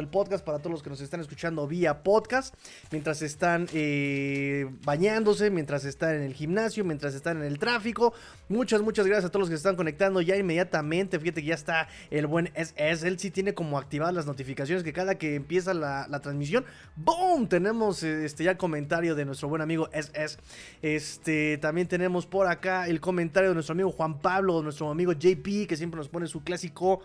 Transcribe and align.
el 0.00 0.08
podcast, 0.08 0.44
para 0.44 0.58
todos 0.58 0.72
los 0.72 0.82
que 0.82 0.90
nos 0.90 1.00
están 1.00 1.20
escuchando 1.20 1.66
vía 1.66 2.02
podcast, 2.02 2.54
mientras 2.90 3.22
están 3.22 3.68
eh, 3.72 4.66
bañándose, 4.84 5.50
mientras 5.50 5.84
están 5.84 6.16
en 6.16 6.22
el 6.22 6.34
gimnasio, 6.34 6.84
mientras 6.84 7.14
están 7.14 7.38
en 7.38 7.44
el 7.44 7.58
tráfico. 7.58 8.12
Muchas, 8.48 8.82
muchas 8.82 9.06
gracias 9.06 9.26
a 9.26 9.28
todos 9.28 9.42
los 9.42 9.48
que 9.48 9.56
se 9.56 9.60
están 9.60 9.76
conectando 9.76 10.20
ya 10.20 10.36
inmediatamente. 10.36 11.18
Fíjate 11.20 11.42
que 11.42 11.48
ya 11.48 11.54
está 11.54 11.88
el 12.10 12.26
buen 12.26 12.50
SS. 12.54 13.06
Él 13.06 13.18
sí 13.18 13.30
tiene 13.30 13.54
como 13.54 13.78
activadas 13.78 14.14
las 14.14 14.26
notificaciones 14.26 14.82
que 14.82 14.92
cada 14.92 15.16
que 15.16 15.36
empieza 15.36 15.72
la, 15.74 16.20
transmisión, 16.20 16.64
¡boom! 16.96 17.48
Tenemos 17.48 18.02
este, 18.02 18.44
ya 18.44 18.56
comentario 18.56 19.14
de 19.14 19.24
nuestro 19.24 19.48
buen 19.48 19.62
amigo 19.62 19.88
SS. 19.92 20.38
Este, 20.82 21.58
también 21.58 21.86
tenemos 21.86 22.26
por 22.26 22.46
acá 22.48 22.88
el 22.88 23.00
comentario 23.00 23.50
de 23.50 23.54
nuestro 23.54 23.74
amigo 23.74 23.92
Juan 23.92 24.20
Pablo, 24.20 24.62
nuestro 24.62 24.90
amigo 24.90 25.12
JP, 25.12 25.66
que 25.68 25.76
siempre 25.76 25.98
nos 25.98 26.08
pone 26.08 26.26
su 26.26 26.42
clásico 26.42 27.00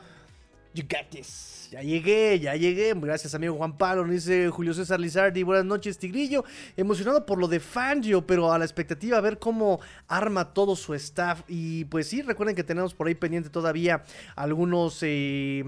You 0.76 0.84
got 0.84 1.10
this. 1.10 1.55
Ya 1.72 1.82
llegué, 1.82 2.40
ya 2.40 2.56
llegué. 2.56 2.94
Gracias, 2.94 3.34
amigo 3.34 3.56
Juan 3.56 3.78
Pablo. 3.78 4.04
Dice 4.06 4.50
Julio 4.50 4.74
César 4.74 5.00
Lizardi. 5.00 5.44
Buenas 5.44 5.66
noches, 5.66 5.98
Tigrillo. 5.98 6.44
Emocionado 6.78 7.26
por 7.26 7.40
lo 7.40 7.48
de 7.48 7.60
Fangio, 7.60 8.26
pero 8.26 8.52
a 8.52 8.60
la 8.60 8.66
expectativa 8.66 9.18
a 9.18 9.22
ver 9.22 9.40
cómo 9.40 9.80
arma 10.08 10.54
todo 10.54 10.76
su 10.76 10.94
staff. 10.94 11.42
Y 11.48 11.86
pues 11.86 12.08
sí, 12.08 12.22
recuerden 12.22 12.56
que 12.56 12.64
tenemos 12.64 12.94
por 12.94 13.08
ahí 13.08 13.16
pendiente 13.16 13.50
todavía 13.50 14.04
algunos, 14.36 15.00
eh, 15.02 15.64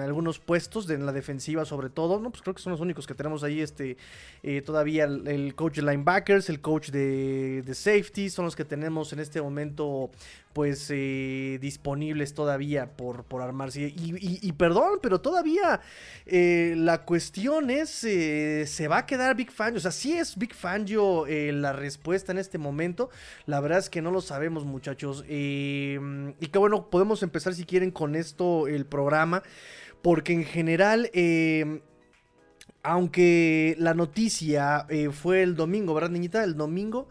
algunos 0.00 0.38
puestos 0.38 0.88
en 0.90 1.06
la 1.06 1.12
defensiva, 1.12 1.64
sobre 1.64 1.90
todo. 1.90 2.20
No, 2.20 2.30
pues 2.30 2.42
creo 2.42 2.54
que 2.54 2.62
son 2.62 2.72
los 2.72 2.80
únicos 2.80 3.06
que 3.06 3.14
tenemos 3.14 3.42
ahí. 3.42 3.60
Este, 3.60 3.96
eh, 4.42 4.62
todavía 4.62 5.04
el, 5.04 5.54
coach 5.54 5.76
de 5.76 5.82
linebackers, 5.82 6.48
el 6.48 6.60
coach 6.60 6.90
de, 6.90 7.62
de 7.62 7.74
safety, 7.74 8.30
son 8.30 8.44
los 8.44 8.56
que 8.56 8.64
tenemos 8.64 9.12
en 9.12 9.20
este 9.20 9.42
momento 9.42 10.10
pues 10.52 10.88
eh, 10.90 11.58
disponibles 11.60 12.34
todavía 12.34 12.96
por, 12.96 13.24
por 13.24 13.42
armarse. 13.42 13.92
Y, 13.96 14.52
perdón, 14.52 14.98
pero 15.00 15.20
todavía 15.20 15.80
eh, 16.26 16.74
la 16.76 17.04
cuestión 17.04 17.70
es, 17.70 18.02
eh, 18.04 18.64
¿se 18.66 18.88
va 18.88 18.98
a 18.98 19.06
quedar 19.06 19.36
Big 19.36 19.52
Fangio? 19.52 19.78
O 19.78 19.80
sea, 19.80 19.92
sí 19.92 20.12
es 20.12 20.36
Big 20.36 20.54
Fangio 20.54 21.26
la 21.26 21.72
respuesta 21.72 22.32
en 22.32 22.38
este 22.38 22.58
momento. 22.58 23.10
La 23.46 23.60
verdad 23.60 23.78
es 23.78 23.90
que 23.90 24.02
no 24.02 24.10
lo 24.10 24.20
sabemos 24.20 24.64
muchachos. 24.64 25.24
y 25.28 25.96
que 25.98 26.58
bueno, 26.58 26.90
podemos 26.90 27.22
empezar 27.22 27.54
si 27.54 27.64
quieren 27.64 27.90
con 27.90 28.16
esto 28.16 28.66
el 28.66 28.86
programa. 28.86 29.42
Porque 30.02 30.32
en 30.32 30.44
general 30.44 31.10
aunque 32.82 33.76
la 33.78 33.92
noticia 33.92 34.86
fue 35.12 35.42
el 35.42 35.54
domingo, 35.54 35.92
¿verdad, 35.92 36.10
niñita? 36.10 36.42
El 36.42 36.56
domingo 36.56 37.08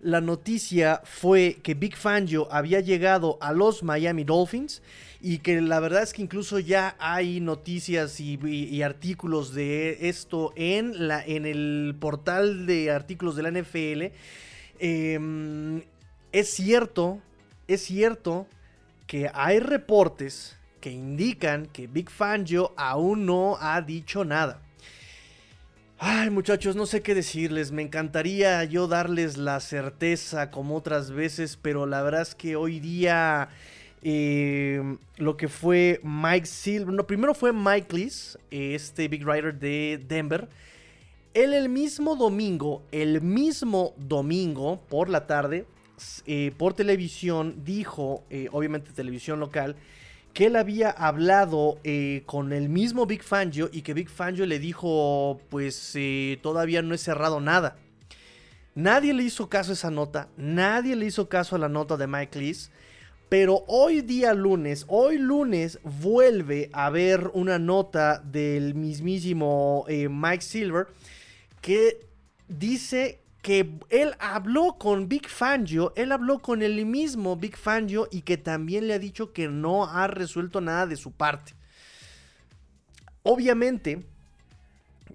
la 0.00 0.20
noticia 0.20 1.00
fue 1.04 1.58
que 1.62 1.74
Big 1.74 1.96
Fangio 1.96 2.48
había 2.52 2.80
llegado 2.80 3.38
a 3.40 3.52
los 3.52 3.82
Miami 3.82 4.24
Dolphins 4.24 4.82
y 5.20 5.38
que 5.38 5.60
la 5.60 5.80
verdad 5.80 6.02
es 6.02 6.12
que 6.12 6.22
incluso 6.22 6.60
ya 6.60 6.96
hay 7.00 7.40
noticias 7.40 8.20
y, 8.20 8.82
artículos 8.82 9.52
de 9.52 10.08
esto 10.08 10.52
en, 10.54 11.08
la, 11.08 11.24
en 11.24 11.44
el 11.46 11.96
portal 11.98 12.66
de 12.66 12.90
artículos 12.92 13.34
de 13.34 13.42
la 13.42 13.50
NFL. 13.50 14.14
Em, 14.78 15.82
es 16.30 16.50
cierto, 16.50 17.20
es 17.66 17.82
cierto 17.82 18.46
que 19.08 19.28
hay 19.34 19.58
reportes 19.58 20.56
que 20.80 20.92
indican 20.92 21.66
que 21.66 21.88
Big 21.88 22.10
Fangio 22.10 22.72
aún 22.76 23.26
no 23.26 23.56
ha 23.60 23.80
dicho 23.82 24.24
nada. 24.24 24.62
Ay 26.00 26.30
muchachos, 26.30 26.76
no 26.76 26.86
sé 26.86 27.02
qué 27.02 27.12
decirles, 27.12 27.72
me 27.72 27.82
encantaría 27.82 28.62
yo 28.62 28.86
darles 28.86 29.36
la 29.36 29.58
certeza 29.58 30.48
como 30.48 30.76
otras 30.76 31.10
veces, 31.10 31.58
pero 31.60 31.86
la 31.86 32.02
verdad 32.04 32.22
es 32.22 32.36
que 32.36 32.54
hoy 32.54 32.78
día 32.78 33.48
eh, 34.02 34.96
lo 35.16 35.36
que 35.36 35.48
fue 35.48 35.98
Mike 36.04 36.46
Silver, 36.46 36.94
no, 36.94 37.04
primero 37.04 37.34
fue 37.34 37.52
Mike 37.52 37.96
Lees, 37.96 38.38
este 38.52 39.08
Big 39.08 39.26
Rider 39.26 39.58
de 39.58 40.00
Denver, 40.06 40.48
él 41.34 41.52
el 41.52 41.68
mismo 41.68 42.14
domingo, 42.14 42.84
el 42.92 43.20
mismo 43.20 43.92
domingo 43.96 44.80
por 44.88 45.08
la 45.08 45.26
tarde, 45.26 45.66
eh, 46.26 46.52
por 46.56 46.74
televisión, 46.74 47.64
dijo, 47.64 48.22
eh, 48.30 48.48
obviamente 48.52 48.92
televisión 48.92 49.40
local, 49.40 49.74
que 50.32 50.46
él 50.46 50.56
había 50.56 50.90
hablado 50.90 51.78
eh, 51.84 52.22
con 52.26 52.52
el 52.52 52.68
mismo 52.68 53.06
Big 53.06 53.22
Fangio 53.22 53.68
y 53.72 53.82
que 53.82 53.94
Big 53.94 54.08
Fangio 54.08 54.46
le 54.46 54.58
dijo, 54.58 55.40
pues 55.48 55.92
eh, 55.94 56.38
todavía 56.42 56.82
no 56.82 56.94
he 56.94 56.98
cerrado 56.98 57.40
nada. 57.40 57.76
Nadie 58.74 59.12
le 59.12 59.24
hizo 59.24 59.48
caso 59.48 59.72
a 59.72 59.74
esa 59.74 59.90
nota, 59.90 60.28
nadie 60.36 60.94
le 60.94 61.06
hizo 61.06 61.28
caso 61.28 61.56
a 61.56 61.58
la 61.58 61.68
nota 61.68 61.96
de 61.96 62.06
Mike 62.06 62.38
Lees, 62.38 62.70
pero 63.28 63.64
hoy 63.66 64.00
día 64.00 64.32
lunes, 64.34 64.84
hoy 64.88 65.18
lunes 65.18 65.80
vuelve 65.82 66.70
a 66.72 66.86
haber 66.86 67.30
una 67.34 67.58
nota 67.58 68.18
del 68.20 68.74
mismísimo 68.74 69.84
eh, 69.88 70.08
Mike 70.08 70.42
Silver 70.42 70.86
que 71.60 72.06
dice 72.46 73.20
que 73.42 73.78
él 73.88 74.14
habló 74.18 74.76
con 74.78 75.08
Big 75.08 75.28
Fangio, 75.28 75.92
él 75.96 76.12
habló 76.12 76.40
con 76.40 76.62
el 76.62 76.84
mismo 76.84 77.36
Big 77.36 77.56
Fangio 77.56 78.08
y 78.10 78.22
que 78.22 78.36
también 78.36 78.86
le 78.86 78.94
ha 78.94 78.98
dicho 78.98 79.32
que 79.32 79.48
no 79.48 79.86
ha 79.86 80.06
resuelto 80.06 80.60
nada 80.60 80.86
de 80.86 80.96
su 80.96 81.12
parte. 81.12 81.54
Obviamente, 83.22 84.04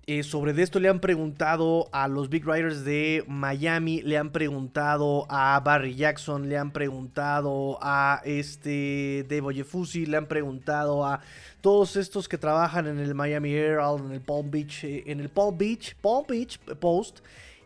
eh, 0.06 0.24
sobre 0.24 0.62
esto 0.62 0.80
le 0.80 0.90
han 0.90 1.00
preguntado 1.00 1.88
a 1.94 2.08
los 2.08 2.30
Big 2.30 2.46
Riders 2.46 2.84
de 2.84 3.24
Miami, 3.28 4.02
le 4.02 4.18
han 4.18 4.32
preguntado 4.32 5.26
a 5.30 5.60
Barry 5.64 5.96
Jackson, 5.96 6.50
le 6.50 6.58
han 6.58 6.72
preguntado 6.72 7.80
a 7.82 8.22
este 8.26 9.26
Dave 9.30 9.48
Ojefusi, 9.48 10.06
le 10.06 10.18
han 10.18 10.28
preguntado 10.28 11.06
a 11.06 11.22
todos 11.62 11.96
estos 11.96 12.28
que 12.28 12.38
trabajan 12.38 12.88
en 12.88 13.00
el 13.00 13.16
Miami 13.16 13.54
Herald, 13.54 14.06
en 14.06 14.12
el 14.12 14.22
Palm 14.22 14.52
Beach, 14.52 14.84
eh, 14.84 15.04
en 15.08 15.22
el 15.22 15.30
Palm 15.30 15.58
Beach, 15.58 15.96
Palm 16.02 16.26
Beach 16.28 16.60
Post 16.80 17.20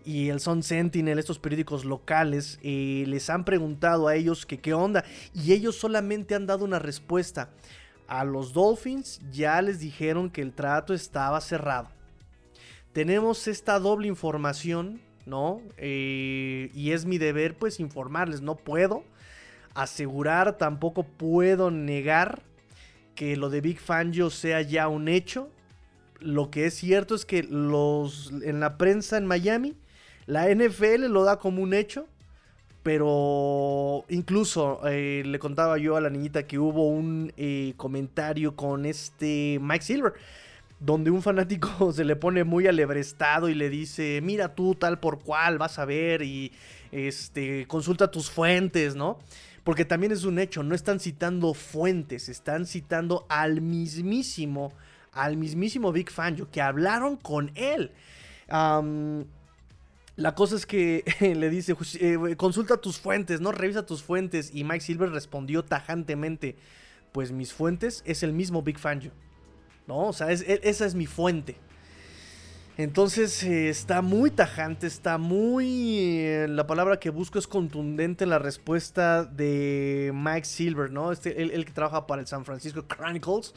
y 0.07 0.29
el 0.29 0.39
Sun 0.39 0.63
Sentinel, 0.63 1.19
estos 1.19 1.37
periódicos 1.37 1.83
locales, 1.83 2.59
eh, 2.63 3.03
les 3.07 3.29
han 3.29 3.43
preguntado 3.43 4.07
a 4.07 4.15
ellos 4.15 4.45
que 4.45 4.57
qué 4.57 4.73
onda 4.73 5.03
y 5.33 5.51
ellos 5.51 5.75
solamente 5.75 6.33
han 6.33 6.47
dado 6.47 6.63
una 6.63 6.79
respuesta. 6.79 7.49
A 8.07 8.23
los 8.23 8.53
Dolphins 8.53 9.19
ya 9.33 9.61
les 9.61 9.81
dijeron 9.81 10.29
que 10.29 10.41
el 10.41 10.53
trato 10.53 10.93
estaba 10.93 11.41
cerrado. 11.41 11.89
Tenemos 12.93 13.49
esta 13.49 13.79
doble 13.79 14.07
información, 14.07 15.01
¿no? 15.25 15.61
Eh, 15.75 16.71
y 16.73 16.91
es 16.91 17.03
mi 17.03 17.17
deber 17.17 17.57
pues 17.57 17.81
informarles, 17.81 18.39
no 18.39 18.55
puedo 18.55 19.03
asegurar, 19.73 20.57
tampoco 20.57 21.03
puedo 21.03 21.69
negar 21.69 22.43
que 23.13 23.35
lo 23.35 23.49
de 23.49 23.59
Big 23.59 23.79
Fangio 23.79 24.29
sea 24.29 24.61
ya 24.61 24.87
un 24.87 25.09
hecho. 25.09 25.49
Lo 26.21 26.49
que 26.49 26.65
es 26.65 26.75
cierto 26.75 27.13
es 27.13 27.25
que 27.25 27.43
los 27.43 28.31
en 28.41 28.61
la 28.61 28.77
prensa 28.77 29.17
en 29.17 29.25
Miami 29.25 29.75
la 30.27 30.53
NFL 30.53 31.05
lo 31.07 31.23
da 31.23 31.39
como 31.39 31.63
un 31.63 31.73
hecho, 31.73 32.05
pero 32.83 34.05
incluso 34.09 34.81
eh, 34.87 35.23
le 35.25 35.39
contaba 35.39 35.77
yo 35.77 35.95
a 35.95 36.01
la 36.01 36.09
niñita 36.09 36.45
que 36.45 36.59
hubo 36.59 36.87
un 36.87 37.33
eh, 37.37 37.73
comentario 37.77 38.55
con 38.55 38.85
este 38.85 39.57
Mike 39.61 39.83
Silver, 39.83 40.13
donde 40.79 41.11
un 41.11 41.21
fanático 41.21 41.91
se 41.93 42.03
le 42.03 42.17
pone 42.17 42.43
muy 42.43 42.67
alebrestado 42.67 43.47
y 43.47 43.55
le 43.55 43.69
dice, 43.69 44.19
mira 44.21 44.53
tú 44.53 44.75
tal 44.75 44.99
por 44.99 45.19
cual, 45.19 45.57
vas 45.57 45.79
a 45.79 45.85
ver 45.85 46.21
y 46.21 46.51
este, 46.91 47.65
consulta 47.67 48.11
tus 48.11 48.29
fuentes, 48.29 48.95
¿no? 48.95 49.19
Porque 49.63 49.85
también 49.85 50.11
es 50.11 50.25
un 50.25 50.39
hecho, 50.39 50.61
no 50.61 50.75
están 50.75 50.99
citando 50.99 51.53
fuentes, 51.53 52.27
están 52.27 52.65
citando 52.65 53.25
al 53.29 53.61
mismísimo, 53.61 54.73
al 55.13 55.37
mismísimo 55.37 55.93
Big 55.93 56.09
Fangio, 56.09 56.49
que 56.51 56.61
hablaron 56.61 57.15
con 57.15 57.51
él. 57.55 57.91
La 60.17 60.33
cosa 60.33 60.55
es 60.55 60.65
que 60.65 61.05
le 61.21 61.49
dice, 61.49 61.77
eh, 62.01 62.35
consulta 62.35 62.77
tus 62.77 62.99
fuentes, 62.99 63.39
¿no? 63.39 63.51
Revisa 63.51 63.85
tus 63.85 64.03
fuentes. 64.03 64.49
Y 64.53 64.63
Mike 64.63 64.81
Silver 64.81 65.11
respondió 65.11 65.63
tajantemente, 65.63 66.57
pues 67.13 67.31
mis 67.31 67.53
fuentes 67.53 68.03
es 68.05 68.23
el 68.23 68.33
mismo 68.33 68.63
Big 68.63 68.79
Fangio. 68.79 69.11
¿No? 69.85 70.07
O 70.07 70.13
sea, 70.13 70.31
e, 70.31 70.59
esa 70.63 70.85
es 70.85 70.95
mi 70.95 71.05
fuente. 71.05 71.55
Entonces 72.77 73.41
eh, 73.43 73.69
está 73.69 74.01
muy 74.01 74.31
tajante, 74.31 74.85
está 74.87 75.17
muy... 75.17 76.19
Eh, 76.19 76.47
la 76.49 76.67
palabra 76.67 76.99
que 76.99 77.09
busco 77.09 77.39
es 77.39 77.47
contundente 77.47 78.23
en 78.23 78.31
la 78.31 78.39
respuesta 78.39 79.23
de 79.23 80.11
Mike 80.13 80.45
Silver, 80.45 80.91
¿no? 80.91 81.11
Este, 81.11 81.41
el, 81.41 81.63
que 81.63 81.71
trabaja 81.71 82.05
para 82.05 82.21
el 82.21 82.27
San 82.27 82.43
Francisco 82.43 82.85
Chronicles. 82.87 83.53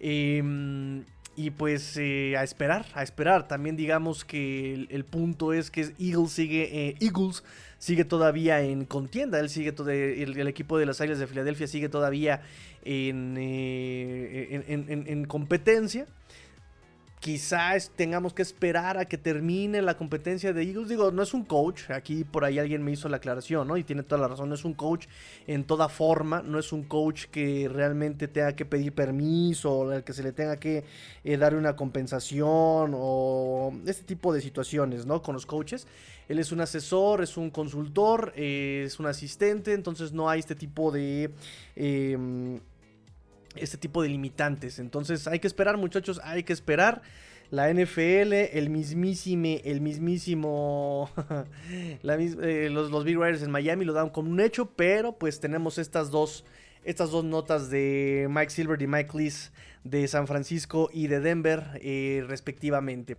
Eh, 0.00 1.02
y 1.36 1.50
pues 1.50 1.96
eh, 1.96 2.36
a 2.36 2.44
esperar, 2.44 2.86
a 2.94 3.02
esperar. 3.02 3.48
También 3.48 3.76
digamos 3.76 4.24
que 4.24 4.86
el, 4.88 5.04
punto 5.04 5.52
es 5.52 5.70
que 5.70 5.92
Eagles 5.98 6.32
sigue, 6.32 6.88
eh, 6.88 6.96
Eagles 7.00 7.42
sigue 7.78 8.04
todavía 8.04 8.60
en 8.60 8.84
contienda. 8.84 9.40
Él 9.40 9.48
sigue 9.48 9.72
todo, 9.72 9.90
el, 9.90 10.46
equipo 10.46 10.78
de 10.78 10.86
las 10.86 11.00
Águilas 11.00 11.18
de 11.18 11.26
Filadelfia 11.26 11.66
sigue 11.66 11.88
todavía 11.88 12.42
en, 12.84 13.36
eh, 13.38 14.64
en, 14.68 15.24
competencia. 15.24 16.06
Quizás 17.24 17.90
tengamos 17.96 18.34
que 18.34 18.42
esperar 18.42 18.98
a 18.98 19.06
que 19.06 19.16
termine 19.16 19.80
la 19.80 19.96
competencia 19.96 20.52
de 20.52 20.62
Eagles. 20.62 20.90
Digo, 20.90 21.10
no 21.10 21.22
es 21.22 21.32
un 21.32 21.42
coach, 21.42 21.90
aquí 21.90 22.22
por 22.22 22.44
ahí 22.44 22.58
alguien 22.58 22.82
me 22.82 22.92
hizo 22.92 23.08
la 23.08 23.16
aclaración, 23.16 23.66
¿no? 23.66 23.78
Y 23.78 23.82
tiene 23.82 24.02
toda 24.02 24.20
la 24.20 24.28
razón, 24.28 24.50
no 24.50 24.54
es 24.54 24.66
un 24.66 24.74
coach 24.74 25.06
en 25.46 25.64
toda 25.64 25.88
forma, 25.88 26.42
no 26.42 26.58
es 26.58 26.70
un 26.70 26.82
coach 26.82 27.24
que 27.30 27.66
realmente 27.72 28.28
tenga 28.28 28.54
que 28.54 28.66
pedir 28.66 28.92
permiso, 28.92 29.72
o 29.72 29.90
al 29.90 30.04
que 30.04 30.12
se 30.12 30.22
le 30.22 30.32
tenga 30.32 30.58
que 30.58 30.84
eh, 31.24 31.38
dar 31.38 31.54
una 31.54 31.74
compensación 31.76 32.92
o 32.94 33.72
este 33.86 34.04
tipo 34.04 34.30
de 34.34 34.42
situaciones, 34.42 35.06
¿no? 35.06 35.22
Con 35.22 35.32
los 35.32 35.46
coaches. 35.46 35.86
Él 36.28 36.38
es 36.38 36.52
un 36.52 36.60
asesor, 36.60 37.22
es 37.22 37.38
un 37.38 37.48
consultor, 37.48 38.34
eh, 38.36 38.82
es 38.84 39.00
un 39.00 39.06
asistente, 39.06 39.72
entonces 39.72 40.12
no 40.12 40.28
hay 40.28 40.40
este 40.40 40.56
tipo 40.56 40.90
de... 40.92 41.30
Em, 41.74 42.60
este 43.56 43.78
tipo 43.78 44.02
de 44.02 44.08
limitantes. 44.08 44.78
Entonces 44.78 45.26
hay 45.26 45.38
que 45.38 45.46
esperar, 45.46 45.76
muchachos, 45.76 46.20
hay 46.24 46.42
que 46.42 46.52
esperar. 46.52 47.02
La 47.50 47.72
NFL, 47.72 48.32
el 48.32 48.70
mismísimo, 48.70 49.60
el 49.64 49.80
mismísimo, 49.80 51.10
eh, 52.02 52.68
los, 52.70 52.90
los 52.90 53.04
Big 53.04 53.16
Riders 53.16 53.42
en 53.42 53.50
Miami 53.50 53.84
lo 53.84 53.92
dan 53.92 54.10
como 54.10 54.30
un 54.30 54.40
hecho, 54.40 54.70
pero 54.74 55.18
pues 55.18 55.40
tenemos 55.40 55.78
estas 55.78 56.10
dos, 56.10 56.44
estas 56.84 57.10
dos 57.10 57.24
notas 57.24 57.70
de 57.70 58.26
Mike 58.30 58.50
Silver 58.50 58.80
y 58.80 58.86
Mike 58.86 59.16
Lees 59.16 59.52
de 59.84 60.08
San 60.08 60.26
Francisco 60.26 60.90
y 60.92 61.06
de 61.06 61.20
Denver, 61.20 61.78
eh, 61.82 62.24
respectivamente. 62.26 63.18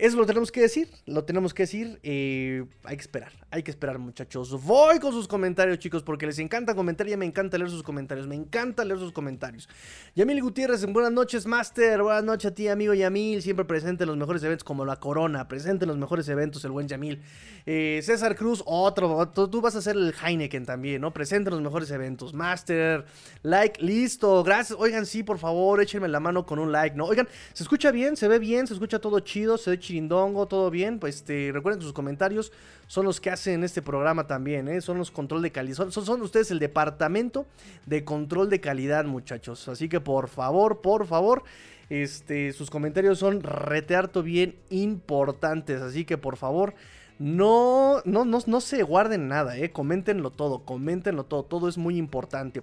Eso 0.00 0.16
lo 0.16 0.24
tenemos 0.24 0.50
que 0.50 0.62
decir, 0.62 0.88
lo 1.04 1.24
tenemos 1.24 1.52
que 1.52 1.64
decir. 1.64 2.00
Eh, 2.02 2.64
hay 2.84 2.96
que 2.96 3.02
esperar, 3.02 3.32
hay 3.50 3.62
que 3.62 3.70
esperar, 3.70 3.98
muchachos. 3.98 4.50
Voy 4.64 4.98
con 4.98 5.12
sus 5.12 5.28
comentarios, 5.28 5.78
chicos, 5.78 6.02
porque 6.02 6.24
les 6.24 6.38
encanta 6.38 6.74
comentar 6.74 7.06
y 7.06 7.14
me 7.18 7.26
encanta 7.26 7.58
leer 7.58 7.68
sus 7.68 7.82
comentarios. 7.82 8.26
Me 8.26 8.34
encanta 8.34 8.82
leer 8.82 8.98
sus 8.98 9.12
comentarios. 9.12 9.68
Yamil 10.14 10.40
Gutiérrez, 10.40 10.86
buenas 10.86 11.12
noches, 11.12 11.44
Master. 11.44 12.00
Buenas 12.00 12.24
noches 12.24 12.50
a 12.50 12.54
ti, 12.54 12.68
amigo 12.68 12.94
Yamil. 12.94 13.42
Siempre 13.42 13.66
presente 13.66 14.04
en 14.04 14.08
los 14.08 14.16
mejores 14.16 14.42
eventos 14.42 14.64
como 14.64 14.86
la 14.86 14.96
Corona. 14.96 15.46
Presente 15.48 15.84
en 15.84 15.88
los 15.88 15.98
mejores 15.98 16.26
eventos, 16.30 16.64
el 16.64 16.70
buen 16.70 16.88
Yamil. 16.88 17.20
Eh, 17.66 18.00
César 18.02 18.36
Cruz, 18.36 18.62
otro. 18.64 19.28
Tú 19.28 19.60
vas 19.60 19.76
a 19.76 19.82
ser 19.82 19.96
el 19.96 20.14
Heineken 20.14 20.64
también, 20.64 21.02
¿no? 21.02 21.12
Presente 21.12 21.50
en 21.50 21.56
los 21.56 21.62
mejores 21.62 21.90
eventos. 21.90 22.32
Master, 22.32 23.04
like, 23.42 23.84
listo. 23.84 24.42
Gracias. 24.44 24.78
Oigan, 24.80 25.04
sí, 25.04 25.22
por 25.22 25.36
favor, 25.36 25.82
échenme 25.82 26.08
la 26.08 26.20
mano 26.20 26.46
con 26.46 26.58
un 26.58 26.72
like, 26.72 26.96
¿no? 26.96 27.04
Oigan, 27.04 27.28
se 27.52 27.64
escucha 27.64 27.90
bien, 27.90 28.16
se 28.16 28.28
ve 28.28 28.38
bien, 28.38 28.66
se 28.66 28.72
escucha 28.72 28.98
todo 28.98 29.20
chido, 29.20 29.58
se 29.58 29.68
ve 29.68 29.78
chirindongo, 29.90 30.46
todo 30.46 30.70
bien. 30.70 30.98
Pues 30.98 31.16
este, 31.16 31.50
recuerden 31.52 31.80
que 31.80 31.84
sus 31.84 31.92
comentarios 31.92 32.52
son 32.86 33.04
los 33.04 33.20
que 33.20 33.30
hacen 33.30 33.64
este 33.64 33.82
programa 33.82 34.26
también, 34.26 34.68
¿eh? 34.68 34.80
Son 34.80 34.98
los 34.98 35.10
control 35.10 35.42
de 35.42 35.50
calidad. 35.50 35.90
Son, 35.90 36.22
ustedes 36.22 36.50
el 36.50 36.58
departamento 36.58 37.46
de 37.86 38.04
control 38.04 38.48
de 38.50 38.60
calidad, 38.60 39.04
muchachos. 39.04 39.68
Así 39.68 39.88
que 39.88 40.00
por 40.00 40.28
favor, 40.28 40.80
por 40.80 41.06
favor. 41.06 41.42
Este, 41.88 42.52
sus 42.52 42.70
comentarios 42.70 43.18
son 43.18 43.42
retearto 43.42 44.22
bien 44.22 44.54
importantes. 44.70 45.80
Así 45.82 46.04
que 46.04 46.16
por 46.16 46.36
favor, 46.36 46.74
no, 47.20 48.00
no, 48.06 48.24
no, 48.24 48.38
no 48.46 48.60
se 48.62 48.82
guarden 48.82 49.28
nada, 49.28 49.58
eh. 49.58 49.70
Coméntenlo 49.72 50.30
todo, 50.30 50.64
coméntenlo 50.64 51.24
todo, 51.24 51.42
todo 51.42 51.68
es 51.68 51.76
muy 51.76 51.98
importante. 51.98 52.62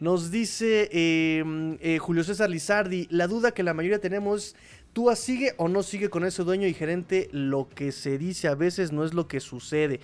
Nos 0.00 0.30
dice 0.30 0.88
em, 0.92 1.76
eh, 1.82 1.98
Julio 1.98 2.24
César 2.24 2.48
Lizardi, 2.48 3.06
la 3.10 3.26
duda 3.26 3.50
que 3.50 3.62
la 3.62 3.74
mayoría 3.74 4.00
tenemos, 4.00 4.56
¿Túa 4.92 5.16
sigue 5.16 5.54
o 5.56 5.68
no 5.68 5.82
sigue 5.82 6.10
con 6.10 6.24
ese 6.24 6.42
dueño 6.42 6.66
y 6.66 6.74
gerente? 6.74 7.28
Lo 7.32 7.68
que 7.68 7.92
se 7.92 8.18
dice 8.18 8.48
a 8.48 8.54
veces 8.54 8.92
no 8.92 9.04
es 9.04 9.14
lo 9.14 9.28
que 9.28 9.40
sucede. 9.40 10.00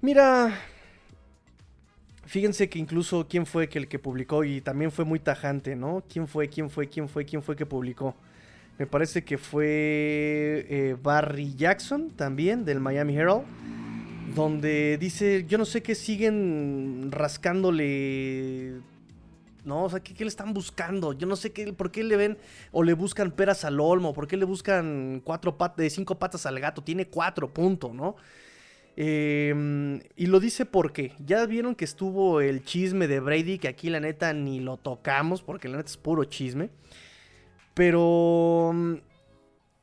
Mira, 0.00 0.58
fíjense 2.24 2.68
que 2.68 2.78
incluso 2.78 3.26
quién 3.28 3.46
fue 3.46 3.68
que 3.68 3.78
el 3.78 3.88
que 3.88 3.98
publicó 3.98 4.44
y 4.44 4.60
también 4.60 4.90
fue 4.90 5.04
muy 5.04 5.20
tajante, 5.20 5.76
¿no? 5.76 6.02
¿Quién 6.08 6.26
fue, 6.26 6.48
quién 6.48 6.70
fue, 6.70 6.88
quién 6.88 7.08
fue, 7.08 7.24
quién 7.24 7.42
fue 7.42 7.56
que 7.56 7.66
publicó? 7.66 8.14
Me 8.78 8.86
parece 8.86 9.24
que 9.24 9.38
fue 9.38 10.66
eh, 10.68 10.96
Barry 11.02 11.54
Jackson 11.54 12.10
también 12.10 12.64
del 12.64 12.80
Miami 12.80 13.16
Herald. 13.16 13.44
Donde 14.34 14.98
dice, 14.98 15.46
yo 15.48 15.56
no 15.56 15.64
sé 15.64 15.82
qué 15.82 15.94
siguen 15.94 17.08
rascándole 17.10 18.74
¿no? 19.66 19.84
O 19.84 19.90
sea, 19.90 20.00
¿qué, 20.00 20.14
le 20.18 20.28
están 20.28 20.54
buscando? 20.54 21.12
Yo 21.12 21.26
no 21.26 21.36
sé 21.36 21.52
qué, 21.52 21.72
por 21.72 21.90
qué 21.90 22.04
le 22.04 22.16
ven 22.16 22.38
o 22.72 22.82
le 22.82 22.94
buscan 22.94 23.30
peras 23.32 23.64
al 23.64 23.80
olmo, 23.80 24.14
por 24.14 24.26
qué 24.26 24.36
le 24.36 24.44
buscan 24.44 25.20
cuatro 25.24 25.56
de 25.76 25.90
cinco 25.90 26.18
patas 26.18 26.46
al 26.46 26.58
gato, 26.60 26.82
tiene 26.82 27.08
cuatro, 27.08 27.52
punto, 27.52 27.92
¿no? 27.92 28.16
Em, 28.98 30.00
y 30.16 30.26
lo 30.26 30.40
dice 30.40 30.64
porque 30.64 31.12
ya 31.18 31.44
vieron 31.44 31.74
que 31.74 31.84
estuvo 31.84 32.40
el 32.40 32.64
chisme 32.64 33.06
de 33.06 33.20
Brady, 33.20 33.58
que 33.58 33.68
aquí 33.68 33.90
la 33.90 34.00
neta 34.00 34.32
ni 34.32 34.60
lo 34.60 34.78
tocamos, 34.78 35.42
porque 35.42 35.68
la 35.68 35.76
neta 35.76 35.90
es 35.90 35.98
puro 35.98 36.24
chisme. 36.24 36.70
Pero 37.74 38.72
mm, 38.74 38.94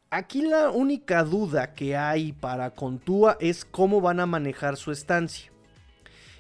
aquí 0.10 0.42
la 0.42 0.72
única 0.72 1.24
duda 1.24 1.74
que 1.76 1.96
hay 1.96 2.34
para 2.34 2.72
Contúa 2.72 3.38
es 3.40 3.66
cómo 3.66 4.02
van 4.02 4.20
a 4.20 4.26
manejar 4.26 4.78
su 4.78 4.92
estancia. 4.92 5.53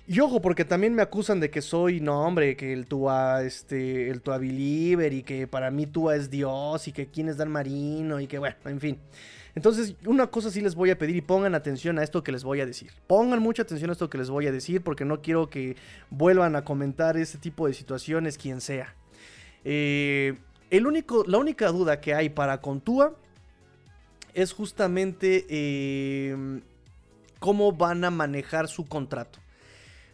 Y 0.05 0.19
ojo, 0.19 0.41
porque 0.41 0.65
también 0.65 0.93
me 0.93 1.01
acusan 1.01 1.39
de 1.39 1.49
que 1.49 1.61
soy, 1.61 2.01
no 2.01 2.25
hombre, 2.25 2.57
que 2.57 2.73
el 2.73 2.87
Tua, 2.87 3.41
este, 3.43 4.09
el 4.09 4.21
Tua 4.21 4.37
Believer 4.37 5.13
y 5.13 5.23
que 5.23 5.47
para 5.47 5.71
mí 5.71 5.87
Tua 5.87 6.17
es 6.17 6.29
Dios 6.29 6.89
y 6.89 6.91
que 6.91 7.07
quién 7.07 7.29
es 7.29 7.37
Dan 7.37 7.49
Marino 7.49 8.19
y 8.19 8.27
que 8.27 8.37
bueno, 8.37 8.57
en 8.65 8.81
fin. 8.81 8.99
Entonces, 9.55 9.95
una 10.05 10.27
cosa 10.27 10.49
sí 10.49 10.59
les 10.59 10.75
voy 10.75 10.89
a 10.89 10.97
pedir 10.97 11.15
y 11.15 11.21
pongan 11.21 11.55
atención 11.55 11.99
a 11.99 12.03
esto 12.03 12.21
que 12.21 12.33
les 12.33 12.43
voy 12.43 12.59
a 12.59 12.65
decir. 12.65 12.91
Pongan 13.07 13.39
mucha 13.39 13.61
atención 13.61 13.91
a 13.91 13.93
esto 13.93 14.09
que 14.09 14.17
les 14.17 14.29
voy 14.29 14.47
a 14.47 14.51
decir 14.51 14.81
porque 14.81 15.05
no 15.05 15.21
quiero 15.21 15.49
que 15.49 15.77
vuelvan 16.09 16.55
a 16.57 16.65
comentar 16.65 17.15
ese 17.15 17.37
tipo 17.37 17.67
de 17.67 17.73
situaciones, 17.73 18.37
quien 18.37 18.59
sea. 18.59 18.95
Eh, 19.63 20.37
el 20.69 20.85
único, 20.85 21.23
la 21.27 21.37
única 21.37 21.67
duda 21.67 22.01
que 22.01 22.13
hay 22.13 22.29
para 22.29 22.59
Contúa 22.59 23.15
es 24.33 24.51
justamente 24.51 25.45
eh, 25.47 26.61
cómo 27.39 27.71
van 27.71 28.03
a 28.03 28.09
manejar 28.09 28.67
su 28.67 28.85
contrato. 28.85 29.42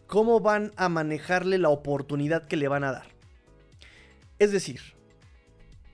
Cómo 0.10 0.40
van 0.40 0.72
a 0.76 0.90
manejarle 0.90 1.60
la 1.60 1.70
oportunidad 1.70 2.48
que 2.48 2.58
le 2.58 2.68
van 2.68 2.84
a 2.84 2.92
dar. 2.92 3.06
Es 4.40 4.52
decir, 4.52 4.82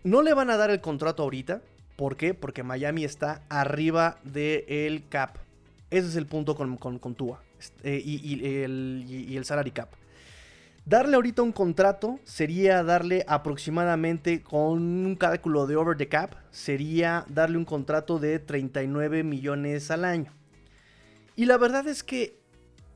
no 0.05 0.21
le 0.21 0.33
van 0.33 0.49
a 0.49 0.55
dar 0.55 0.71
el 0.71 0.79
contrato 0.79 1.21
ahorita. 1.21 1.61
¿Por 1.97 2.15
qué? 2.15 2.33
Porque 2.33 2.63
Miami 2.63 3.03
está 3.03 3.41
arriba 3.49 4.17
del 4.23 5.03
cap. 5.09 5.39
Ese 5.89 6.07
es 6.07 6.15
el 6.15 6.27
punto 6.27 6.55
con, 6.55 6.77
con, 6.77 7.15
Tua. 7.15 7.43
Eh, 7.83 8.01
y, 8.05 8.63
el, 8.63 9.03
y 9.05 9.35
el 9.35 9.43
salary 9.43 9.71
cap. 9.71 9.89
Darle 10.85 11.15
ahorita 11.15 11.41
un 11.41 11.51
contrato 11.51 12.21
sería 12.23 12.83
darle 12.83 13.25
aproximadamente 13.27 14.43
con 14.43 14.81
un 14.81 15.15
cálculo 15.15 15.67
de 15.67 15.75
over 15.75 15.97
the 15.97 16.07
cap, 16.07 16.35
sería 16.51 17.25
darle 17.27 17.57
un 17.57 17.65
contrato 17.65 18.17
de 18.17 18.39
39 18.39 19.23
millones 19.23 19.91
al 19.91 20.05
año. 20.05 20.31
Y 21.35 21.47
la 21.47 21.57
verdad 21.57 21.85
es 21.87 22.03
que 22.03 22.44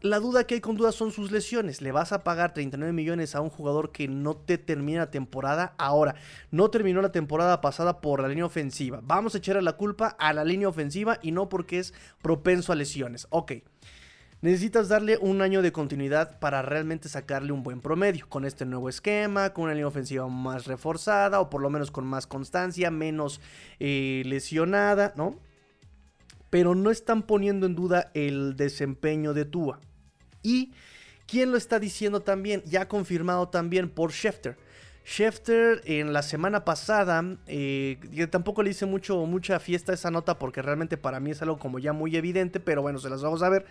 la 0.01 0.19
duda 0.19 0.45
que 0.45 0.55
hay 0.55 0.61
con 0.61 0.77
dudas 0.77 0.95
son 0.95 1.11
sus 1.11 1.31
lesiones. 1.31 1.81
Le 1.81 1.91
vas 1.91 2.11
a 2.13 2.23
pagar 2.23 2.53
39 2.53 2.93
millones 2.93 3.35
a 3.35 3.41
un 3.41 3.49
jugador 3.49 3.91
que 3.91 4.07
no 4.07 4.35
te 4.35 4.57
termina 4.57 4.99
la 4.99 5.11
temporada 5.11 5.73
ahora. 5.77 6.15
No 6.51 6.69
terminó 6.69 7.01
la 7.01 7.11
temporada 7.11 7.59
pasada 7.59 7.99
por 7.99 8.21
la 8.21 8.29
línea 8.29 8.45
ofensiva. 8.45 9.01
Vamos 9.03 9.35
a 9.35 9.39
echarle 9.39 9.61
la 9.61 9.73
culpa 9.73 10.15
a 10.19 10.31
la 10.31 10.45
línea 10.45 10.69
ofensiva 10.69 11.19
y 11.21 11.31
no 11.31 11.49
porque 11.49 11.79
es 11.79 11.93
propenso 12.21 12.71
a 12.71 12.75
lesiones. 12.75 13.27
Ok. 13.29 13.53
Necesitas 14.41 14.87
darle 14.87 15.17
un 15.17 15.41
año 15.41 15.61
de 15.61 15.73
continuidad 15.73 16.39
para 16.39 16.61
realmente 16.61 17.09
sacarle 17.09 17.51
un 17.51 17.61
buen 17.61 17.81
promedio. 17.81 18.25
Con 18.29 18.45
este 18.45 18.65
nuevo 18.65 18.87
esquema, 18.87 19.51
con 19.51 19.65
una 19.65 19.73
línea 19.73 19.87
ofensiva 19.87 20.29
más 20.29 20.65
reforzada 20.65 21.41
o 21.41 21.49
por 21.49 21.61
lo 21.61 21.69
menos 21.69 21.91
con 21.91 22.07
más 22.07 22.25
constancia, 22.25 22.89
menos 22.89 23.41
eh, 23.81 24.23
lesionada, 24.25 25.13
¿no? 25.17 25.35
Pero 26.49 26.73
no 26.73 26.89
están 26.89 27.23
poniendo 27.23 27.65
en 27.65 27.75
duda 27.75 28.11
el 28.13 28.55
desempeño 28.55 29.33
de 29.33 29.43
Tua. 29.43 29.81
Y 30.43 30.71
quién 31.27 31.51
lo 31.51 31.57
está 31.57 31.79
diciendo 31.79 32.21
también, 32.21 32.63
ya 32.65 32.87
confirmado 32.87 33.49
también 33.49 33.89
por 33.89 34.11
Schefter. 34.11 34.57
Schefter 35.05 35.81
en 35.85 36.13
la 36.13 36.21
semana 36.21 36.65
pasada, 36.65 37.23
eh, 37.47 37.97
tampoco 38.29 38.61
le 38.61 38.71
hice 38.71 38.85
mucho, 38.85 39.25
mucha 39.25 39.59
fiesta 39.59 39.91
a 39.91 39.95
esa 39.95 40.11
nota 40.11 40.37
porque 40.37 40.61
realmente 40.61 40.97
para 40.97 41.19
mí 41.19 41.31
es 41.31 41.41
algo 41.41 41.57
como 41.57 41.79
ya 41.79 41.93
muy 41.93 42.15
evidente, 42.15 42.59
pero 42.59 42.81
bueno, 42.81 42.99
se 42.99 43.09
las 43.09 43.23
vamos 43.23 43.41
a 43.41 43.49
ver. 43.49 43.65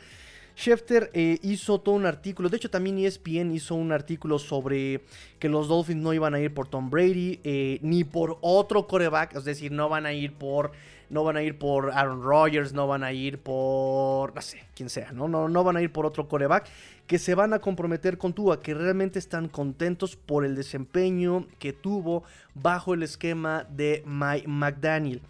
Schefter 0.59 1.11
eh, 1.15 1.39
hizo 1.43 1.81
todo 1.81 1.95
un 1.95 2.05
artículo, 2.05 2.49
de 2.49 2.57
hecho 2.57 2.69
también 2.69 2.99
ESPN 2.99 3.53
hizo 3.53 3.77
un 3.77 3.93
artículo 3.93 4.41
sobre 4.41 5.03
que 5.39 5.49
los 5.49 5.69
Dolphins 5.69 6.03
no 6.03 6.13
iban 6.13 6.35
a 6.35 6.41
ir 6.41 6.53
por 6.53 6.67
Tom 6.67 6.91
Brady, 6.91 7.39
eh, 7.45 7.79
ni 7.83 8.03
por 8.03 8.39
otro 8.41 8.89
coreback, 8.89 9.37
es 9.37 9.45
decir, 9.45 9.71
no 9.71 9.89
van 9.89 10.05
a 10.05 10.13
ir 10.13 10.33
por 10.33 10.73
no 11.11 11.23
van 11.25 11.37
a 11.37 11.43
ir 11.43 11.59
por 11.59 11.93
Aaron 11.93 12.23
Rodgers, 12.23 12.73
no 12.73 12.87
van 12.89 13.05
a 13.05 13.13
ir 13.13 13.39
por, 13.39 14.35
no 14.35 14.43
sé, 14.43 14.65
quién 14.75 14.91
sea, 14.91 15.13
¿no? 15.13 15.29
No, 15.29 15.49
no 15.49 15.65
van 15.65 15.77
a 15.77 15.83
ir 15.83 15.93
por 15.93 16.05
otro 16.05 16.29
coreback, 16.29 16.69
que 17.09 17.19
se 17.19 17.35
van 17.35 17.55
a 17.55 17.59
comprometer 17.59 18.19
con 18.19 18.35
Tua, 18.35 18.61
que 18.61 18.75
realmente 18.75 19.19
están 19.19 19.49
contentos 19.49 20.15
por 20.15 20.45
el 20.45 20.55
desempeño 20.55 21.49
que 21.59 21.73
tuvo 21.73 22.23
bajo 22.55 22.93
el 22.93 23.03
esquema 23.03 23.65
de 23.71 24.03
Mike 24.05 24.47
McDaniel. 24.47 25.23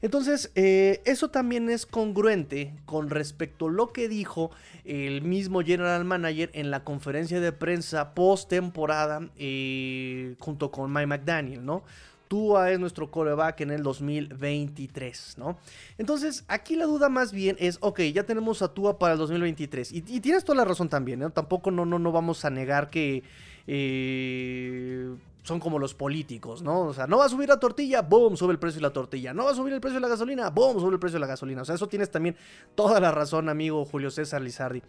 Entonces, 0.00 0.50
eh, 0.54 1.02
eso 1.04 1.28
también 1.28 1.68
es 1.68 1.84
congruente 1.84 2.72
con 2.86 3.10
respecto 3.10 3.66
a 3.66 3.70
lo 3.70 3.92
que 3.92 4.08
dijo 4.08 4.50
el 4.84 5.20
mismo 5.20 5.60
general 5.60 6.06
manager 6.06 6.50
en 6.54 6.70
la 6.70 6.84
conferencia 6.84 7.38
de 7.38 7.52
prensa 7.52 8.14
post 8.14 8.48
temporada 8.48 9.28
eh, 9.36 10.36
junto 10.38 10.70
con 10.70 10.90
Mike 10.90 11.06
McDaniel, 11.06 11.66
¿no? 11.66 11.84
Tua 12.28 12.70
es 12.70 12.78
nuestro 12.78 13.10
coreback 13.10 13.60
en 13.60 13.70
el 13.70 13.82
2023, 13.82 15.36
¿no? 15.38 15.58
Entonces, 15.98 16.44
aquí 16.48 16.76
la 16.76 16.86
duda 16.86 17.08
más 17.08 17.32
bien 17.32 17.56
es, 17.58 17.78
ok, 17.80 18.00
ya 18.12 18.24
tenemos 18.24 18.62
a 18.62 18.68
Tua 18.72 18.98
para 18.98 19.14
el 19.14 19.18
2023. 19.18 19.92
Y, 19.92 20.02
tienes 20.20 20.44
toda 20.44 20.56
la 20.56 20.64
razón 20.64 20.88
también, 20.88 21.20
¿no? 21.20 21.30
Tampoco 21.30 21.70
no, 21.70 21.84
no, 21.86 21.98
no 21.98 22.12
vamos 22.12 22.44
a 22.44 22.50
negar 22.50 22.90
que... 22.90 23.22
Eh, 23.66 25.14
son 25.42 25.60
como 25.60 25.78
los 25.78 25.94
políticos, 25.94 26.60
¿no? 26.62 26.80
O 26.80 26.92
sea, 26.92 27.06
no 27.06 27.18
va 27.18 27.26
a 27.26 27.28
subir 27.28 27.48
la 27.48 27.60
tortilla, 27.60 28.02
boom, 28.02 28.36
sube 28.36 28.52
el 28.52 28.58
precio 28.58 28.78
de 28.78 28.82
la 28.82 28.92
tortilla. 28.92 29.32
No 29.32 29.44
va 29.44 29.52
a 29.52 29.54
subir 29.54 29.72
el 29.72 29.80
precio 29.80 29.98
de 29.98 30.00
la 30.00 30.08
gasolina, 30.08 30.50
boom, 30.50 30.80
sube 30.80 30.94
el 30.94 30.98
precio 30.98 31.16
de 31.16 31.20
la 31.20 31.28
gasolina. 31.28 31.62
O 31.62 31.64
sea, 31.64 31.76
eso 31.76 31.88
tienes 31.88 32.10
también 32.10 32.36
toda 32.74 32.98
la 32.98 33.12
razón, 33.12 33.48
amigo 33.48 33.84
Julio 33.84 34.10
César 34.10 34.42
Lizardi. 34.42 34.82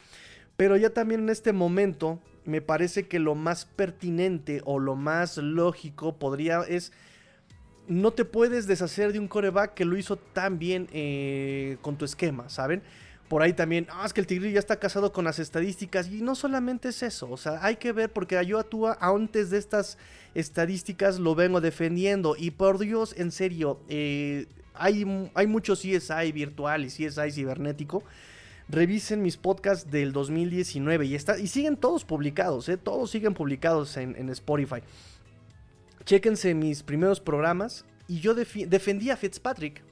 Pero 0.57 0.75
ya 0.75 0.89
también 0.89 1.21
en 1.21 1.29
este 1.29 1.53
momento, 1.53 2.19
me 2.43 2.61
parece 2.61 3.07
que 3.07 3.19
lo 3.19 3.35
más 3.35 3.65
pertinente 3.65 4.61
o 4.65 4.79
lo 4.79 4.95
más 4.95 5.37
lógico 5.37 6.15
podría 6.17 6.61
es 6.61 6.91
no 7.87 8.11
te 8.11 8.25
puedes 8.25 8.67
deshacer 8.67 9.13
de 9.13 9.19
un 9.19 9.27
coreback 9.27 9.73
que 9.73 9.85
lo 9.85 9.97
hizo 9.97 10.17
tan 10.17 10.59
bien 10.59 10.87
eh, 10.91 11.77
con 11.81 11.97
tu 11.97 12.05
esquema, 12.05 12.49
¿saben? 12.49 12.81
Por 13.27 13.41
ahí 13.41 13.51
también, 13.51 13.87
ah, 13.91 14.05
es 14.05 14.13
que 14.13 14.21
el 14.21 14.27
Tigre 14.27 14.51
ya 14.51 14.59
está 14.59 14.79
casado 14.79 15.11
con 15.11 15.25
las 15.25 15.39
estadísticas. 15.39 16.07
Y 16.07 16.21
no 16.21 16.33
solamente 16.35 16.89
es 16.89 17.03
eso, 17.03 17.29
o 17.29 17.37
sea, 17.37 17.59
hay 17.61 17.75
que 17.75 17.91
ver, 17.91 18.11
porque 18.11 18.43
yo 18.45 18.59
actúa 18.59 18.97
antes 19.01 19.49
de 19.49 19.57
estas 19.57 19.97
estadísticas 20.33 21.19
lo 21.19 21.35
vengo 21.35 21.59
defendiendo. 21.59 22.35
Y 22.37 22.51
por 22.51 22.79
Dios, 22.79 23.13
en 23.17 23.31
serio, 23.31 23.79
eh, 23.89 24.45
hay, 24.73 25.29
hay 25.33 25.47
mucho 25.47 25.73
CSI 25.73 26.31
virtual 26.33 26.85
y 26.85 26.87
CSI 26.87 27.31
cibernético. 27.31 28.03
Revisen 28.69 29.21
mis 29.21 29.37
podcasts 29.37 29.89
del 29.89 30.11
2019 30.11 31.05
y, 31.05 31.15
está, 31.15 31.37
y 31.37 31.47
siguen 31.47 31.77
todos 31.77 32.03
publicados, 32.03 32.67
¿eh? 32.67 32.75
todos 32.75 33.09
siguen 33.09 33.33
publicados 33.33 33.95
en 33.95 34.29
Spotify. 34.29 34.81
Chéquense 36.07 36.53
mis 36.53 36.83
primeros 36.83 37.19
programas 37.19 37.83
y 38.07 38.21
yo 38.21 38.33
defendía 38.33 39.15
a 39.15 39.17
Fitzpatrick. 39.17 39.83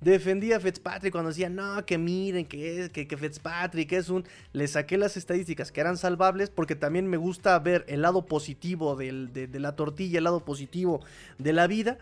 Defendía 0.00 0.56
a 0.56 0.60
Fitzpatrick 0.60 1.12
cuando 1.12 1.28
decía, 1.28 1.48
no, 1.48 1.86
que 1.86 1.98
miren, 1.98 2.46
que, 2.46 2.90
que, 2.92 3.06
que 3.06 3.16
Fitzpatrick 3.16 3.92
es 3.92 4.08
un... 4.08 4.24
Le 4.52 4.66
saqué 4.66 4.98
las 4.98 5.16
estadísticas 5.16 5.70
que 5.70 5.80
eran 5.80 5.98
salvables 5.98 6.50
porque 6.50 6.74
también 6.74 7.06
me 7.06 7.16
gusta 7.16 7.56
ver 7.60 7.84
el 7.86 8.02
lado 8.02 8.26
positivo 8.26 8.96
de, 8.96 9.48
la 9.52 9.76
tortilla, 9.76 10.18
el 10.18 10.24
lado 10.24 10.44
positivo 10.44 11.00
de 11.38 11.52
la 11.52 11.68
vida 11.68 11.96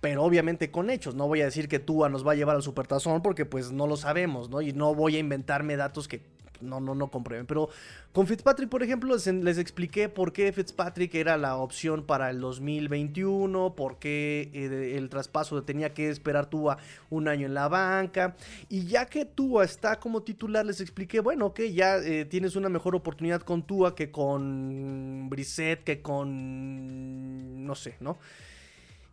pero 0.00 0.22
obviamente 0.22 0.70
con 0.70 0.88
hechos. 0.88 1.14
No 1.14 1.26
voy 1.26 1.42
a 1.42 1.46
decir 1.46 1.68
que 1.68 1.78
Tua 1.78 2.08
nos 2.08 2.26
va 2.26 2.32
a 2.32 2.34
llevar 2.34 2.56
al 2.56 2.62
supertazón 2.62 3.20
porque 3.20 3.44
pues 3.44 3.72
no 3.72 3.86
lo 3.86 3.96
sabemos, 3.96 4.48
¿no? 4.48 4.62
Y 4.62 4.72
no 4.72 4.94
voy 4.94 5.16
a 5.16 5.18
inventarme 5.18 5.76
datos 5.76 6.06
que 6.06 6.22
no, 6.60 6.80
no, 6.80 6.94
no 6.94 7.10
comprueben. 7.10 7.46
Pero 7.46 7.68
con 8.12 8.26
Fitzpatrick, 8.26 8.68
por 8.68 8.82
ejemplo, 8.82 9.14
les, 9.14 9.58
expliqué 9.58 10.08
por 10.08 10.32
qué 10.32 10.52
Fitzpatrick 10.52 11.14
era 11.14 11.36
la 11.36 11.56
opción 11.56 12.04
para 12.04 12.30
el 12.30 12.40
2021, 12.40 13.74
por 13.74 13.98
qué 13.98 14.50
eh, 14.52 14.96
el 14.96 15.08
traspaso 15.08 15.62
tenía 15.62 15.92
que 15.92 16.08
esperar 16.08 16.46
Tua 16.46 16.78
un 17.10 17.28
año 17.28 17.46
en 17.46 17.54
la 17.54 17.68
banca. 17.68 18.36
Y 18.68 18.86
ya 18.86 19.06
que 19.06 19.24
Tua 19.24 19.64
está 19.64 20.00
como 20.00 20.22
titular, 20.22 20.64
les 20.64 20.80
expliqué, 20.80 21.20
bueno, 21.20 21.52
que 21.52 21.72
ya 21.72 21.98
eh, 21.98 22.24
tienes 22.24 22.56
una 22.56 22.68
mejor 22.68 22.96
oportunidad 22.96 23.42
con 23.42 23.62
Tua 23.62 23.94
que 23.94 24.10
con 24.10 25.28
Brissett, 25.28 25.84
que 25.84 26.02
con... 26.02 27.66
no 27.66 27.74
sé, 27.74 27.96
¿no? 28.00 28.18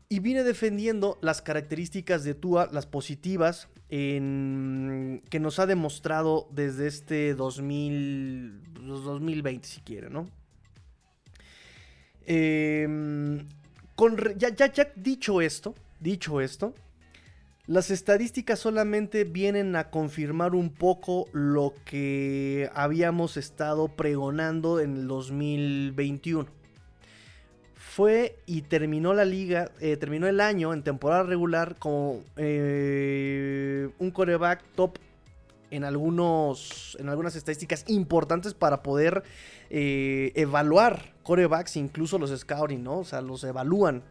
Y 0.10 0.20
vine 0.20 0.44
defendiendo 0.44 1.18
las 1.22 1.42
características 1.42 2.24
de 2.24 2.36
Tua, 2.36 2.70
las 2.72 2.86
positivas, 2.86 3.68
en, 3.90 5.22
que 5.30 5.40
nos 5.40 5.60
ha 5.60 5.66
demostrado 5.66 6.48
desde 6.52 6.88
este 6.88 7.36
2000, 7.36 8.62
2020, 8.86 9.68
si 9.68 9.82
quiere, 9.82 10.10
¿no? 10.10 10.30
Em, 12.26 13.48
con, 13.96 14.18
ya, 14.38 14.50
ya, 14.50 14.92
dicho 14.96 15.42
esto, 15.42 15.76
dicho 16.00 16.42
esto, 16.42 16.74
las 17.68 17.92
estadísticas 17.92 18.60
solamente 18.60 19.24
vienen 19.24 19.76
a 19.76 19.90
confirmar 19.90 20.56
un 20.56 20.70
poco 20.70 21.28
lo 21.32 21.74
que 21.86 22.70
habíamos 22.74 23.38
estado 23.38 23.90
pregonando 23.90 24.80
en 24.80 24.98
el 24.98 25.08
2021 25.08 26.62
fue 27.94 28.40
y 28.48 28.64
terminó 28.64 29.14
la 29.14 29.24
liga, 29.24 29.70
eh, 29.80 29.98
terminó 29.98 30.26
el 30.26 30.42
año 30.42 30.74
en 30.74 30.82
temporada 30.82 31.22
regular 31.22 31.76
como 31.78 32.22
eh, 32.38 33.88
un 34.00 34.10
coreback 34.10 34.64
top 34.76 34.98
en, 35.70 35.84
algunos, 35.84 36.98
en 37.00 37.10
algunas 37.10 37.36
estadísticas 37.36 37.86
importantes 37.88 38.56
para 38.56 38.82
poder 38.82 39.22
eh, 39.70 40.32
evaluar 40.34 41.14
corebacks, 41.22 41.78
incluso 41.78 42.18
los 42.18 42.36
scouting, 42.36 42.84
¿no? 42.84 42.98
O 42.98 43.04
sea, 43.04 43.22
los 43.22 43.44
evalúan 43.44 44.02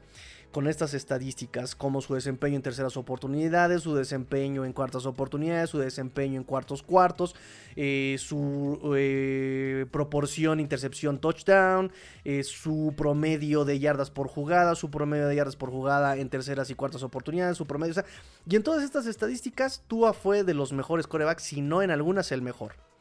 con 0.52 0.68
estas 0.68 0.94
estadísticas, 0.94 1.74
como 1.74 2.00
su 2.00 2.14
desempeño 2.14 2.56
en 2.56 2.62
terceras 2.62 2.96
oportunidades, 2.96 3.82
su 3.82 3.94
desempeño 3.94 4.64
en 4.64 4.72
cuartas 4.72 5.06
oportunidades, 5.06 5.70
su 5.70 5.78
desempeño 5.78 6.36
en 6.36 6.44
cuartos 6.44 6.82
cuartos, 6.82 7.34
eh, 7.74 8.16
su 8.18 8.92
eh, 8.96 9.86
proporción 9.90 10.60
intercepción 10.60 11.18
touchdown, 11.18 11.90
eh, 12.24 12.44
su 12.44 12.94
promedio 12.96 13.64
de 13.64 13.78
yardas 13.78 14.10
por 14.10 14.28
jugada, 14.28 14.74
su 14.74 14.90
promedio 14.90 15.26
de 15.26 15.36
yardas 15.36 15.56
por 15.56 15.70
jugada 15.70 16.16
en 16.16 16.28
terceras 16.28 16.70
y 16.70 16.74
cuartas 16.74 17.02
oportunidades, 17.02 17.56
su 17.56 17.66
promedio, 17.66 17.92
o 17.92 17.94
sea, 17.94 18.04
y 18.48 18.54
en 18.54 18.62
todas 18.62 18.84
estas 18.84 19.06
estadísticas, 19.06 19.82
Tua 19.88 20.12
fue 20.12 20.44
de 20.44 20.54
los 20.54 20.72
mejores 20.72 21.06
corebacks, 21.06 21.42
si 21.42 21.62
no 21.62 21.82
en 21.82 21.90
algunas 21.90 22.30
el 22.30 22.42
mejor. 22.42 22.91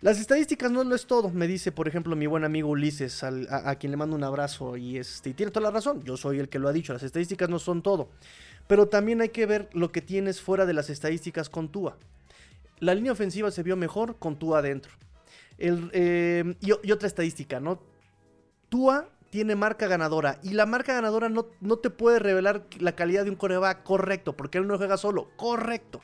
Las 0.00 0.20
estadísticas 0.20 0.70
no 0.70 0.84
lo 0.84 0.94
es 0.94 1.06
todo, 1.06 1.28
me 1.30 1.48
dice 1.48 1.72
por 1.72 1.88
ejemplo 1.88 2.14
mi 2.14 2.28
buen 2.28 2.44
amigo 2.44 2.68
Ulises, 2.68 3.24
a, 3.24 3.74
quien 3.76 3.90
le 3.90 3.96
mando 3.96 4.14
un 4.14 4.22
abrazo 4.22 4.76
y, 4.76 4.96
este, 4.96 5.34
tiene 5.34 5.50
toda 5.50 5.64
la 5.64 5.70
razón, 5.72 6.04
yo 6.04 6.16
soy 6.16 6.38
el 6.38 6.48
que 6.48 6.60
lo 6.60 6.68
ha 6.68 6.72
dicho, 6.72 6.92
las 6.92 7.02
estadísticas 7.02 7.48
no 7.48 7.58
son 7.58 7.82
todo, 7.82 8.08
pero 8.68 8.86
también 8.86 9.20
hay 9.20 9.30
que 9.30 9.44
ver 9.44 9.68
lo 9.72 9.90
que 9.90 10.00
tienes 10.00 10.40
fuera 10.40 10.66
de 10.66 10.72
las 10.72 10.88
estadísticas 10.88 11.50
con 11.50 11.68
Tua. 11.68 11.96
La 12.78 12.94
línea 12.94 13.10
ofensiva 13.10 13.50
se 13.50 13.64
vio 13.64 13.76
mejor 13.76 14.18
con 14.20 14.38
Tua 14.38 14.60
adentro. 14.60 14.92
Eh, 15.58 16.54
y, 16.60 16.92
otra 16.92 17.08
estadística, 17.08 17.58
¿no? 17.58 17.82
Tua 18.68 19.08
tiene 19.30 19.56
marca 19.56 19.88
ganadora 19.88 20.38
y 20.44 20.50
la 20.50 20.64
marca 20.64 20.94
ganadora 20.94 21.28
no, 21.28 21.48
no 21.60 21.78
te 21.78 21.90
puede 21.90 22.20
revelar 22.20 22.66
la 22.78 22.94
calidad 22.94 23.24
de 23.24 23.30
un 23.30 23.36
coreback 23.36 23.82
correcto, 23.82 24.36
porque 24.36 24.58
él 24.58 24.68
no 24.68 24.78
juega 24.78 24.96
solo, 24.96 25.30
correcto, 25.34 26.00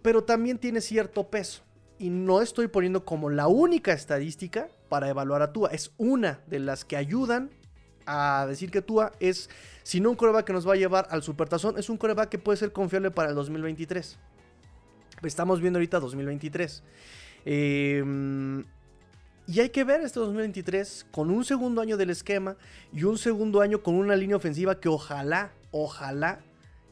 pero 0.00 0.22
también 0.22 0.58
tiene 0.58 0.80
cierto 0.80 1.28
peso 1.28 1.64
y 2.00 2.08
no 2.08 2.40
estoy 2.40 2.66
poniendo 2.66 3.04
como 3.04 3.28
la 3.28 3.46
única 3.46 3.92
estadística 3.92 4.68
para 4.88 5.10
evaluar 5.10 5.42
a 5.42 5.52
Tua. 5.52 5.68
Es 5.68 5.92
una 5.98 6.40
de 6.46 6.58
las 6.58 6.86
que 6.86 6.96
ayudan 6.96 7.50
a 8.06 8.46
decir 8.48 8.70
que 8.70 8.80
Tua 8.80 9.12
es, 9.20 9.50
si 9.82 10.00
no 10.00 10.08
un 10.08 10.16
coreback 10.16 10.46
que 10.46 10.54
nos 10.54 10.66
va 10.66 10.72
a 10.72 10.76
llevar 10.76 11.06
al 11.10 11.22
supertazón, 11.22 11.78
es 11.78 11.90
un 11.90 11.98
coreback 11.98 12.30
que 12.30 12.38
puede 12.38 12.56
ser 12.56 12.72
confiable 12.72 13.10
para 13.10 13.28
el 13.28 13.34
2023. 13.34 14.18
Estamos 15.24 15.60
viendo 15.60 15.78
ahorita 15.78 16.00
2023. 16.00 16.82
Em, 17.44 18.64
y 19.46 19.60
hay 19.60 19.68
que 19.68 19.84
ver 19.84 20.00
este 20.00 20.20
2023 20.20 21.06
con 21.10 21.28
un 21.28 21.44
segundo 21.44 21.82
año 21.82 21.98
del 21.98 22.08
esquema 22.08 22.56
y 22.94 23.04
un 23.04 23.18
segundo 23.18 23.60
año 23.60 23.82
con 23.82 23.94
una 23.94 24.16
línea 24.16 24.36
ofensiva 24.36 24.80
que 24.80 24.88
ojalá, 24.88 25.52
ojalá 25.70 26.40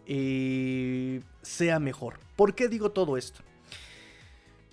eh, 0.05 1.23
sea 1.41 1.79
mejor. 1.79 2.21
¿Por 2.37 2.55
qué 2.55 2.69
digo 2.69 2.91
todo 2.91 3.17
esto? 3.17 3.48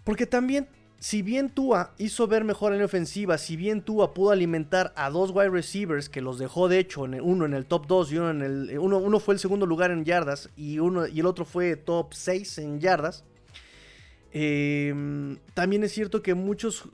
Porque 0.06 0.28
también, 0.28 0.70
si 1.00 1.24
bien 1.24 1.50
Tua 1.50 1.94
hizo 1.98 2.28
ver 2.28 2.46
mejor 2.46 2.72
en 2.72 2.80
la 2.80 2.86
ofensiva, 2.86 3.38
si 3.38 3.58
bien 3.58 3.82
Tua 3.82 4.14
pudo 4.14 4.32
alimentar 4.32 4.94
a 4.96 5.10
dos 5.10 5.32
wide 5.32 5.50
receivers 5.50 6.08
que 6.08 6.22
los 6.22 6.38
dejó 6.38 6.70
de 6.70 6.80
hecho, 6.80 7.02
uno 7.02 7.46
en 7.46 7.54
el 7.54 7.66
top 7.66 7.88
2 7.88 8.12
y 8.14 8.18
uno 8.18 8.30
en 8.30 8.42
el. 8.42 8.70
Eh, 8.70 8.80
uno, 8.80 9.00
uno, 9.00 9.20
fue 9.20 9.34
el 9.34 9.40
segundo 9.40 9.66
lugar 9.66 9.92
en 9.92 10.06
yardas 10.06 10.50
y, 10.56 10.80
uno, 10.80 11.08
y 11.08 11.20
el 11.20 11.26
otro 11.26 11.44
fue 11.44 11.76
top 11.76 12.14
6 12.14 12.60
en 12.60 12.80
yardas. 12.80 13.26
Em, 14.32 15.40
también 15.56 15.84
es 15.84 15.92
cierto 15.92 16.22
que 16.22 16.36
muchos 16.36 16.88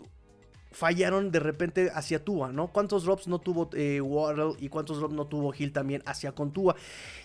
fallaron 0.71 1.31
de 1.31 1.39
repente 1.41 1.91
hacia 1.93 2.23
Tua, 2.23 2.53
¿no? 2.53 2.67
¿Cuántos 2.67 3.03
drops 3.03 3.27
no 3.27 3.39
tuvo 3.39 3.69
eh, 3.73 3.99
Waddle 3.99 4.53
y 4.59 4.69
cuántos 4.69 4.99
drops 4.99 5.13
no 5.13 5.27
tuvo 5.27 5.53
Hill 5.53 5.73
también 5.73 6.01
hacia 6.05 6.31
con 6.31 6.53
Tua? 6.53 6.77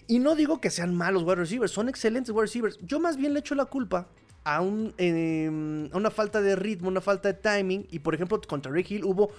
Y 0.08 0.18
no 0.18 0.34
digo 0.34 0.60
que 0.60 0.70
sean 0.70 0.96
malos 0.96 1.22
wide 1.22 1.36
receivers, 1.36 1.70
son 1.70 1.88
excelentes 1.88 2.30
wide 2.30 2.42
receivers. 2.42 2.78
Yo 2.82 2.98
más 2.98 3.16
bien 3.16 3.34
le 3.34 3.40
echo 3.40 3.54
la 3.54 3.66
culpa 3.66 4.08
Em, 4.46 5.88
a, 5.92 5.96
una 5.96 6.10
falta 6.10 6.40
de 6.40 6.54
ritmo, 6.54 6.88
una 6.88 7.00
falta 7.00 7.32
de 7.32 7.34
timing. 7.34 7.86
Y 7.90 7.98
por 7.98 8.14
ejemplo, 8.14 8.40
contra 8.46 8.70
Rick 8.70 8.92
Hill 8.92 9.04
hubo 9.04 9.32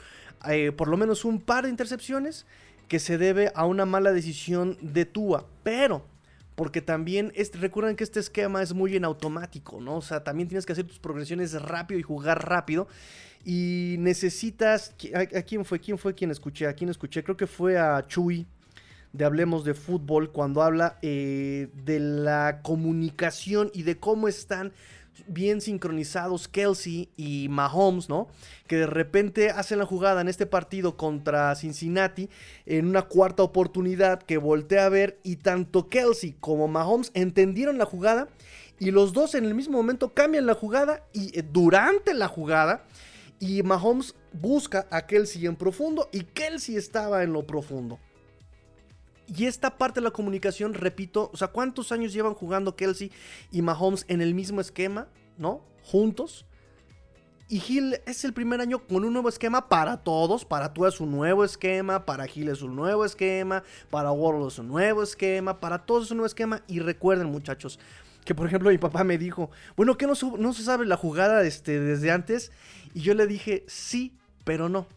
eh, 0.49 0.71
por 0.73 0.89
lo 0.89 0.97
menos 0.97 1.23
un 1.23 1.39
par 1.39 1.63
de 1.63 1.69
intercepciones 1.69 2.45
que 2.89 2.99
se 2.99 3.17
debe 3.17 3.51
a 3.55 3.65
una 3.65 3.85
mala 3.85 4.11
decisión 4.11 4.77
de 4.81 5.05
Tua. 5.05 5.45
Pero, 5.63 6.05
porque 6.55 6.81
también 6.81 7.31
recuerden 7.53 7.95
que 7.95 8.03
este 8.03 8.19
esquema 8.19 8.61
es 8.61 8.73
muy 8.73 8.97
en 8.97 9.05
automático, 9.05 9.79
¿no? 9.79 9.97
O 9.97 10.01
sea, 10.01 10.23
también 10.23 10.49
tienes 10.49 10.65
que 10.65 10.73
hacer 10.73 10.85
tus 10.85 10.99
progresiones 10.99 11.53
rápido 11.61 11.99
y 11.99 12.03
jugar 12.03 12.47
rápido. 12.47 12.87
Y 13.45 13.95
necesitas. 13.99 14.93
¿A, 15.13 15.25
quién 15.43 15.63
fue? 15.63 15.79
¿Quién 15.79 15.97
fue 15.97 16.15
quien 16.15 16.31
escuché? 16.31 16.67
¿A 16.67 16.73
quién 16.73 16.89
escuché? 16.89 17.23
Creo 17.23 17.37
que 17.37 17.47
fue 17.47 17.77
a 17.77 18.05
Chuy 18.05 18.45
de 19.13 19.23
Hablemos 19.25 19.63
de 19.63 19.73
Fútbol 19.73 20.31
cuando 20.31 20.61
habla 20.61 20.97
eh, 21.01 21.69
de 21.85 21.99
la 21.99 22.59
comunicación 22.61 23.71
y 23.73 23.83
de 23.83 23.97
cómo 23.97 24.27
están 24.27 24.73
bien 25.27 25.61
sincronizados 25.61 26.47
Kelsey 26.47 27.09
y 27.17 27.47
Mahomes, 27.49 28.09
¿no? 28.09 28.27
Que 28.67 28.77
de 28.77 28.87
repente 28.87 29.49
hacen 29.49 29.79
la 29.79 29.85
jugada 29.85 30.21
en 30.21 30.27
este 30.27 30.45
partido 30.45 30.97
contra 30.97 31.55
Cincinnati 31.55 32.29
en 32.65 32.87
una 32.87 33.03
cuarta 33.03 33.43
oportunidad 33.43 34.21
que 34.21 34.37
voltea 34.37 34.85
a 34.85 34.89
ver 34.89 35.19
y 35.23 35.37
tanto 35.37 35.89
Kelsey 35.89 36.35
como 36.39 36.67
Mahomes 36.67 37.11
entendieron 37.13 37.77
la 37.77 37.85
jugada 37.85 38.27
y 38.79 38.91
los 38.91 39.13
dos 39.13 39.35
en 39.35 39.45
el 39.45 39.55
mismo 39.55 39.77
momento 39.77 40.13
cambian 40.13 40.45
la 40.45 40.53
jugada 40.53 41.03
y 41.13 41.37
eh, 41.37 41.43
durante 41.43 42.13
la 42.13 42.27
jugada 42.27 42.85
y 43.39 43.63
Mahomes 43.63 44.15
busca 44.33 44.87
a 44.91 45.05
Kelsey 45.05 45.45
en 45.45 45.55
profundo 45.55 46.09
y 46.11 46.21
Kelsey 46.21 46.75
estaba 46.75 47.23
en 47.23 47.33
lo 47.33 47.45
profundo. 47.45 47.99
Y 49.27 49.45
esta 49.45 49.77
parte 49.77 49.99
de 49.99 50.05
la 50.05 50.11
comunicación, 50.11 50.73
repito, 50.73 51.29
o 51.33 51.37
sea, 51.37 51.49
¿cuántos 51.49 51.91
años 51.91 52.13
llevan 52.13 52.33
jugando 52.33 52.75
Kelsey 52.75 53.11
y 53.51 53.61
Mahomes 53.61 54.05
en 54.07 54.21
el 54.21 54.33
mismo 54.33 54.61
esquema, 54.61 55.07
¿no? 55.37 55.61
Juntos. 55.83 56.45
Y 57.49 57.63
Hill 57.65 58.01
es 58.05 58.25
el 58.25 58.33
primer 58.33 58.59
año 58.59 58.85
con 58.85 59.05
un 59.05 59.13
nuevo 59.13 59.29
esquema 59.29 59.69
para 59.69 59.97
todos. 59.97 60.43
Para 60.43 60.73
tú 60.73 60.85
es 60.85 60.99
un 60.99 61.11
nuevo 61.11 61.45
esquema, 61.45 62.05
para 62.05 62.25
Hill 62.27 62.49
es 62.49 62.61
un 62.61 62.75
nuevo 62.75 63.05
esquema, 63.05 63.63
para 63.89 64.11
World 64.11 64.47
es 64.47 64.59
un 64.59 64.67
nuevo 64.67 65.01
esquema, 65.03 65.59
para 65.59 65.85
todos 65.85 66.05
es 66.05 66.11
un 66.11 66.17
nuevo 66.17 66.27
esquema. 66.27 66.61
Y 66.67 66.79
recuerden, 66.79 67.27
muchachos, 67.27 67.79
que 68.25 68.35
por 68.35 68.47
ejemplo 68.47 68.69
mi 68.69 68.77
papá 68.77 69.05
me 69.05 69.17
dijo, 69.17 69.49
bueno, 69.77 69.97
¿qué 69.97 70.07
no, 70.07 70.13
no 70.37 70.53
se 70.53 70.63
sabe 70.63 70.85
la 70.85 70.97
jugada 70.97 71.41
este, 71.43 71.79
desde 71.79 72.11
antes? 72.11 72.51
Y 72.93 72.99
yo 73.01 73.13
le 73.13 73.27
dije, 73.27 73.63
sí, 73.67 74.17
pero 74.43 74.67
no. 74.67 74.87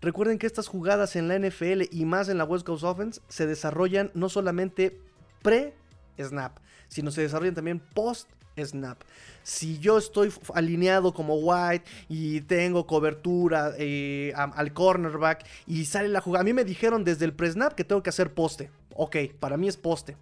Recuerden 0.00 0.38
que 0.38 0.46
estas 0.46 0.68
jugadas 0.68 1.16
en 1.16 1.26
la 1.26 1.38
NFL 1.38 1.82
y 1.90 2.04
más 2.04 2.28
en 2.28 2.38
la 2.38 2.44
West 2.44 2.64
Coast 2.64 2.84
Offense 2.84 3.20
se 3.28 3.46
desarrollan 3.46 4.10
no 4.14 4.28
solamente 4.28 5.00
pre-snap, 5.42 6.58
sino 6.88 7.10
se 7.10 7.22
desarrollan 7.22 7.54
también 7.54 7.80
post-snap. 7.80 9.02
Si 9.42 9.78
yo 9.80 9.98
estoy 9.98 10.32
alineado 10.54 11.12
como 11.12 11.34
White 11.36 11.84
y 12.08 12.42
tengo 12.42 12.86
cobertura 12.86 13.72
eh, 13.76 14.32
al 14.36 14.72
cornerback 14.72 15.44
y 15.66 15.84
sale 15.84 16.08
la 16.08 16.20
jugada, 16.20 16.42
a 16.42 16.44
mí 16.44 16.52
me 16.52 16.64
dijeron 16.64 17.02
desde 17.02 17.24
el 17.24 17.32
pre-snap 17.32 17.74
que 17.74 17.84
tengo 17.84 18.02
que 18.02 18.10
hacer 18.10 18.32
poste. 18.32 18.70
Ok, 18.94 19.16
para 19.40 19.56
mí 19.56 19.66
es 19.66 19.76
poste. 19.76 20.16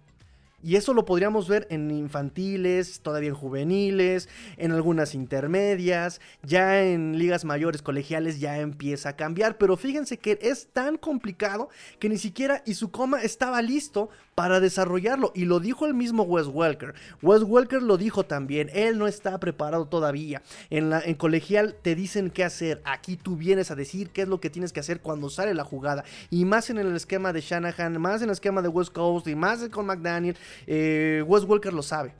Y 0.63 0.75
eso 0.75 0.95
lo 0.95 1.05
podríamos 1.05 1.47
ver 1.47 1.67
en 1.69 1.91
infantiles, 1.91 3.01
todavía 3.01 3.29
en 3.29 3.35
juveniles, 3.35 4.27
en 4.57 4.71
algunas 4.71 5.13
intermedias, 5.13 6.19
ya 6.41 6.81
en 6.83 7.19
ligas 7.19 7.45
mayores 7.45 7.83
colegiales 7.83 8.39
ya 8.39 8.57
empieza 8.57 9.09
a 9.09 9.15
cambiar, 9.15 9.59
pero 9.59 9.77
fíjense 9.77 10.17
que 10.17 10.39
es 10.41 10.69
tan 10.73 10.97
complicado 10.97 11.69
que 11.99 12.09
ni 12.09 12.17
siquiera 12.17 12.63
Isukoma 12.65 13.21
estaba 13.21 13.61
listo 13.61 14.09
para 14.33 14.59
desarrollarlo. 14.59 15.31
Y 15.35 15.45
lo 15.45 15.59
dijo 15.59 15.85
el 15.85 15.93
mismo 15.93 16.23
Wes 16.23 16.47
Welker. 16.47 16.95
Wes 17.21 17.43
Welker 17.43 17.83
lo 17.83 17.97
dijo 17.97 18.25
también, 18.25 18.71
él 18.73 18.97
no 18.97 19.07
está 19.07 19.39
preparado 19.39 19.87
todavía. 19.87 20.41
En, 20.71 20.89
la, 20.89 21.01
en 21.01 21.13
colegial 21.13 21.75
te 21.83 21.93
dicen 21.93 22.31
qué 22.31 22.43
hacer, 22.43 22.81
aquí 22.83 23.15
tú 23.15 23.35
vienes 23.35 23.69
a 23.69 23.75
decir 23.75 24.09
qué 24.09 24.23
es 24.23 24.27
lo 24.27 24.39
que 24.39 24.49
tienes 24.49 24.73
que 24.73 24.79
hacer 24.79 25.01
cuando 25.01 25.29
sale 25.29 25.53
la 25.53 25.63
jugada. 25.63 26.03
Y 26.31 26.45
más 26.45 26.71
en 26.71 26.79
el 26.79 26.95
esquema 26.95 27.31
de 27.31 27.41
Shanahan, 27.41 28.01
más 28.01 28.23
en 28.23 28.29
el 28.29 28.33
esquema 28.33 28.63
de 28.63 28.69
West 28.69 28.91
Coast 28.91 29.27
y 29.27 29.35
más 29.35 29.67
con 29.69 29.85
McDaniel 29.85 30.35
eh, 30.65 31.23
Wes 31.27 31.43
Walker 31.43 31.73
lo 31.73 31.83
sabe. 31.83 32.13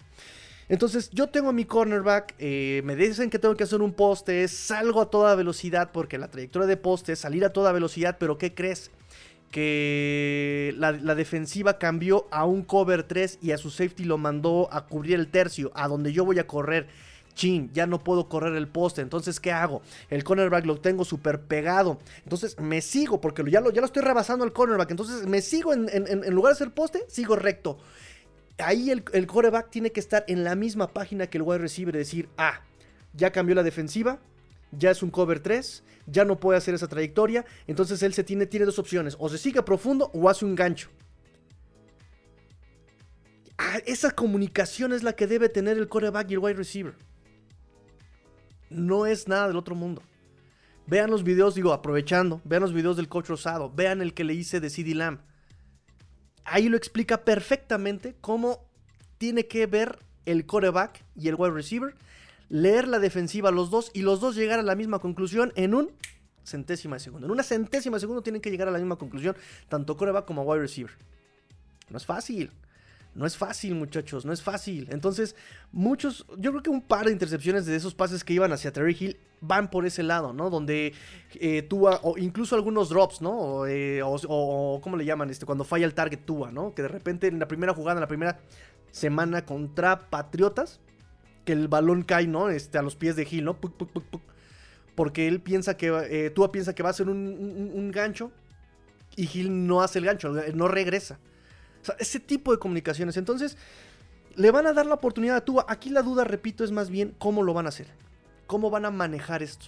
Entonces 0.70 1.10
yo 1.12 1.28
tengo 1.28 1.54
mi 1.54 1.64
cornerback, 1.64 2.36
eh, 2.40 2.82
me 2.84 2.96
dicen 2.96 3.30
que 3.30 3.40
tengo 3.40 3.56
que 3.56 3.64
hacer 3.64 3.82
un 3.82 3.94
poste, 3.94 4.46
salgo 4.50 5.02
a 5.02 5.10
toda 5.10 5.34
velocidad 5.36 5.92
porque 5.94 6.18
la 6.18 6.30
trayectoria 6.30 6.68
de 6.68 6.76
poste 6.76 7.14
es 7.14 7.20
salir 7.20 7.46
a 7.46 7.54
toda 7.54 7.72
velocidad, 7.72 8.18
pero 8.20 8.38
¿qué 8.38 8.54
crees? 8.54 8.92
Que 9.50 10.74
la, 10.78 10.92
defensiva 10.92 11.78
cambió 11.78 12.28
a 12.32 12.46
un 12.46 12.64
cover 12.64 13.04
3 13.04 13.40
y 13.42 13.52
a 13.52 13.58
su 13.58 13.70
safety 13.70 14.04
lo 14.04 14.18
mandó 14.18 14.68
a 14.74 14.88
cubrir 14.88 15.16
el 15.16 15.30
tercio, 15.30 15.72
a 15.74 15.88
donde 15.88 16.12
yo 16.12 16.26
voy 16.26 16.38
a 16.40 16.48
correr. 16.48 16.88
Chin, 17.34 17.70
ya 17.72 17.86
no 17.86 18.04
puedo 18.04 18.28
correr 18.28 18.56
el 18.56 18.68
poste. 18.68 19.02
Entonces, 19.02 19.40
¿qué 19.40 19.52
hago? 19.52 19.84
El 20.10 20.24
cornerback 20.24 20.66
lo 20.66 20.82
tengo 20.82 21.06
súper 21.06 21.40
pegado. 21.40 22.00
Entonces, 22.24 22.60
me 22.60 22.82
sigo, 22.82 23.22
porque 23.22 23.44
ya 23.50 23.62
lo, 23.62 23.72
ya 23.72 23.80
lo 23.80 23.86
estoy 23.86 24.02
rebasando 24.02 24.44
al 24.44 24.54
cornerback. 24.54 24.90
Entonces, 24.90 25.28
me 25.28 25.42
sigo 25.42 25.72
en, 25.72 25.88
en 25.94 26.34
lugar 26.34 26.54
de 26.54 26.56
hacer 26.56 26.74
poste, 26.74 27.06
sigo 27.08 27.36
recto 27.36 27.78
ahí 28.60 28.92
el, 28.92 29.04
el 29.14 29.28
tiene 29.70 29.92
que 29.92 30.00
estar 30.00 30.26
en 30.28 30.44
la 30.44 30.56
misma 30.56 30.94
página 30.94 31.28
que 31.28 31.38
el 31.38 31.44
wide 31.44 31.60
receiver 31.60 31.96
y 31.96 32.00
decir, 32.00 32.30
ah, 32.38 32.62
ya 33.14 33.32
cambió 33.32 33.56
la 33.56 33.64
defensiva, 33.64 34.20
ya 34.72 34.92
es 34.92 35.04
un 35.04 35.12
cover 35.12 35.40
3, 35.40 35.84
ya 36.08 36.26
no 36.26 36.40
puede 36.40 36.58
hacer 36.58 36.74
esa 36.74 36.88
trayectoria, 36.88 37.46
entonces 37.68 38.02
él 38.04 38.14
se 38.14 38.24
tiene, 38.24 38.46
tiene 38.46 38.66
dos 38.66 38.80
opciones, 38.80 39.16
o 39.20 39.30
se 39.30 39.38
sigue 39.38 39.62
profundo 39.62 40.10
o 40.14 40.30
hace 40.30 40.46
un 40.46 40.56
gancho. 40.56 40.90
Ah, 43.58 43.80
esa 43.86 44.12
comunicación 44.12 44.94
es 44.94 45.04
la 45.04 45.14
que 45.14 45.28
debe 45.28 45.50
tener 45.50 45.78
el 45.78 45.88
coreback 45.88 46.30
y 46.30 46.34
el 46.34 46.40
wide 46.40 46.56
receiver. 46.56 46.94
No 48.70 49.06
es 49.06 49.28
nada 49.28 49.48
del 49.48 49.58
otro 49.58 49.74
mundo. 49.74 50.04
Vean 50.86 51.10
los 51.10 51.24
videos, 51.24 51.56
digo, 51.56 51.74
aprovechando, 51.74 52.40
vean 52.46 52.62
los 52.62 52.74
videos 52.74 52.96
del 52.98 53.10
coach 53.10 53.30
Rosado, 53.30 53.72
vean 53.74 54.02
el 54.02 54.14
que 54.14 54.24
le 54.24 54.34
hice 54.34 54.60
de 54.60 54.70
CD 54.70 54.94
Lamb 54.94 55.20
ahí 56.48 56.70
lo 56.70 56.78
explica 56.78 57.24
perfectamente 57.24 58.16
cómo 58.22 58.66
tiene 59.18 59.48
que 59.48 59.66
ver 59.68 60.00
el 60.26 60.46
coreback 60.46 61.04
y 61.16 61.28
el 61.28 61.36
wide 61.36 61.54
receiver, 61.54 61.96
leer 62.50 62.88
la 62.88 63.00
defensiva 63.00 63.52
los 63.52 63.70
dos 63.70 63.92
y 63.94 64.02
los 64.02 64.20
dos 64.20 64.36
llegar 64.36 64.60
a 64.60 64.64
la 64.64 64.76
misma 64.76 65.00
conclusión 65.00 65.54
en 65.56 65.74
un 65.74 65.92
centésima 66.44 66.96
de 66.96 67.02
segundo. 67.02 67.28
En 67.28 67.32
una 67.32 67.44
centésima 67.44 67.98
de 67.98 68.02
segundo 68.02 68.22
tienen 68.22 68.42
que 68.42 68.50
llegar 68.50 68.68
a 68.68 68.72
la 68.72 68.78
misma 68.80 68.96
conclusión, 68.96 69.36
tanto 69.70 69.98
coreback 69.98 70.26
como 70.26 70.44
wide 70.44 70.62
receiver. 70.62 70.92
No 71.90 71.98
es 71.98 72.06
fácil. 72.06 72.52
No 73.18 73.26
es 73.26 73.36
fácil, 73.36 73.74
muchachos, 73.74 74.26
no 74.26 74.32
es 74.32 74.44
fácil. 74.44 74.88
Entonces, 74.92 75.36
muchos, 75.72 76.28
yo 76.38 76.52
creo 76.52 76.62
que 76.62 76.70
un 76.70 76.84
par 76.84 77.08
de 77.08 77.12
intercepciones 77.12 77.66
de 77.66 77.76
esos 77.76 77.96
pases 77.96 78.24
que 78.24 78.34
iban 78.34 78.54
hacia 78.54 78.72
Terry 78.72 78.96
Hill 78.98 79.18
van 79.42 79.72
por 79.72 79.88
ese 79.88 80.04
lado, 80.04 80.34
¿no? 80.34 80.52
Donde 80.52 80.94
eh, 81.34 81.64
Tua, 81.64 82.00
o 82.04 82.16
incluso 82.20 82.56
algunos 82.56 82.90
drops, 82.90 83.22
¿no? 83.22 83.32
O, 83.32 83.68
eh, 83.68 84.02
¿cómo 84.02 84.98
le 84.98 85.04
llaman? 85.04 85.32
Este, 85.32 85.48
cuando 85.48 85.64
falla 85.64 85.88
el 85.88 85.96
target 85.96 86.26
Tua, 86.26 86.52
¿no? 86.52 86.76
Que 86.76 86.84
de 86.84 86.90
repente 86.90 87.26
en 87.26 87.40
la 87.40 87.48
primera 87.48 87.74
jugada, 87.74 87.98
en 87.98 88.02
la 88.02 88.08
primera 88.08 88.40
semana 88.92 89.44
contra 89.46 90.12
Patriotas, 90.12 90.80
que 91.44 91.54
el 91.54 91.68
balón 91.68 92.04
cae, 92.04 92.28
¿no? 92.28 92.52
Este, 92.52 92.78
a 92.78 92.84
los 92.84 92.96
pies 92.96 93.16
de 93.16 93.28
Hill, 93.30 93.46
¿no? 93.46 93.58
porque 94.94 95.28
él 95.28 95.42
piensa 95.42 95.76
que, 95.76 95.88
eh, 96.10 96.30
Tua 96.30 96.52
piensa 96.52 96.76
que 96.76 96.84
va 96.84 96.92
a 96.92 96.94
ser 96.94 97.10
un 97.10 97.92
gancho 97.92 98.32
y 99.16 99.28
Hill 99.32 99.66
no 99.66 99.82
hace 99.82 99.98
el 99.98 100.06
gancho, 100.06 100.32
no 100.54 100.68
regresa 100.68 101.20
ese 102.00 102.20
tipo 102.20 102.52
de 102.52 102.60
comunicaciones. 102.60 103.18
Entonces, 103.18 103.58
le 104.36 104.52
van 104.52 104.68
a 104.68 104.74
dar 104.74 104.86
la 104.86 104.96
oportunidad 104.96 105.38
a 105.38 105.46
Tua. 105.46 105.66
Aquí 105.68 105.90
la 105.90 106.02
duda, 106.02 106.24
repito, 106.24 106.64
es 106.64 106.72
más 106.72 106.90
bien 106.90 107.16
cómo 107.18 107.44
lo 107.44 107.54
van 107.54 107.66
a 107.66 107.70
hacer. 107.70 107.88
¿Cómo 108.46 108.70
van 108.70 108.86
a 108.86 108.92
manejar 108.92 109.44
esto? 109.44 109.68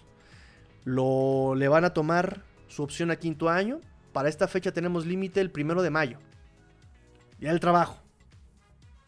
Lo, 0.85 1.55
le 1.55 1.67
van 1.67 1.85
a 1.85 1.93
tomar 1.93 2.43
su 2.67 2.83
opción 2.83 3.11
a 3.11 3.15
quinto 3.17 3.49
año. 3.49 3.81
Para 4.13 4.29
esta 4.29 4.47
fecha 4.47 4.71
tenemos 4.71 5.05
límite 5.05 5.41
el 5.41 5.51
primero 5.51 5.81
de 5.81 5.89
mayo. 5.89 6.17
Ya 7.39 7.51
el 7.51 7.59
trabajo. 7.59 7.97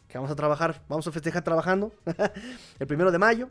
Que 0.08 0.18
vamos 0.18 0.30
a 0.30 0.36
trabajar, 0.36 0.82
vamos 0.88 1.06
a 1.06 1.12
festejar 1.12 1.42
trabajando. 1.42 1.92
el 2.78 2.86
primero 2.86 3.10
de 3.10 3.18
mayo 3.18 3.50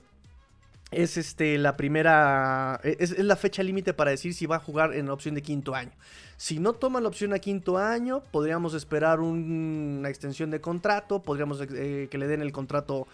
es 0.91 1.15
este, 1.15 1.57
la 1.57 1.77
primera. 1.77 2.79
Es, 2.83 3.17
la 3.17 3.37
fecha 3.37 3.63
límite 3.63 3.93
para 3.93 4.11
decir 4.11 4.33
si 4.33 4.45
va 4.45 4.57
a 4.57 4.59
jugar 4.59 4.93
en 4.93 5.07
la 5.07 5.13
opción 5.13 5.35
de 5.35 5.41
quinto 5.41 5.73
año. 5.73 5.91
Si 6.35 6.59
no 6.59 6.73
toma 6.73 6.99
la 6.99 7.07
opción 7.07 7.33
a 7.33 7.39
quinto 7.39 7.77
año, 7.77 8.21
podríamos 8.31 8.73
esperar 8.73 9.21
una 9.21 10.09
extensión 10.09 10.51
de 10.51 10.59
contrato. 10.59 11.23
Podríamos 11.23 11.61
eh, 11.61 12.07
que 12.11 12.17
le 12.17 12.27
den 12.27 12.41
el 12.41 12.51
contrato 12.51 13.07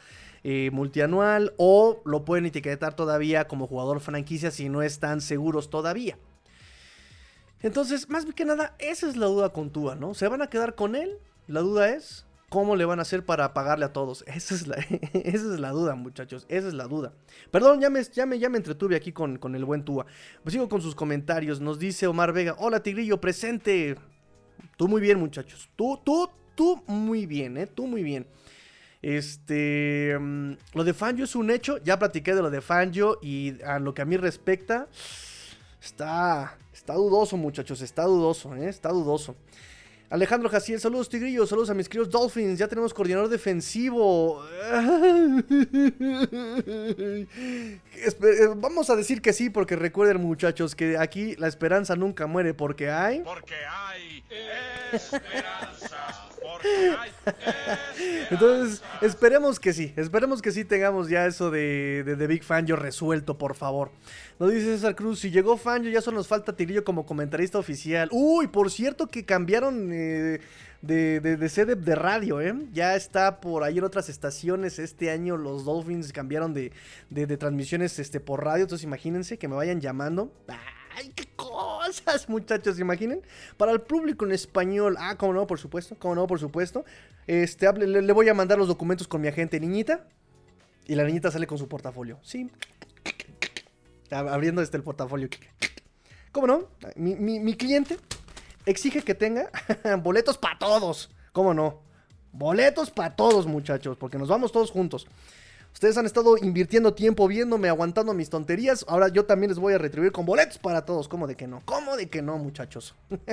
eh, 0.44 0.72
multianual. 0.74 1.54
O 1.58 2.02
lo 2.04 2.26
pueden 2.26 2.48
etiquetar 2.48 2.96
todavía 2.96 3.48
como 3.48 3.68
jugador 3.68 4.00
franquicia 4.00 4.50
si 4.50 4.70
no 4.70 4.82
están 4.82 5.22
seguros 5.22 5.70
todavía. 5.70 6.18
Entonces, 7.62 8.10
más 8.10 8.26
que 8.26 8.46
nada, 8.46 8.76
esa 8.80 9.08
es 9.08 9.18
la 9.18 9.26
duda 9.28 9.50
con 9.50 9.72
Tua, 9.72 9.96
¿no? 9.96 10.14
¿Se 10.14 10.28
van 10.28 10.42
a 10.42 10.48
quedar 10.48 10.76
con 10.76 10.96
él? 10.96 11.18
La 11.48 11.62
duda 11.62 11.90
es. 11.90 12.27
¿Cómo 12.50 12.78
le 12.78 12.86
van 12.86 13.00
a 13.00 13.02
hacer 13.02 13.26
para 13.26 13.54
pagarle 13.54 13.84
a 13.84 13.92
todos? 13.92 14.24
Esa 14.26 14.56
es 14.56 14.68
la, 14.68 14.76
esa 15.14 15.54
es 15.54 15.60
la 15.60 15.72
duda, 15.72 15.96
muchachos. 15.96 16.46
Esa 16.48 16.70
es 16.70 16.74
la 16.74 16.86
duda. 16.86 17.12
Perdón, 17.52 17.82
ya 17.82 17.90
me, 17.90 18.02
ya 18.02 18.26
me, 18.26 18.40
ya 18.40 18.48
me 18.48 18.58
entretuve 18.58 18.96
aquí 18.96 19.12
con, 19.12 19.38
con, 19.38 19.54
el 19.54 19.66
buen 19.66 19.84
Tua. 19.84 20.06
Pues 20.44 20.54
sigo 20.54 20.70
con 20.70 20.82
sus 20.82 20.96
comentarios. 20.96 21.60
Nos 21.60 21.78
dice 21.78 22.08
Omar 22.08 22.32
Vega. 22.32 22.56
Hola, 22.60 22.82
Tigrillo, 22.82 23.20
presente. 23.20 23.98
Tú 24.78 24.88
muy 24.88 25.02
bien, 25.02 25.20
muchachos. 25.20 25.70
Tú, 25.76 26.00
tú, 26.06 26.30
tú 26.56 26.82
muy 26.88 27.26
bien, 27.26 27.58
¿eh? 27.58 27.68
Tú 27.68 27.86
muy 27.86 28.02
bien. 28.02 28.26
Este. 29.02 30.18
Mm, 30.18 30.54
lo 30.74 30.86
de 30.86 30.94
Fangio 30.94 31.26
es 31.26 31.36
un 31.36 31.52
hecho. 31.52 31.84
Ya 31.84 32.00
platiqué 32.00 32.34
de 32.34 32.42
lo 32.42 32.50
de 32.50 32.62
Fangio. 32.62 33.20
Y 33.22 33.62
a 33.64 33.78
lo 33.78 33.94
que 33.94 34.04
a 34.04 34.06
mí 34.06 34.16
respecta. 34.16 34.88
Está. 35.84 36.58
Está 36.72 36.94
dudoso, 36.94 37.36
muchachos. 37.36 37.82
Está 37.82 38.04
dudoso, 38.04 38.56
¿eh? 38.56 38.70
Está 38.70 38.88
dudoso. 38.88 39.36
Alejandro 40.10 40.50
Jaciel, 40.50 40.80
saludos 40.80 41.10
Tigrillos, 41.10 41.50
saludos 41.50 41.70
a 41.70 41.74
mis 41.74 41.90
queridos 41.90 42.10
Dolphins, 42.10 42.58
ya 42.58 42.70
tenemos 42.70 42.94
coordinador 42.94 43.28
defensivo. 43.28 44.42
Vamos 48.56 48.90
a 48.90 48.96
decir 48.96 49.22
que 49.22 49.34
sí, 49.34 49.50
porque 49.50 49.76
recuerden 49.76 50.22
muchachos 50.22 50.76
que 50.76 50.98
aquí 50.98 51.36
la 51.36 51.50
esperanza 51.50 51.98
nunca 51.98 52.26
muere, 52.26 52.54
porque 52.54 52.90
hay... 52.90 53.20
Porque 53.20 53.56
hay 53.70 54.24
esperanza. 54.94 56.27
Entonces, 58.30 58.84
esperemos 59.02 59.60
que 59.60 59.74
sí, 59.74 59.94
esperemos 59.96 60.42
que 60.42 60.52
sí 60.52 60.66
tengamos 60.66 61.10
ya 61.10 61.26
eso 61.26 61.52
de, 61.52 62.04
de, 62.04 62.28
Big 62.28 62.44
Fan 62.44 62.66
yo 62.66 62.76
resuelto, 62.76 63.38
por 63.38 63.56
favor. 63.56 63.92
Nos 64.40 64.52
dice 64.52 64.66
César 64.66 64.96
Cruz, 64.96 65.20
si 65.20 65.32
llegó 65.32 65.58
Fangio 65.58 65.92
ya 65.92 66.02
solo 66.02 66.18
nos 66.18 66.28
falta 66.28 66.56
Tirillo 66.56 66.84
como 66.84 67.06
comentarista 67.06 67.58
oficial. 67.58 68.10
Uy, 68.12 68.48
por 68.48 68.72
cierto 68.72 69.08
que 69.08 69.26
cambiaron 69.26 69.92
eh, 69.92 70.40
de, 70.82 71.20
de, 71.20 71.50
sede 71.50 71.76
de 71.76 71.96
radio, 71.96 72.42
¿eh? 72.42 72.54
Ya 72.74 72.96
está 72.96 73.40
por 73.40 73.64
ahí 73.64 73.78
en 73.78 73.84
otras 73.84 74.10
estaciones. 74.10 74.80
Este 74.80 75.12
año 75.12 75.38
los 75.38 75.66
Dolphins 75.66 76.12
cambiaron 76.14 76.54
de, 76.54 76.72
de 77.10 77.38
transmisiones 77.38 77.98
este, 78.00 78.20
por 78.20 78.44
radio, 78.44 78.64
entonces 78.64 78.84
imagínense 78.84 79.38
que 79.38 79.48
me 79.48 79.56
vayan 79.56 79.82
llamando. 79.82 80.32
¡Ay, 80.98 81.12
qué 81.16 81.28
cosas, 81.36 82.28
muchachos! 82.28 82.80
Imaginen. 82.80 83.22
Para 83.56 83.72
el 83.72 83.82
público 83.82 84.26
en 84.26 84.32
español. 84.32 84.96
Ah, 84.98 85.16
cómo 85.16 85.32
no, 85.32 85.46
por 85.46 85.60
supuesto. 85.60 85.96
Cómo 86.00 86.16
no, 86.16 86.26
por 86.26 86.40
supuesto. 86.40 86.86
Este, 87.28 87.72
le, 87.74 88.02
le 88.02 88.14
voy 88.14 88.30
a 88.30 88.34
mandar 88.34 88.58
los 88.58 88.68
documentos 88.68 89.08
con 89.08 89.22
mi 89.22 89.28
agente 89.28 89.60
niñita. 89.60 90.08
Y 90.88 90.96
la 90.96 91.04
niñita 91.04 91.30
sale 91.30 91.46
con 91.46 91.60
su 91.60 91.68
portafolio. 91.68 92.18
Sí. 92.24 92.50
Abriendo 94.10 94.64
este 94.64 94.78
el 94.78 94.82
portafolio. 94.82 95.30
¿Cómo 96.32 96.48
no? 96.48 96.68
Mi, 96.96 97.16
mi, 97.16 97.40
mi 97.40 97.54
cliente 97.54 98.00
exige 98.66 99.04
que 99.04 99.14
tenga 99.14 99.52
boletos 100.02 100.40
para 100.40 100.58
todos. 100.58 101.12
¿Cómo 101.32 101.54
no? 101.54 101.84
Boletos 102.32 102.90
para 102.90 103.16
todos, 103.16 103.46
muchachos. 103.46 103.98
Porque 103.98 104.18
nos 104.18 104.30
vamos 104.30 104.52
todos 104.52 104.72
juntos. 104.72 105.08
Ustedes 105.74 105.98
han 105.98 106.06
estado 106.06 106.38
invirtiendo 106.38 106.94
tiempo 106.94 107.28
viéndome, 107.28 107.70
aguantando 107.70 108.14
mis 108.14 108.30
tonterías. 108.30 108.84
Ahora 108.88 109.10
yo 109.10 109.26
también 109.26 109.50
les 109.50 109.60
voy 109.60 109.74
a 109.74 109.78
retribuir 109.78 110.12
con 110.12 110.26
boletos 110.26 110.58
para 110.58 110.86
todos. 110.86 111.08
¿Cómo 111.08 111.28
de 111.28 111.36
que 111.36 111.48
no? 111.48 111.62
¿Cómo 111.66 111.96
de 111.96 112.10
que 112.10 112.22
no, 112.22 112.38
muchachos? 112.38 112.96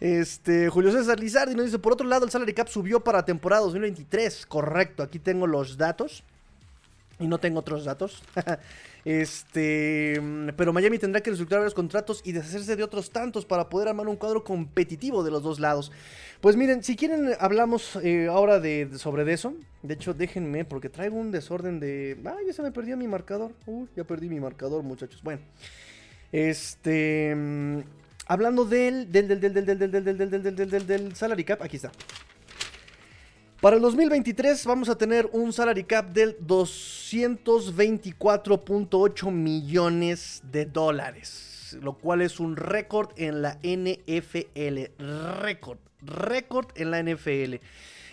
Este, 0.00 0.68
Julio 0.68 0.92
César 0.92 1.18
Lizardi 1.18 1.56
nos 1.56 1.64
dice, 1.64 1.80
por 1.80 1.92
otro 1.92 2.06
lado, 2.06 2.24
el 2.24 2.30
salary 2.30 2.54
cap 2.54 2.68
subió 2.68 3.02
para 3.02 3.24
temporada 3.24 3.62
2023. 3.62 4.46
Correcto, 4.46 5.02
aquí 5.02 5.18
tengo 5.18 5.48
los 5.48 5.76
datos. 5.76 6.22
Y 7.20 7.26
no 7.26 7.38
tengo 7.38 7.60
otros 7.60 7.84
datos. 7.84 8.22
este, 9.04 10.20
pero 10.56 10.72
Miami 10.72 10.98
tendrá 10.98 11.20
que 11.20 11.30
reestructurar 11.30 11.60
varios 11.60 11.74
contratos 11.74 12.20
y 12.24 12.32
deshacerse 12.32 12.76
de 12.76 12.82
otros 12.82 13.10
tantos 13.10 13.44
para 13.44 13.68
poder 13.68 13.88
armar 13.88 14.06
un 14.08 14.16
cuadro 14.16 14.44
competitivo 14.44 15.24
de 15.24 15.30
los 15.30 15.42
dos 15.42 15.58
lados. 15.58 15.90
Pues 16.40 16.56
miren, 16.56 16.84
si 16.84 16.94
quieren 16.94 17.34
hablamos 17.40 17.96
eh, 18.02 18.28
ahora 18.28 18.60
de, 18.60 18.90
sobre 18.96 19.30
eso. 19.32 19.54
De 19.82 19.94
hecho, 19.94 20.14
déjenme 20.14 20.64
porque 20.64 20.88
traigo 20.88 21.16
un 21.16 21.30
desorden 21.30 21.80
de... 21.80 22.18
Ah, 22.24 22.36
ya 22.46 22.52
se 22.52 22.62
me 22.62 22.70
perdió 22.70 22.96
mi 22.96 23.08
marcador. 23.08 23.52
Uy, 23.66 23.88
ya 23.96 24.04
perdí 24.04 24.28
mi 24.28 24.40
marcador, 24.40 24.82
muchachos. 24.82 25.22
Bueno. 25.22 25.40
Este... 26.30 27.34
Hablando 28.30 28.66
del 28.66 29.10
del 29.10 29.26
del 29.26 29.40
del 29.40 29.54
del 29.54 29.66
del 29.66 29.78
del 29.78 29.90
del 30.04 30.04
del 30.18 30.30
del 30.30 30.44
del 30.54 30.70
del 30.70 30.86
del 30.86 31.16
salary 31.16 31.44
cap, 31.44 31.62
aquí 31.62 31.76
está. 31.76 31.90
Para 33.60 33.74
el 33.74 33.82
2023 33.82 34.64
vamos 34.66 34.88
a 34.88 34.96
tener 34.96 35.28
un 35.32 35.52
salary 35.52 35.82
cap 35.82 36.12
del 36.12 36.38
224.8 36.46 39.32
millones 39.32 40.42
de 40.44 40.64
dólares, 40.64 41.76
lo 41.82 41.94
cual 41.94 42.22
es 42.22 42.38
un 42.38 42.54
récord 42.54 43.10
en 43.16 43.42
la 43.42 43.58
NFL. 43.64 44.92
Récord, 45.40 45.78
récord 46.02 46.68
en 46.76 46.92
la 46.92 47.02
NFL. 47.02 47.56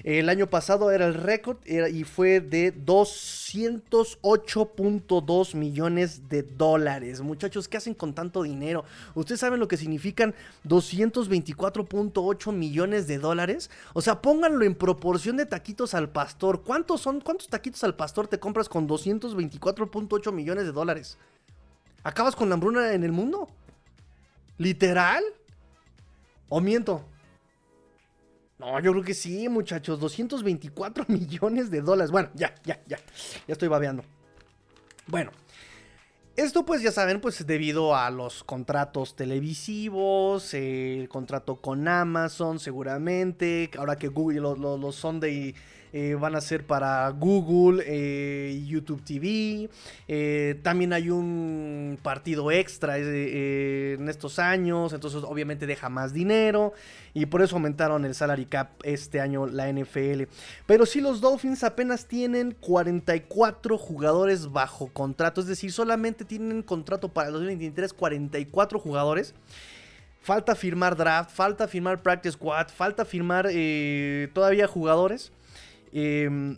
El 0.06 0.30
año 0.30 0.48
pasado 0.48 0.92
era 0.92 1.06
el 1.08 1.16
récord 1.16 1.58
y 1.66 2.04
fue 2.04 2.40
de 2.40 2.72
208.2 2.76 5.56
millones 5.56 6.30
de 6.30 6.44
dólares. 6.44 7.22
Muchachos, 7.22 7.68
¿qué 7.68 7.78
hacen 7.78 7.96
con 7.96 8.14
tanto 8.14 8.44
dinero? 8.44 8.86
¿Ustedes 9.16 9.40
saben 9.40 9.60
lo 9.60 9.68
que 9.68 9.78
significan 9.78 10.36
224.8 10.68 12.54
millones 12.54 13.08
de 13.08 13.18
dólares? 13.18 13.72
O 13.94 14.02
sea, 14.02 14.22
pónganlo 14.22 14.64
en 14.64 14.76
proporción 14.76 15.38
de 15.38 15.48
taquitos 15.48 15.96
al 15.96 16.10
pastor. 16.10 16.62
¿Cuántos 16.62 17.02
son? 17.02 17.20
¿Cuántos 17.20 17.48
taquitos 17.48 17.84
al 17.84 17.96
pastor 17.96 18.28
te 18.28 18.38
compras 18.38 18.70
con 18.70 18.88
224.8 18.88 20.32
millones 20.32 20.66
de 20.66 20.72
dólares? 20.72 21.18
¿Acabas 22.04 22.36
con 22.36 22.50
la 22.50 22.54
hambruna 22.54 22.94
en 22.94 23.04
el 23.04 23.12
mundo? 23.12 23.50
¿Literal? 24.60 25.24
¿O 26.48 26.62
miento? 26.62 27.04
Yo 28.82 28.92
creo 28.92 29.04
que 29.04 29.14
sí, 29.14 29.48
muchachos. 29.50 30.00
224 30.00 31.06
millones 31.10 31.70
de 31.70 31.82
dólares. 31.82 32.12
Bueno, 32.12 32.30
ya, 32.34 32.56
ya, 32.64 32.82
ya. 32.88 32.98
Ya 33.48 33.54
estoy 33.54 33.68
babeando. 33.68 34.04
Bueno. 35.08 35.32
Esto 36.36 36.66
pues 36.66 36.82
ya 36.82 36.92
saben, 36.92 37.22
pues 37.22 37.48
debido 37.48 37.96
a 37.96 38.10
los 38.10 38.44
contratos 38.44 39.16
televisivos, 39.16 40.54
el 40.54 41.08
contrato 41.08 41.62
con 41.62 41.88
Amazon 41.88 42.60
seguramente, 42.60 43.72
ahora 43.78 43.96
que 43.96 44.10
Google, 44.10 44.42
los, 44.42 44.60
los, 44.60 44.78
los 44.78 44.96
Sunday 44.98 45.56
eh, 45.98 46.16
van 46.16 46.36
a 46.36 46.42
ser 46.42 46.68
para 46.68 47.10
Google, 47.12 47.82
eh, 47.88 48.62
YouTube 48.68 49.02
TV. 49.02 49.70
Eh, 50.10 50.60
también 50.62 50.92
hay 50.92 51.10
un 51.10 51.98
partido 52.04 52.52
extra 52.52 52.98
en 52.98 54.10
estos 54.10 54.38
años, 54.38 54.92
entonces 54.92 55.24
obviamente 55.24 55.66
deja 55.66 55.88
más 55.88 56.12
dinero 56.12 56.74
y 57.14 57.28
por 57.28 57.42
eso 57.42 57.56
aumentaron 57.56 58.04
el 58.04 58.14
salary 58.14 58.46
cap 58.46 58.72
este 58.84 59.22
año 59.22 59.48
la 59.48 59.70
NFL. 59.72 60.24
Pero 60.66 60.86
si 60.86 61.00
los 61.00 61.22
Dolphins 61.22 61.64
apenas 61.64 62.08
tienen 62.08 62.52
44 62.52 63.78
jugadores 63.78 64.52
bajo 64.52 64.88
contrato, 64.92 65.40
es 65.40 65.48
decir, 65.48 65.72
solamente 65.72 66.26
tienen 66.26 66.62
contrato 66.62 67.08
para 67.08 67.30
el 67.30 67.36
2023 67.36 67.94
44 67.94 68.80
jugadores. 68.80 69.34
Falta 70.20 70.56
firmar 70.56 70.98
draft, 70.98 71.32
falta 71.32 71.70
firmar 71.70 72.02
practice 72.02 72.34
squad, 72.34 72.68
falta 72.68 73.06
firmar 73.06 73.48
todavía 74.34 74.68
jugadores. 74.68 75.32
Em, 75.92 76.58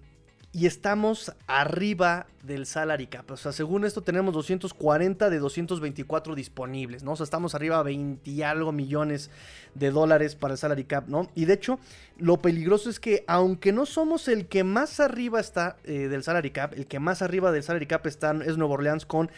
y 0.57 0.65
estamos 0.65 1.31
arriba 1.45 2.25
del 2.41 2.65
salary 2.65 3.05
cap. 3.05 3.29
O 3.29 3.37
sea, 3.37 3.51
según 3.51 3.85
esto 3.85 4.01
tenemos 4.01 4.33
240 4.33 5.29
de 5.29 5.37
224 5.37 6.33
disponibles, 6.33 7.03
¿no? 7.03 7.11
O 7.11 7.15
sea, 7.15 7.25
estamos 7.25 7.53
arriba 7.53 7.77
a 7.77 7.83
20 7.83 8.27
y 8.27 8.41
algo 8.41 8.71
millones 8.71 9.29
de 9.75 9.91
dólares 9.91 10.33
para 10.33 10.53
el 10.53 10.57
salary 10.57 10.85
cap, 10.85 11.09
¿no? 11.09 11.29
Y 11.35 11.45
de 11.45 11.53
hecho, 11.53 11.79
lo 12.17 12.37
peligroso 12.37 12.89
es 12.89 12.99
que 12.99 13.23
aunque 13.27 13.71
no 13.71 13.85
somos 13.85 14.27
el 14.27 14.47
que 14.47 14.63
más 14.63 14.99
arriba 14.99 15.39
está 15.39 15.77
eh, 15.83 16.07
del 16.07 16.23
salary 16.23 16.49
cap, 16.49 16.73
el 16.73 16.87
que 16.87 16.99
más 16.99 17.21
arriba 17.21 17.51
del 17.51 17.61
salary 17.61 17.85
cap 17.85 18.07
está 18.07 18.31
es 18.43 18.57
Nueva 18.57 18.75
Orleans 18.75 19.05
con 19.05 19.29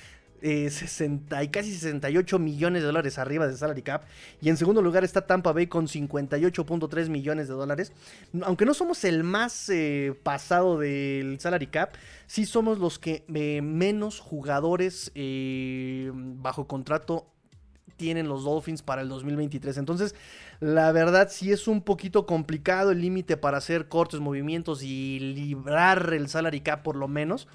60 0.41 1.41
eh, 1.41 1.43
y 1.43 1.47
casi 1.49 1.71
68 1.71 2.39
millones 2.39 2.81
de 2.81 2.87
dólares 2.87 3.17
arriba 3.17 3.47
de 3.47 3.55
salary 3.55 3.81
cap. 3.81 4.03
Y 4.41 4.49
en 4.49 4.57
segundo 4.57 4.81
lugar 4.81 5.03
está 5.03 5.25
Tampa 5.25 5.51
Bay 5.51 5.67
con 5.67 5.87
58.3 5.87 7.09
millones 7.09 7.47
de 7.47 7.53
dólares. 7.53 7.93
Aunque 8.41 8.65
no 8.65 8.73
somos 8.73 9.03
el 9.03 9.23
más 9.23 9.69
eh, 9.69 10.17
pasado 10.23 10.79
del 10.79 11.39
salary 11.39 11.67
cap, 11.67 11.93
sí 12.27 12.45
somos 12.45 12.79
los 12.79 12.99
que 12.99 13.25
eh, 13.33 13.61
menos 13.61 14.19
jugadores 14.19 15.11
bajo 16.41 16.67
contrato 16.67 17.27
tienen 17.97 18.29
los 18.29 18.45
Dolphins 18.45 18.81
para 18.81 19.01
el 19.01 19.09
2023. 19.09 19.77
Entonces, 19.77 20.15
la 20.61 20.91
verdad 20.91 21.27
sí 21.29 21.51
es 21.51 21.67
un 21.67 21.81
poquito 21.81 22.25
complicado 22.25 22.91
el 22.91 23.01
límite 23.01 23.35
para 23.35 23.57
hacer 23.57 23.89
cortos 23.89 24.21
movimientos 24.21 24.83
y 24.83 25.19
librar 25.19 26.13
el 26.13 26.29
salary 26.29 26.61
cap 26.61 26.81
por 26.81 26.95
lo 26.95 27.07
menos 27.09 27.47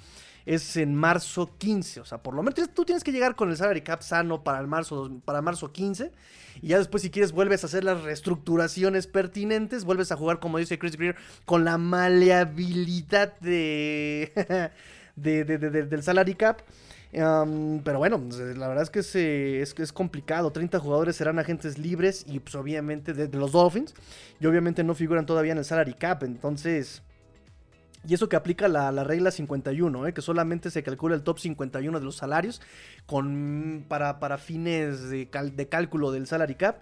es 0.47 0.77
en 0.77 0.95
marzo 0.95 1.51
15. 1.59 2.01
O 2.01 2.05
sea, 2.05 2.19
por 2.19 2.35
lo 2.35 2.43
menos 2.43 2.69
tú 2.75 2.85
tienes 2.85 3.05
que 3.05 3.13
llegar 3.13 3.35
con 3.35 3.51
el 3.51 3.57
salary 3.57 3.83
cap 3.83 4.03
sano 4.03 4.43
para 4.43 4.61
el 4.61 4.67
marzo, 4.67 5.11
para 5.25 5.43
marzo 5.43 5.73
15. 5.73 6.13
Y 6.63 6.69
ya 6.69 6.79
después, 6.79 7.03
si 7.03 7.11
quieres, 7.11 7.33
vuelves 7.33 7.65
a 7.65 7.67
hacer 7.67 7.85
las 7.85 8.03
reestructuraciones 8.03 9.07
pertinentes. 9.07 9.85
Vuelves 9.85 10.13
a 10.13 10.17
jugar, 10.17 10.41
como 10.41 10.59
dice 10.59 10.79
Chris 10.79 10.97
Greer, 10.97 11.17
con 11.45 11.65
la 11.65 11.79
maleabilidad 11.79 13.39
de, 13.41 14.71
del 15.17 16.03
salary 16.03 16.35
cap. 16.35 16.61
pero 17.13 17.99
bueno, 17.99 18.21
la 18.57 18.69
verdad 18.69 18.83
es 18.83 18.91
que 18.91 19.01
es, 19.01 19.75
es, 19.79 19.93
complicado. 19.93 20.53
30 20.53 20.79
jugadores 20.79 21.17
serán 21.17 21.39
agentes 21.39 21.79
libres 21.79 22.25
y 22.29 22.39
pues 22.41 22.55
obviamente 22.55 23.15
de, 23.15 23.29
los 23.37 23.53
Dolphins. 23.53 23.95
Y 24.41 24.47
obviamente 24.47 24.85
no 24.85 24.95
figuran 24.95 25.27
todavía 25.27 25.53
en 25.53 25.59
el 25.59 25.65
salary 25.65 25.95
cap. 25.95 26.23
Entonces, 26.23 27.03
y 28.07 28.15
eso 28.15 28.29
que 28.29 28.37
aplica 28.37 28.69
la, 28.69 28.91
regla 29.05 29.31
51, 29.31 30.07
¿eh? 30.07 30.13
que 30.13 30.21
solamente 30.21 30.71
se 30.71 30.83
calcula 30.83 31.15
el 31.15 31.23
top 31.23 31.39
51 31.39 31.99
de 31.99 32.05
los 32.05 32.17
salarios 32.17 32.61
con, 33.07 33.85
para, 33.89 34.21
para 34.21 34.39
fines 34.39 35.09
de, 35.09 35.29
de, 35.55 35.69
cálculo 35.69 36.13
del 36.13 36.27
salary 36.27 36.55
cap. 36.55 36.77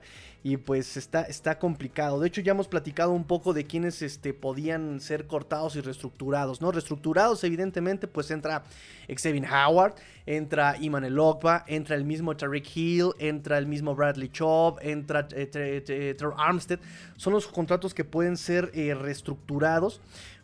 Y 0.44 0.56
pues 0.56 0.96
está, 0.96 1.22
está 1.22 1.60
complicado. 1.60 2.18
De 2.18 2.26
hecho, 2.26 2.40
ya 2.40 2.50
hemos 2.50 2.66
platicado 2.66 3.12
un 3.12 3.22
poco 3.22 3.52
de 3.52 3.64
quienes 3.64 4.02
este, 4.02 4.34
podían 4.34 5.00
ser 5.00 5.28
cortados 5.28 5.76
y 5.76 5.80
reestructurados. 5.80 6.60
¿no? 6.60 6.72
Reestructurados, 6.72 7.44
evidentemente, 7.44 8.08
pues 8.08 8.28
entra 8.32 8.64
Xavier 9.06 9.46
Howard, 9.46 9.94
entra 10.26 10.76
Iman 10.80 11.04
Elokba, 11.04 11.64
entra 11.68 11.94
el 11.94 12.04
mismo 12.04 12.36
Tariq 12.36 12.76
Hill, 12.76 13.10
entra 13.20 13.56
el 13.56 13.68
mismo 13.68 13.94
Bradley 13.94 14.30
Chubb, 14.30 14.78
entra 14.80 15.28
eh, 15.30 16.16
Armstead. 16.36 16.80
Son 17.16 17.32
los 17.32 17.46
contratos 17.46 17.94
que 17.94 18.04
pueden 18.04 18.36
ser 18.36 18.72
eh, 18.74 18.94
reestructurados. 18.94 20.00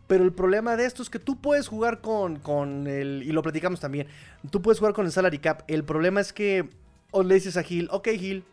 Pero 0.09 0.25
el 0.25 0.33
problema 0.33 0.77
de 0.77 0.87
esto 0.87 1.03
es 1.03 1.11
que 1.11 1.21
tú 1.21 1.41
puedes 1.41 1.69
jugar 1.69 2.01
con, 2.01 2.41
con 2.41 2.89
el. 2.89 3.23
Y 3.25 3.31
lo 3.31 3.43
platicamos 3.43 3.79
también. 3.79 4.09
Tú 4.51 4.61
puedes 4.61 4.81
jugar 4.81 4.95
con 4.95 5.07
el 5.07 5.13
salary 5.13 5.39
cap. 5.39 5.63
El 5.69 5.85
problema 5.85 6.21
es 6.21 6.33
que. 6.33 6.69
O 7.11 7.23
le 7.23 7.37
dices 7.37 7.57
a 7.57 7.63
Gil, 7.63 7.89
ok, 7.91 8.09
Gil, 8.09 8.45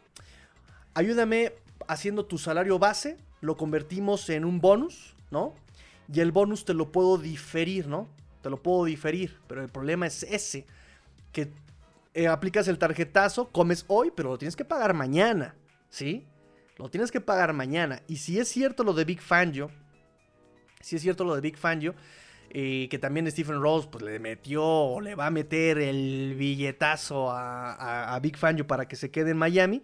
ayúdame 0.94 1.54
haciendo 1.88 2.26
tu 2.26 2.38
salario 2.38 2.80
base 2.80 3.18
lo 3.46 3.58
convertimos 3.58 4.30
en 4.30 4.44
un 4.44 4.60
bonus, 4.60 5.16
¿no? 5.32 5.54
Y 6.12 6.20
el 6.20 6.32
bonus 6.32 6.66
te 6.66 6.74
lo 6.74 6.92
puedo 6.92 7.18
diferir, 7.18 7.88
¿no? 7.88 8.10
Te 8.42 8.50
lo 8.50 8.62
puedo 8.62 8.86
diferir, 8.86 9.40
pero 9.48 9.62
el 9.62 9.70
problema 9.70 10.08
es 10.08 10.24
ese, 10.24 10.66
que 11.32 11.52
eh, 12.14 12.28
aplicas 12.28 12.68
el 12.68 12.78
tarjetazo, 12.78 13.50
comes 13.50 13.86
hoy, 13.88 14.12
pero 14.16 14.30
lo 14.30 14.38
tienes 14.38 14.56
que 14.56 14.66
pagar 14.66 14.94
mañana, 14.94 15.56
¿sí? 15.90 16.26
Lo 16.78 16.90
tienes 16.90 17.12
que 17.12 17.22
pagar 17.22 17.54
mañana. 17.54 18.02
Y 18.08 18.18
si 18.18 18.40
es 18.40 18.50
cierto 18.50 18.84
lo 18.84 18.94
de 18.94 19.06
Big 19.06 19.22
Fangio, 19.22 19.72
si 20.86 20.98
es 20.98 21.02
cierto 21.02 21.24
lo 21.24 21.34
de 21.34 21.42
Big 21.42 21.58
Fangio, 21.58 21.96
eh, 22.52 22.88
que 22.92 23.00
también 23.00 23.30
Stephen 23.32 23.60
Rose 23.60 23.88
pues, 23.92 24.04
le 24.04 24.20
metió 24.20 24.64
o 24.64 25.02
le 25.02 25.16
va 25.16 25.26
a 25.26 25.32
meter 25.32 25.80
el 25.80 26.36
billetazo 26.38 27.32
a, 27.32 28.20
Big 28.22 28.38
Fangio 28.38 28.68
para 28.68 28.88
que 28.88 28.96
se 28.96 29.10
quede 29.10 29.32
en 29.32 29.38
Miami, 29.38 29.82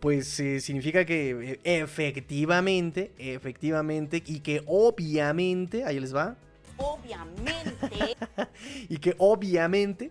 pues 0.00 0.40
eh, 0.40 0.60
significa 0.60 1.04
que 1.04 1.60
eh, 1.62 1.80
efectivamente, 1.82 3.12
efectivamente, 3.16 4.24
y 4.26 4.40
que 4.40 4.64
obviamente, 4.66 5.84
ahí 5.84 6.00
les 6.00 6.12
va. 6.12 6.36
Obviamente. 6.78 8.16
y 8.88 8.96
que 8.98 9.14
obviamente 9.18 10.10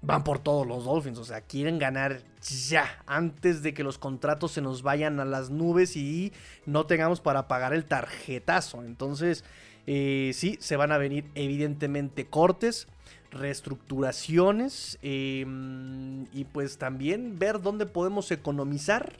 van 0.00 0.22
por 0.22 0.38
todos 0.38 0.64
los 0.64 0.84
Dolphins, 0.84 1.18
o 1.18 1.24
sea, 1.24 1.40
quieren 1.40 1.80
ganar 1.80 2.22
ya, 2.44 3.02
antes 3.06 3.62
de 3.62 3.72
que 3.72 3.84
los 3.84 3.98
contratos 3.98 4.52
se 4.52 4.60
nos 4.60 4.82
vayan 4.82 5.18
a 5.20 5.24
las 5.24 5.50
nubes 5.50 5.96
y 5.96 6.32
no 6.66 6.86
tengamos 6.86 7.20
para 7.20 7.48
pagar 7.48 7.72
el 7.72 7.86
tarjetazo. 7.86 8.84
Entonces, 8.84 9.44
eh, 9.86 10.32
sí, 10.34 10.58
se 10.60 10.76
van 10.76 10.92
a 10.92 10.98
venir 10.98 11.24
evidentemente 11.34 12.26
cortes, 12.26 12.86
reestructuraciones 13.30 14.98
em, 15.02 16.26
y 16.32 16.44
pues 16.44 16.78
también 16.78 17.38
ver 17.38 17.62
dónde 17.62 17.86
podemos 17.86 18.30
economizar. 18.30 19.14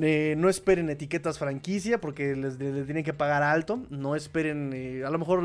Eh, 0.00 0.34
no 0.38 0.48
esperen 0.48 0.88
etiquetas 0.90 1.38
franquicia 1.38 2.00
porque 2.00 2.34
les, 2.36 2.56
tienen 2.56 3.04
que 3.04 3.12
pagar 3.12 3.42
alto. 3.42 3.84
No 3.90 4.16
esperen 4.16 4.72
eh, 4.74 5.04
a 5.04 5.10
lo 5.10 5.18
mejor 5.18 5.42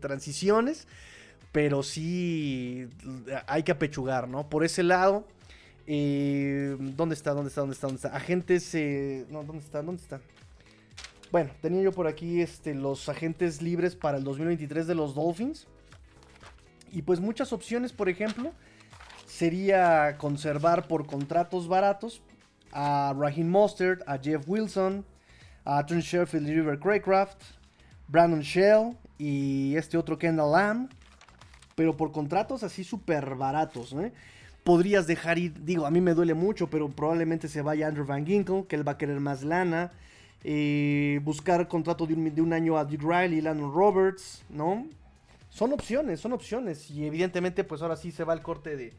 transiciones 0.00 0.86
pero 1.52 1.82
sí 1.82 2.88
hay 3.46 3.62
que 3.62 3.72
apechugar, 3.72 4.28
¿no? 4.28 4.48
Por 4.48 4.64
ese 4.64 4.82
lado, 4.82 5.24
eh, 5.90 6.76
¿dónde 6.78 7.14
está? 7.14 7.32
¿Dónde 7.32 7.48
está? 7.48 7.62
¿Dónde 7.62 7.74
está? 7.74 7.86
¿Dónde 7.86 7.96
está? 7.96 8.14
Agentes, 8.14 8.74
eh, 8.74 9.26
no, 9.30 9.42
¿dónde 9.42 9.64
está? 9.64 9.82
¿Dónde 9.82 10.02
está? 10.02 10.20
Bueno, 11.32 11.50
tenía 11.62 11.82
yo 11.82 11.92
por 11.92 12.06
aquí 12.06 12.42
este, 12.42 12.74
los 12.74 13.08
agentes 13.08 13.62
libres 13.62 13.96
para 13.96 14.18
el 14.18 14.24
2023 14.24 14.86
de 14.86 14.94
los 14.94 15.14
Dolphins. 15.14 15.66
Y 16.92 17.02
pues 17.02 17.20
muchas 17.20 17.52
opciones, 17.54 17.92
por 17.92 18.10
ejemplo, 18.10 18.52
sería 19.26 20.16
conservar 20.18 20.86
por 20.86 21.06
contratos 21.06 21.68
baratos 21.68 22.20
a 22.70 23.14
Raheem 23.18 23.48
Mostert, 23.48 24.02
a 24.06 24.18
Jeff 24.18 24.46
Wilson, 24.46 25.06
a 25.64 25.84
Trent 25.86 26.04
Sherfield 26.04 26.48
y 26.48 26.54
River 26.54 26.78
Craycraft, 26.78 27.42
Brandon 28.08 28.40
Shell 28.40 28.96
y 29.16 29.74
este 29.76 29.96
otro 29.96 30.18
Kendall 30.18 30.52
Lamb 30.52 30.90
pero 31.78 31.96
por 31.96 32.10
contratos 32.10 32.64
así 32.64 32.82
súper 32.82 33.36
baratos. 33.36 33.94
Podrías 34.68 35.06
dejar 35.06 35.38
ir, 35.38 35.64
digo, 35.64 35.86
a 35.86 35.90
mí 35.90 36.02
me 36.02 36.12
duele 36.12 36.34
mucho, 36.34 36.66
pero 36.68 36.90
probablemente 36.90 37.48
se 37.48 37.62
vaya 37.62 37.86
Andrew 37.86 38.04
Van 38.04 38.26
Ginkle, 38.26 38.66
que 38.68 38.76
él 38.76 38.86
va 38.86 38.92
a 38.92 38.98
querer 38.98 39.18
más 39.18 39.42
lana. 39.42 39.92
Eh, 40.44 41.20
buscar 41.22 41.66
contrato 41.68 42.06
de 42.06 42.12
un, 42.12 42.52
año 42.52 42.76
a 42.76 42.84
Duke 42.84 43.02
Riley, 43.02 43.40
Landon 43.40 43.72
Roberts, 43.72 44.44
¿no? 44.50 44.86
Son 45.48 45.72
opciones, 45.72 46.20
son 46.20 46.34
opciones. 46.34 46.90
Y 46.90 47.06
evidentemente, 47.06 47.64
pues 47.64 47.80
ahora 47.80 47.96
sí 47.96 48.12
se 48.12 48.24
va 48.24 48.34
el 48.34 48.42
corte 48.42 48.76
de, 48.76 48.92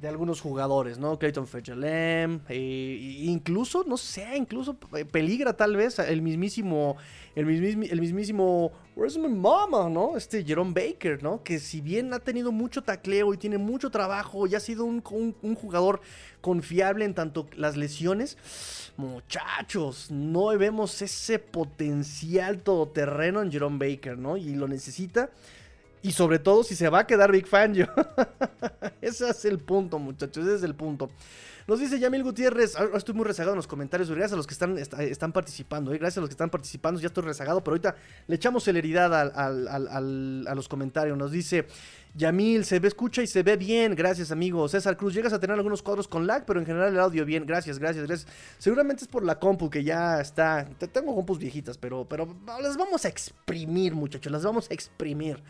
de 0.00 0.08
algunos 0.08 0.42
jugadores, 0.42 0.98
¿no? 0.98 1.18
Clayton 1.18 1.46
Fetchelem, 1.46 2.40
eh, 2.48 3.18
incluso, 3.22 3.82
no 3.86 3.96
sé, 3.96 4.36
incluso 4.36 4.76
eh, 4.94 5.06
peligra 5.06 5.54
tal 5.54 5.74
vez 5.74 5.98
el 5.98 6.20
mismísimo, 6.20 6.96
el 7.34 7.46
mismísimo, 7.46 7.84
el 7.84 8.00
mismísimo, 8.00 8.72
where's 8.94 9.16
my 9.16 9.28
mama, 9.28 9.88
¿no? 9.88 10.16
Este 10.16 10.44
Jerome 10.44 10.74
Baker, 10.74 11.22
¿no? 11.22 11.42
Que 11.42 11.58
si 11.58 11.80
bien 11.80 12.12
ha 12.12 12.18
tenido 12.18 12.52
mucho 12.52 12.82
tacleo 12.82 13.32
y 13.32 13.38
tiene 13.38 13.56
mucho 13.56 13.90
trabajo 13.90 14.46
y 14.46 14.54
ha 14.54 14.60
sido 14.60 14.84
un, 14.84 15.00
jugador 15.00 16.02
confiable 16.42 17.06
en 17.06 17.14
tanto 17.14 17.46
las 17.56 17.76
lesiones, 17.76 18.36
muchachos, 18.98 20.10
no 20.10 20.48
vemos 20.58 21.00
ese 21.00 21.38
potencial 21.38 22.62
todoterreno 22.62 23.40
en 23.40 23.50
Jerome 23.50 23.78
Baker, 23.78 24.18
¿no? 24.18 24.36
Y 24.36 24.54
lo 24.56 24.68
necesita. 24.68 25.30
Y 26.02 26.12
sobre 26.12 26.38
todo 26.38 26.62
si 26.62 26.76
se 26.76 26.90
va 26.90 27.00
a 27.00 27.06
quedar 27.06 27.32
Big 27.32 27.46
Fan 27.46 27.74
yo. 27.74 27.86
ese 29.08 29.28
es 29.28 29.44
el 29.44 29.58
punto, 29.58 29.98
muchachos. 29.98 30.44
Ese 30.44 30.56
es 30.56 30.62
el 30.62 30.74
punto. 30.74 31.10
Nos 31.68 31.80
dice 31.80 31.98
Yamil 31.98 32.22
Gutiérrez. 32.22 32.76
Ahora 32.76 32.96
estoy 32.96 33.14
muy 33.14 33.24
rezagado 33.24 33.54
en 33.54 33.56
los 33.56 33.66
comentarios. 33.66 34.08
Gracias 34.08 34.32
a 34.34 34.36
los 34.36 34.46
que 34.46 34.54
están, 34.54 34.78
están 34.78 35.32
participando. 35.32 35.92
¿eh? 35.92 35.98
Gracias 35.98 36.18
a 36.18 36.20
los 36.20 36.28
que 36.28 36.34
están 36.34 36.50
participando. 36.50 37.00
Ya 37.00 37.08
estoy 37.08 37.24
rezagado. 37.24 37.62
Pero 37.62 37.72
ahorita 37.72 37.96
le 38.26 38.36
echamos 38.36 38.64
celeridad 38.64 39.12
a 39.14 40.54
los 40.54 40.68
comentarios. 40.68 41.18
Nos 41.18 41.32
dice 41.32 41.66
Yamil, 42.16 42.64
se 42.64 42.78
ve, 42.78 42.88
escucha 42.88 43.20
y 43.22 43.26
se 43.26 43.42
ve 43.42 43.56
bien. 43.56 43.94
Gracias, 43.94 44.30
amigo. 44.30 44.68
César 44.68 44.96
Cruz, 44.96 45.12
llegas 45.12 45.32
a 45.32 45.40
tener 45.40 45.56
algunos 45.56 45.82
cuadros 45.82 46.08
con 46.08 46.26
lag, 46.26 46.46
pero 46.46 46.60
en 46.60 46.66
general 46.66 46.92
el 46.92 47.00
audio 47.00 47.24
bien. 47.24 47.44
Gracias, 47.46 47.78
gracias, 47.78 48.06
gracias. 48.06 48.32
Seguramente 48.58 49.04
es 49.04 49.08
por 49.08 49.24
la 49.24 49.38
compu 49.38 49.68
que 49.68 49.84
ya 49.84 50.20
está. 50.20 50.68
Tengo 50.92 51.14
compus 51.14 51.38
viejitas, 51.38 51.76
pero, 51.76 52.06
pero 52.08 52.34
las 52.62 52.76
vamos 52.76 53.04
a 53.04 53.08
exprimir, 53.08 53.94
muchachos. 53.94 54.32
Las 54.32 54.44
vamos 54.44 54.70
a 54.70 54.74
exprimir. 54.74 55.42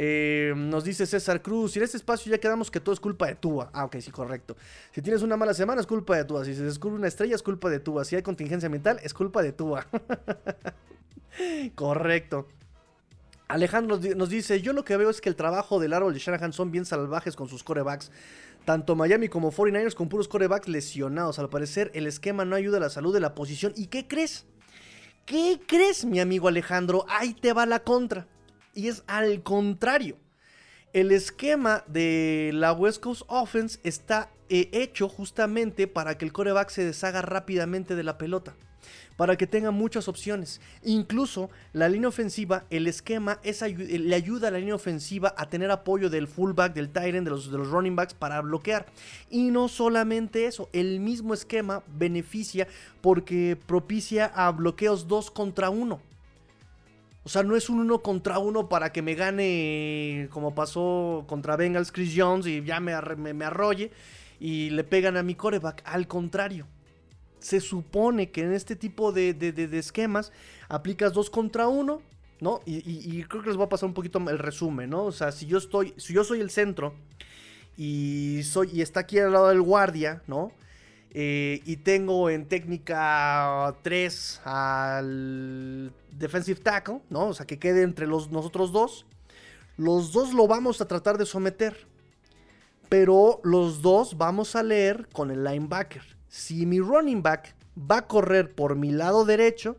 Eh, 0.00 0.54
nos 0.56 0.84
dice 0.84 1.06
César 1.06 1.42
Cruz, 1.42 1.72
si 1.72 1.80
en 1.80 1.84
este 1.84 1.96
espacio 1.96 2.30
ya 2.30 2.38
quedamos 2.38 2.70
que 2.70 2.78
todo 2.78 2.92
es 2.92 3.00
culpa 3.00 3.26
de 3.26 3.34
Tua. 3.34 3.68
Ah, 3.72 3.84
ok, 3.84 3.96
sí, 3.98 4.12
correcto. 4.12 4.56
Si 4.92 5.02
tienes 5.02 5.22
una 5.22 5.36
mala 5.36 5.54
semana 5.54 5.80
es 5.80 5.88
culpa 5.88 6.16
de 6.16 6.24
Tua. 6.24 6.44
Si 6.44 6.54
se 6.54 6.62
descubre 6.62 6.94
una 6.94 7.08
estrella 7.08 7.34
es 7.34 7.42
culpa 7.42 7.68
de 7.68 7.80
Tua. 7.80 8.04
Si 8.04 8.14
hay 8.14 8.22
contingencia 8.22 8.68
ambiental 8.68 9.00
es 9.02 9.12
culpa 9.12 9.42
de 9.42 9.50
Tua. 9.50 9.88
correcto. 11.74 12.46
Alejandro 13.48 13.98
nos 14.14 14.28
dice, 14.28 14.60
yo 14.60 14.72
lo 14.72 14.84
que 14.84 14.96
veo 14.96 15.10
es 15.10 15.20
que 15.20 15.30
el 15.30 15.34
trabajo 15.34 15.80
del 15.80 15.92
árbol 15.92 16.14
de 16.14 16.20
Shanahan 16.20 16.52
son 16.52 16.70
bien 16.70 16.84
salvajes 16.84 17.34
con 17.34 17.48
sus 17.48 17.64
corebacks. 17.64 18.12
Tanto 18.64 18.94
Miami 18.94 19.26
como 19.26 19.50
49ers 19.50 19.94
con 19.94 20.08
puros 20.08 20.28
corebacks 20.28 20.68
lesionados. 20.68 21.40
Al 21.40 21.48
parecer 21.48 21.90
el 21.94 22.06
esquema 22.06 22.44
no 22.44 22.54
ayuda 22.54 22.76
a 22.76 22.82
la 22.82 22.90
salud 22.90 23.12
de 23.12 23.18
la 23.18 23.34
posición. 23.34 23.72
¿Y 23.74 23.86
qué 23.86 24.06
crees? 24.06 24.46
¿Qué 25.26 25.58
crees, 25.66 26.04
mi 26.04 26.20
amigo 26.20 26.46
Alejandro? 26.46 27.04
Ahí 27.08 27.34
te 27.34 27.52
va 27.52 27.66
la 27.66 27.80
contra. 27.80 28.28
Y 28.78 28.86
es 28.86 29.02
al 29.08 29.42
contrario. 29.42 30.16
El 30.92 31.10
esquema 31.10 31.82
de 31.88 32.52
la 32.54 32.72
West 32.72 33.02
Coast 33.02 33.22
Offense 33.26 33.80
está 33.82 34.30
eh, 34.50 34.68
hecho 34.72 35.08
justamente 35.08 35.88
para 35.88 36.16
que 36.16 36.24
el 36.24 36.32
coreback 36.32 36.70
se 36.70 36.84
deshaga 36.84 37.20
rápidamente 37.20 37.96
de 37.96 38.04
la 38.04 38.18
pelota. 38.18 38.54
Para 39.16 39.36
que 39.36 39.48
tenga 39.48 39.72
muchas 39.72 40.06
opciones. 40.06 40.60
Incluso 40.84 41.50
la 41.72 41.88
línea 41.88 42.08
ofensiva, 42.08 42.66
el 42.70 42.86
esquema 42.86 43.40
es 43.42 43.62
le 43.62 44.14
ayuda 44.14 44.46
a 44.46 44.50
la 44.52 44.60
línea 44.60 44.76
ofensiva 44.76 45.34
a 45.36 45.48
tener 45.48 45.72
apoyo 45.72 46.08
del 46.08 46.28
fullback, 46.28 46.72
del 46.72 46.90
tight 46.90 47.16
end, 47.16 47.26
de 47.26 47.32
los, 47.32 47.50
de 47.50 47.58
los 47.58 47.70
running 47.70 47.96
backs 47.96 48.14
para 48.14 48.40
bloquear. 48.42 48.86
Y 49.28 49.50
no 49.50 49.66
solamente 49.66 50.46
eso, 50.46 50.68
el 50.72 51.00
mismo 51.00 51.34
esquema 51.34 51.82
beneficia 51.88 52.68
porque 53.00 53.58
propicia 53.66 54.26
a 54.26 54.52
bloqueos 54.52 55.08
2 55.08 55.32
contra 55.32 55.68
1. 55.68 56.00
O 57.24 57.28
sea, 57.28 57.42
no 57.42 57.56
es 57.56 57.68
un 57.68 57.80
uno 57.80 58.00
contra 58.00 58.38
uno 58.38 58.68
para 58.68 58.92
que 58.92 59.02
me 59.02 59.14
gane 59.14 60.28
como 60.30 60.54
pasó 60.54 61.24
contra 61.28 61.56
Bengals 61.56 61.92
Chris 61.92 62.14
Jones 62.16 62.46
y 62.46 62.64
ya 62.64 62.80
me, 62.80 62.94
me, 63.34 63.44
arrolle 63.44 63.90
y 64.40 64.70
le 64.70 64.84
pegan 64.84 65.16
a 65.16 65.22
mi 65.22 65.34
coreback. 65.34 65.82
Al 65.84 66.06
contrario, 66.06 66.66
se 67.40 67.60
supone 67.60 68.30
que 68.30 68.42
en 68.42 68.52
este 68.52 68.76
tipo 68.76 69.12
de, 69.12 69.36
esquemas 69.72 70.32
aplicas 70.68 71.12
dos 71.12 71.28
contra 71.28 71.68
uno, 71.68 72.00
¿no? 72.40 72.60
Y, 72.64 73.22
creo 73.24 73.42
que 73.42 73.48
les 73.48 73.56
voy 73.56 73.66
a 73.66 73.68
pasar 73.68 73.88
un 73.88 73.94
poquito 73.94 74.18
el 74.28 74.38
resumen, 74.38 74.90
¿no? 74.90 75.04
O 75.04 75.12
sea, 75.12 75.32
si 75.32 75.46
yo 75.46 75.58
estoy, 75.58 75.94
si 75.96 76.14
yo 76.14 76.24
soy 76.24 76.40
el 76.40 76.50
centro 76.50 76.94
y 77.76 78.40
soy 78.44 78.70
y 78.72 78.82
está 78.82 79.00
aquí 79.00 79.18
al 79.18 79.32
lado 79.32 79.48
del 79.48 79.60
guardia, 79.60 80.22
¿no? 80.26 80.52
Eh, 81.20 81.62
y 81.64 81.78
tengo 81.78 82.30
en 82.30 82.46
técnica 82.46 83.74
3 83.82 84.40
al 84.44 85.92
defensive 86.12 86.60
tackle, 86.60 87.00
¿no? 87.10 87.26
O 87.26 87.34
sea, 87.34 87.44
que 87.44 87.58
quede 87.58 87.82
entre 87.82 88.06
los, 88.06 88.30
nosotros 88.30 88.70
dos. 88.70 89.04
Los 89.76 90.12
dos 90.12 90.32
lo 90.32 90.46
vamos 90.46 90.80
a 90.80 90.86
tratar 90.86 91.18
de 91.18 91.26
someter. 91.26 91.88
Pero 92.88 93.40
los 93.42 93.82
dos 93.82 94.16
vamos 94.16 94.54
a 94.54 94.62
leer 94.62 95.08
con 95.12 95.32
el 95.32 95.42
linebacker. 95.42 96.02
Si 96.28 96.66
mi 96.66 96.78
running 96.78 97.20
back 97.20 97.56
va 97.76 97.96
a 97.96 98.06
correr 98.06 98.54
por 98.54 98.76
mi 98.76 98.92
lado 98.92 99.24
derecho, 99.24 99.76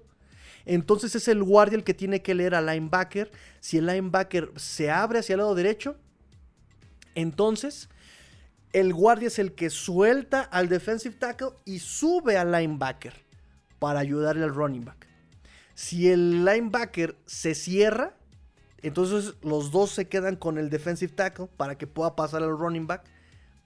entonces 0.66 1.16
es 1.16 1.30
el 1.30 1.42
guardia 1.42 1.78
el 1.78 1.86
que 1.86 1.94
tiene 1.94 2.22
que 2.22 2.36
leer 2.36 2.54
al 2.54 2.66
linebacker. 2.66 3.32
Si 3.62 3.78
el 3.78 3.86
linebacker 3.86 4.52
se 4.58 4.92
abre 4.92 5.20
hacia 5.20 5.36
el 5.36 5.40
lado 5.40 5.56
derecho, 5.56 5.96
entonces 7.16 7.88
el 8.74 8.94
guardia 8.94 9.28
es 9.28 9.40
el 9.40 9.54
que 9.54 9.70
suelta 9.70 10.42
al 10.42 10.70
defensive 10.70 11.16
tackle 11.16 11.50
y 11.66 11.80
sube 11.80 12.38
al 12.38 12.52
linebacker 12.52 13.14
para 13.80 14.00
ayudarle 14.00 14.44
al 14.44 14.54
running 14.54 14.86
back. 14.86 15.08
Si 15.74 16.10
el 16.10 16.46
linebacker 16.46 17.16
se 17.26 17.56
cierra, 17.56 18.14
entonces 18.82 19.36
los 19.42 19.72
dos 19.72 19.92
se 19.92 20.08
quedan 20.08 20.36
con 20.36 20.58
el 20.58 20.70
defensive 20.70 21.14
tackle 21.14 21.48
para 21.58 21.78
que 21.78 21.88
pueda 21.88 22.16
pasar 22.16 22.44
al 22.44 22.58
running 22.58 22.86
back 22.86 23.04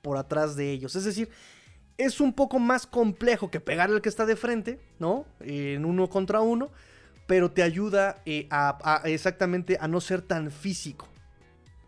por 0.01 0.17
atrás 0.17 0.55
de 0.55 0.71
ellos. 0.71 0.95
Es 0.95 1.05
decir, 1.05 1.29
es 1.97 2.19
un 2.19 2.33
poco 2.33 2.59
más 2.59 2.87
complejo 2.87 3.51
que 3.51 3.59
pegarle 3.59 3.95
al 3.95 4.01
que 4.01 4.09
está 4.09 4.25
de 4.25 4.35
frente, 4.35 4.79
¿no? 4.99 5.25
en 5.39 5.85
uno 5.85 6.09
contra 6.09 6.41
uno, 6.41 6.71
pero 7.27 7.51
te 7.51 7.63
ayuda 7.63 8.21
eh, 8.25 8.47
a, 8.49 9.01
exactamente 9.05 9.77
a 9.79 9.87
no 9.87 10.01
ser 10.01 10.21
tan 10.21 10.51
físico. 10.51 11.07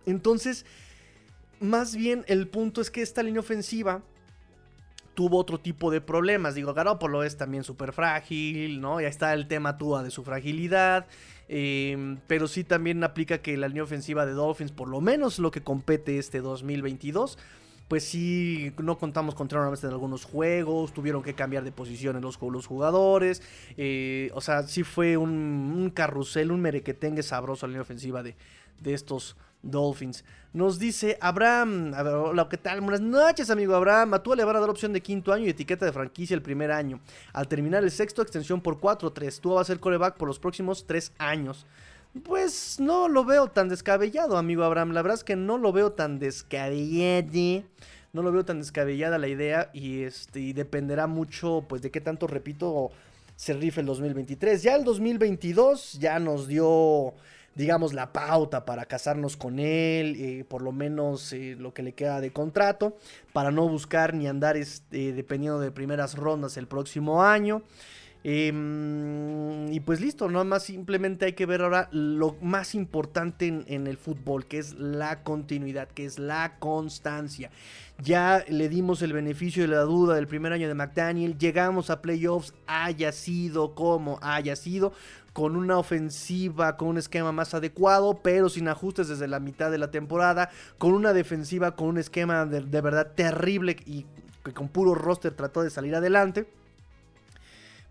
Entonces, 0.06 0.66
más 1.60 1.96
bien 1.96 2.24
el 2.28 2.48
punto 2.48 2.82
es 2.82 2.92
que 2.92 3.02
esta 3.02 3.24
línea 3.24 3.40
ofensiva 3.40 4.04
tuvo 5.16 5.38
otro 5.38 5.60
tipo 5.60 5.90
de 5.90 6.02
problemas. 6.02 6.56
Digo, 6.56 6.74
Garoppolo 6.74 7.24
es 7.24 7.38
también 7.38 7.64
súper 7.64 7.94
frágil, 7.94 8.82
¿no? 8.82 9.02
Ya 9.02 9.08
está 9.08 9.34
el 9.34 9.48
tema 9.48 9.78
Tua 9.78 10.04
de 10.04 10.12
su 10.12 10.24
fragilidad. 10.24 11.08
Em, 11.48 12.18
pero 12.28 12.48
sí 12.48 12.64
también 12.64 13.04
aplica 13.04 13.40
que 13.40 13.56
la 13.58 13.68
línea 13.68 13.84
ofensiva 13.84 14.26
de 14.26 14.34
Dolphins, 14.34 14.72
por 14.72 14.88
lo 14.88 15.02
menos 15.02 15.40
lo 15.40 15.52
que 15.52 15.62
compete 15.62 16.18
este 16.18 16.42
2022, 16.42 17.38
pues 17.88 18.04
sí, 18.04 18.74
no 18.80 18.98
contamos 18.98 19.36
con 19.36 19.48
Trevor 19.48 19.78
en 19.80 19.90
algunos 19.90 20.26
juegos, 20.26 20.92
tuvieron 20.92 21.22
que 21.22 21.36
cambiar 21.36 21.64
de 21.64 21.72
posición 21.72 22.16
en 22.16 22.24
los, 22.24 22.40
los 22.42 22.66
jugadores, 22.66 23.44
eh, 23.78 24.32
o 24.34 24.42
sea, 24.42 24.64
sí 24.64 24.82
fue 24.82 25.18
un, 25.18 25.92
carrusel, 25.94 26.52
un 26.52 26.62
merequetengue 26.62 27.22
sabroso 27.22 27.68
la 27.68 27.72
línea 27.72 27.84
ofensiva 27.84 28.24
de, 28.24 28.36
de 28.80 28.94
estos 28.94 29.36
Dolphins. 29.62 30.24
Nos 30.54 30.80
dice 30.80 31.18
Abraham, 31.20 31.94
hola, 31.94 32.48
¿qué 32.50 32.58
tal? 32.58 32.80
Buenas 32.82 33.02
noches, 33.02 33.50
amigo 33.50 33.76
Abraham. 33.76 34.14
A 34.14 34.24
le 34.36 34.44
van 34.44 34.56
a 34.56 34.60
dar 34.60 34.70
opción 34.70 34.94
de 34.94 35.02
quinto 35.02 35.34
año 35.34 35.46
y 35.46 35.50
etiqueta 35.50 35.86
de 35.86 35.92
franquicia 35.92 36.34
el 36.34 36.42
primer 36.42 36.72
año. 36.72 37.02
Al 37.34 37.48
terminar 37.48 37.84
el 37.84 37.92
sexto, 37.92 38.22
extensión 38.22 38.62
por 38.62 38.80
4-3. 38.80 39.40
Tua 39.42 39.56
va 39.56 39.62
a 39.62 39.66
ser 39.66 39.80
coreback 39.80 40.16
por 40.16 40.28
los 40.28 40.40
próximos 40.40 40.86
tres 40.88 41.12
años. 41.18 41.66
Pues 42.24 42.80
no 42.80 43.10
lo 43.10 43.26
veo 43.26 43.48
tan 43.48 43.68
descabellado, 43.68 44.38
amigo 44.38 44.64
Abraham. 44.64 44.92
La 44.92 45.02
verdad 45.02 45.18
es 45.18 45.26
que 45.26 45.36
no 45.36 45.58
lo 45.58 45.74
veo 45.74 45.92
tan 45.92 46.20
descabellado. 46.20 47.66
No 48.14 48.22
lo 48.22 48.32
veo 48.32 48.46
tan 48.46 48.60
descabellada 48.60 49.18
la 49.18 49.28
idea 49.28 49.70
y, 49.74 50.04
este, 50.04 50.54
dependerá 50.54 51.06
mucho 51.06 51.66
pues 51.68 51.82
de 51.82 51.92
qué 51.92 52.00
tanto, 52.00 52.28
repito, 52.28 52.92
se 53.36 53.52
rife 53.52 53.82
el 53.82 53.88
2023. 53.88 54.64
Ya 54.64 54.76
el 54.76 54.86
2022 54.86 56.00
ya 56.00 56.18
nos 56.20 56.48
dio 56.48 57.14
digamos, 57.56 57.94
la 57.94 58.12
pauta 58.14 58.66
para 58.66 58.86
casarnos 58.86 59.38
con 59.38 59.60
él, 59.60 60.16
eh, 60.18 60.46
por 60.48 60.62
lo 60.62 60.72
menos 60.72 61.34
eh, 61.34 61.56
lo 61.58 61.74
que 61.74 61.84
le 61.84 61.94
queda 61.94 62.22
de 62.22 62.32
contrato, 62.32 62.98
para 63.34 63.52
no 63.52 63.68
buscar 63.68 64.14
ni 64.14 64.28
andar 64.28 64.58
este, 64.58 65.14
dependiendo 65.14 65.60
de 65.60 65.72
primeras 65.72 66.16
rondas 66.16 66.58
el 66.58 66.68
próximo 66.68 67.24
año. 67.24 67.64
Em, 68.28 69.72
y 69.72 69.80
pues 69.82 70.02
listo, 70.02 70.28
nada 70.28 70.44
más 70.44 70.64
simplemente 70.64 71.26
hay 71.26 71.34
que 71.34 71.46
ver 71.46 71.62
ahora 71.62 71.90
lo 71.92 72.36
más 72.42 72.74
importante 72.74 73.46
en, 73.46 73.86
el 73.86 73.98
fútbol, 73.98 74.48
que 74.48 74.58
es 74.58 74.74
la 74.80 75.22
continuidad, 75.22 75.88
que 75.90 76.06
es 76.06 76.18
la 76.18 76.58
constancia. 76.58 77.52
Ya 78.02 78.44
le 78.50 78.68
dimos 78.68 79.04
el 79.04 79.14
beneficio 79.14 79.62
de 79.62 79.68
la 79.68 79.82
duda 79.82 80.16
del 80.16 80.26
primer 80.26 80.54
año 80.54 80.68
de 80.68 80.74
McDaniel, 80.74 81.38
llegamos 81.38 81.92
a 81.92 82.02
playoffs, 82.02 82.56
haya 82.66 83.12
sido 83.12 83.76
como 83.76 84.18
haya 84.24 84.56
sido, 84.56 84.94
con 85.36 85.58
una 85.58 85.78
ofensiva, 85.78 86.78
con 86.78 86.88
un 86.88 86.98
esquema 86.98 87.34
más 87.34 87.54
adecuado, 87.54 88.22
pero 88.24 88.48
sin 88.48 88.70
ajustes 88.70 89.10
desde 89.10 89.28
la 89.28 89.42
mitad 89.42 89.70
de 89.70 89.78
la 89.78 89.92
temporada, 89.92 90.50
con 90.78 90.94
una 90.94 91.12
defensiva, 91.12 91.76
con 91.76 91.90
un 91.90 91.98
esquema 91.98 92.46
de, 92.46 92.62
verdad 92.82 93.12
terrible 93.16 93.76
y 93.86 94.06
que 94.46 94.54
con 94.54 94.70
puro 94.70 94.96
roster 94.96 95.34
trató 95.34 95.62
de 95.62 95.70
salir 95.70 95.94
adelante. 95.94 96.48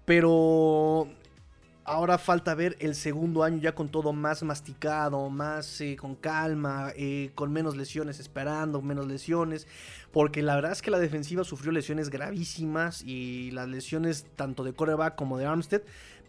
Pero 0.07 1.07
ahora 1.85 2.16
falta 2.16 2.54
ver 2.54 2.78
el 2.80 2.94
segundo 2.94 3.42
año 3.42 3.59
ya 3.59 3.74
con 3.74 3.90
todo 3.90 4.14
más 4.14 4.42
masticado, 4.42 5.28
más 5.28 5.83
eh, 5.83 5.96
con 6.00 6.14
calma, 6.14 6.92
eh, 6.96 7.30
con 7.35 7.52
menos 7.52 7.76
lesiones, 7.76 8.20
esperando 8.20 8.80
menos 8.80 9.07
lesiones. 9.07 9.66
Porque 10.12 10.42
la 10.42 10.54
verdad 10.54 10.72
es 10.72 10.80
que 10.80 10.90
la 10.90 10.98
defensiva 10.98 11.44
sufrió 11.44 11.72
lesiones 11.72 12.09
gravísimas 12.09 13.02
y 13.02 13.50
las 13.50 13.68
lesiones 13.68 14.24
tanto 14.35 14.64
de 14.64 14.72
coreback 14.72 15.14
como 15.14 15.37
de 15.37 15.44
Armstead 15.44 15.83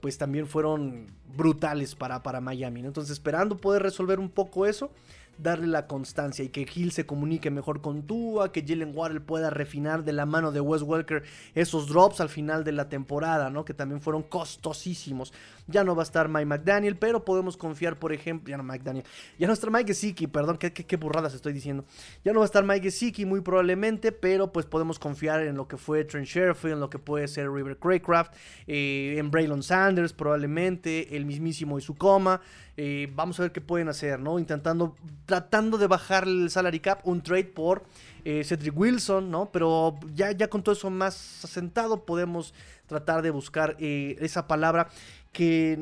pues 0.05 0.19
también 0.19 0.45
fueron 0.45 1.07
brutales 1.35 1.95
para, 1.95 2.21
para 2.21 2.39
Miami. 2.39 2.81
Entonces 2.81 3.13
esperando 3.13 3.57
poder 3.57 3.81
resolver 3.81 4.19
un 4.19 4.29
poco 4.29 4.67
eso 4.67 4.91
darle 5.37 5.67
la 5.67 5.87
constancia 5.87 6.43
y 6.43 6.49
que 6.49 6.67
Hill 6.73 6.91
se 6.91 7.05
comunique 7.05 7.51
mejor 7.51 7.81
con 7.81 8.03
Tua, 8.03 8.51
que 8.51 8.63
Jalen 8.65 8.91
Waddle 8.95 9.21
pueda 9.21 9.49
refinar 9.49 10.03
de 10.03 10.13
la 10.13 10.25
mano 10.25 10.51
de 10.51 10.61
Wes 10.61 10.81
Welker 10.81 11.23
esos 11.53 11.87
drops 11.87 12.21
al 12.21 12.29
final 12.29 12.63
de 12.63 12.71
la 12.71 12.89
temporada, 12.89 13.49
¿no? 13.49 13.65
Que 13.65 13.73
también 13.73 14.01
fueron 14.01 14.23
costosísimos. 14.23 15.33
Ya 15.67 15.83
no 15.83 15.95
va 15.95 16.03
a 16.03 16.05
estar 16.05 16.29
Mike 16.29 16.45
McDaniel, 16.45 16.97
pero 16.97 17.25
podemos 17.25 17.57
confiar, 17.57 17.97
por 17.97 18.13
ejemplo, 18.13 18.51
ya 18.51 18.57
no 18.57 18.63
Mike 18.63 18.83
Daniel, 18.83 19.05
ya 19.39 19.47
no 19.47 19.53
está 19.53 19.69
Mike 19.69 19.87
Gesicki, 19.87 20.27
perdón, 20.27 20.57
qué, 20.57 20.97
burradas 20.97 21.33
estoy 21.33 21.53
diciendo. 21.53 21.85
Ya 22.23 22.33
no 22.33 22.39
va 22.39 22.45
a 22.45 22.47
estar 22.47 22.63
Mike 22.63 22.83
Gesicki 22.83 23.25
muy 23.25 23.41
probablemente, 23.41 24.11
pero 24.11 24.51
pues 24.51 24.65
podemos 24.65 24.99
confiar 24.99 25.41
en 25.41 25.55
lo 25.55 25.67
que 25.67 25.77
fue 25.77 26.03
Trent 26.05 26.27
Sherfield, 26.27 26.75
en 26.75 26.79
lo 26.79 26.89
que 26.89 26.99
puede 26.99 27.27
ser 27.27 27.51
River 27.51 27.77
Craycraft, 27.77 28.33
eh, 28.67 29.15
en 29.17 29.31
Braylon 29.31 29.63
Sanders 29.63 30.13
probablemente, 30.13 31.15
el 31.15 31.25
mismísimo 31.25 31.77
Isukoma. 31.77 32.41
Eh, 32.77 33.09
vamos 33.15 33.39
a 33.39 33.43
ver 33.43 33.51
qué 33.53 33.61
pueden 33.61 33.87
hacer, 33.87 34.19
¿no? 34.19 34.37
Intentando, 34.37 34.95
tratando 35.25 35.77
de 35.77 35.87
bajar 35.87 36.25
el 36.25 36.49
salary 36.49 36.81
cap, 36.81 36.99
un 37.05 37.21
trade 37.21 37.45
por 37.45 37.83
eh, 38.25 38.43
Cedric 38.43 38.77
Wilson, 38.77 39.31
¿no? 39.31 39.49
Pero 39.51 39.97
ya, 40.13 40.31
ya 40.31 40.49
con 40.49 40.61
todo 40.61 40.73
eso 40.73 40.89
más 40.89 41.45
asentado 41.45 42.05
podemos 42.05 42.53
tratar 42.87 43.21
de 43.21 43.31
buscar 43.31 43.77
eh, 43.79 44.17
esa 44.19 44.47
palabra 44.47 44.89
que 45.31 45.77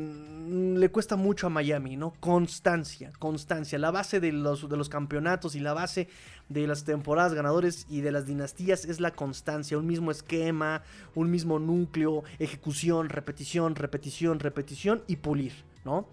le 0.75 0.89
cuesta 0.89 1.15
mucho 1.15 1.47
a 1.47 1.49
Miami, 1.49 1.95
¿no? 1.95 2.13
Constancia, 2.19 3.11
constancia. 3.19 3.77
La 3.77 3.91
base 3.91 4.19
de 4.19 4.31
los, 4.31 4.67
de 4.67 4.77
los 4.77 4.89
campeonatos 4.89 5.55
y 5.55 5.59
la 5.59 5.73
base 5.73 6.07
de 6.49 6.65
las 6.67 6.83
temporadas 6.85 7.33
ganadores 7.33 7.85
y 7.89 8.01
de 8.01 8.11
las 8.11 8.25
dinastías 8.25 8.85
es 8.85 8.99
la 8.99 9.11
constancia, 9.11 9.77
un 9.77 9.85
mismo 9.85 10.11
esquema, 10.11 10.81
un 11.13 11.29
mismo 11.29 11.59
núcleo, 11.59 12.23
ejecución, 12.39 13.09
repetición, 13.09 13.75
repetición, 13.75 14.39
repetición 14.39 15.03
y 15.07 15.17
pulir, 15.17 15.53
¿no? 15.85 16.07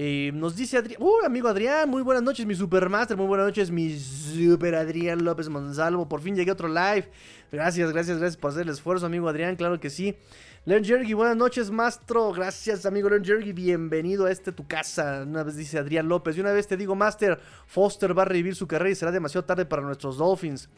Eh, 0.00 0.30
nos 0.32 0.54
dice 0.54 0.76
Adrián, 0.76 1.02
uh, 1.02 1.26
amigo 1.26 1.48
Adrián, 1.48 1.88
muy 1.88 2.02
buenas 2.02 2.22
noches, 2.22 2.46
mi 2.46 2.54
supermaster, 2.54 3.16
muy 3.16 3.26
buenas 3.26 3.46
noches, 3.46 3.68
mi 3.72 3.98
super 3.98 4.76
Adrián 4.76 5.24
López 5.24 5.48
Monsalvo. 5.48 6.08
Por 6.08 6.20
fin 6.20 6.36
llegué 6.36 6.50
a 6.50 6.52
otro 6.52 6.68
live. 6.68 7.10
Gracias, 7.50 7.92
gracias, 7.92 8.18
gracias 8.18 8.36
por 8.36 8.52
hacer 8.52 8.62
el 8.62 8.68
esfuerzo, 8.68 9.06
amigo 9.06 9.28
Adrián, 9.28 9.56
claro 9.56 9.80
que 9.80 9.90
sí. 9.90 10.16
Leon 10.66 10.84
Jergy, 10.84 11.14
buenas 11.14 11.36
noches, 11.36 11.72
Mastro. 11.72 12.32
Gracias, 12.32 12.86
amigo 12.86 13.08
Leon 13.08 13.24
Jergy. 13.24 13.52
Bienvenido 13.52 14.26
a 14.26 14.30
este 14.30 14.52
tu 14.52 14.68
casa. 14.68 15.24
Una 15.26 15.42
vez 15.42 15.56
dice 15.56 15.78
Adrián 15.78 16.06
López. 16.06 16.36
Y 16.36 16.40
una 16.42 16.52
vez 16.52 16.68
te 16.68 16.76
digo, 16.76 16.94
Master, 16.94 17.40
Foster 17.66 18.16
va 18.16 18.22
a 18.22 18.26
revivir 18.26 18.54
su 18.54 18.68
carrera 18.68 18.90
y 18.90 18.94
será 18.94 19.10
demasiado 19.10 19.46
tarde 19.46 19.66
para 19.66 19.82
nuestros 19.82 20.16
Dolphins. 20.16 20.68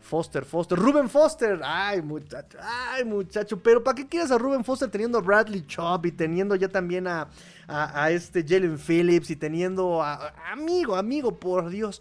Foster, 0.00 0.44
Foster, 0.44 0.78
Ruben 0.78 1.08
Foster. 1.08 1.60
Ay, 1.62 2.02
muchacho, 2.02 2.58
ay, 2.60 3.04
muchacho. 3.04 3.62
Pero 3.62 3.82
¿para 3.82 3.94
qué 3.94 4.06
quieres 4.06 4.30
a 4.30 4.38
Ruben 4.38 4.64
Foster 4.64 4.90
teniendo 4.90 5.18
a 5.18 5.20
Bradley 5.20 5.66
Chubb 5.66 6.06
y 6.06 6.12
teniendo 6.12 6.54
ya 6.56 6.68
también 6.68 7.06
a, 7.06 7.28
a, 7.66 8.10
este 8.10 8.44
Jalen 8.46 8.78
Phillips 8.78 9.30
y 9.30 9.36
teniendo 9.36 10.02
a, 10.02 10.34
amigo, 10.50 10.96
amigo, 10.96 11.38
por 11.38 11.68
Dios. 11.68 12.00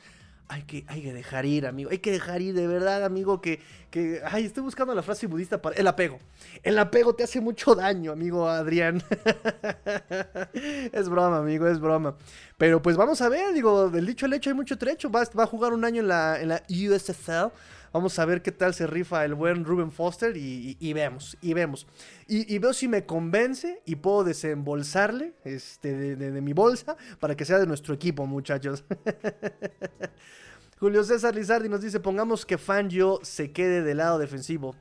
Hay 0.49 0.63
que, 0.63 0.85
hay 0.87 1.01
que 1.01 1.11
dejar 1.11 1.45
ir, 1.45 1.67
amigo. 1.67 1.89
Hay 1.91 1.97
que 1.97 2.09
dejar 2.09 2.41
ir, 2.41 2.55
de 2.55 2.67
verdad, 2.67 3.03
amigo, 3.03 3.41
que, 3.41 3.59
que... 3.91 4.21
Ay, 4.23 4.45
estoy 4.45 4.63
buscando 4.63 4.95
la 4.95 5.03
frase 5.03 5.27
budista 5.27 5.61
para... 5.61 5.75
El 5.75 5.85
apego. 5.87 6.19
El 6.63 6.79
apego 6.79 7.13
te 7.13 7.25
hace 7.25 7.41
mucho 7.41 7.75
daño, 7.75 8.13
amigo 8.13 8.47
Adrián. 8.47 9.03
es 10.53 11.09
broma, 11.09 11.39
amigo, 11.39 11.67
es 11.67 11.81
broma. 11.81 12.15
Pero 12.57 12.81
pues 12.81 12.95
vamos 12.95 13.21
a 13.21 13.27
ver, 13.27 13.53
digo, 13.53 13.89
del 13.89 14.05
dicho 14.05 14.25
al 14.25 14.31
hecho 14.31 14.49
hay 14.49 14.55
mucho 14.55 14.77
trecho. 14.77 15.11
Va, 15.11 15.27
va 15.37 15.43
a 15.43 15.47
jugar 15.47 15.73
un 15.73 15.83
año 15.83 15.99
en 15.99 16.07
la, 16.07 16.39
en 16.39 16.47
la. 16.47 16.63
Vamos 17.97 18.19
a 18.19 18.25
ver 18.25 18.43
qué 18.43 18.51
tal 18.51 18.75
se 18.75 18.85
rifa 18.85 19.25
el 19.25 19.33
buen 19.33 19.65
Ruben 19.65 19.91
Foster 19.91 20.37
y, 20.37 20.93
vemos, 20.93 21.35
y 21.41 21.55
vemos. 21.55 21.87
Y, 22.27 22.59
veo 22.59 22.71
si 22.71 22.87
me 22.87 23.07
convence 23.07 23.81
y 23.85 23.95
puedo 23.95 24.23
desembolsarle 24.23 25.33
este, 25.43 26.15
de, 26.15 26.41
mi 26.41 26.53
bolsa 26.53 26.95
para 27.19 27.35
que 27.35 27.43
sea 27.43 27.57
de 27.57 27.65
nuestro 27.65 27.95
equipo, 27.95 28.27
muchachos. 28.27 28.83
Julio 30.79 31.03
César 31.03 31.33
Lizardi 31.33 31.69
nos 31.69 31.81
dice, 31.81 31.99
pongamos 31.99 32.45
que 32.45 32.59
Fangio 32.59 33.19
se 33.23 33.51
quede 33.51 33.81
del 33.81 33.97
lado 33.97 34.19
defensivo. 34.19 34.75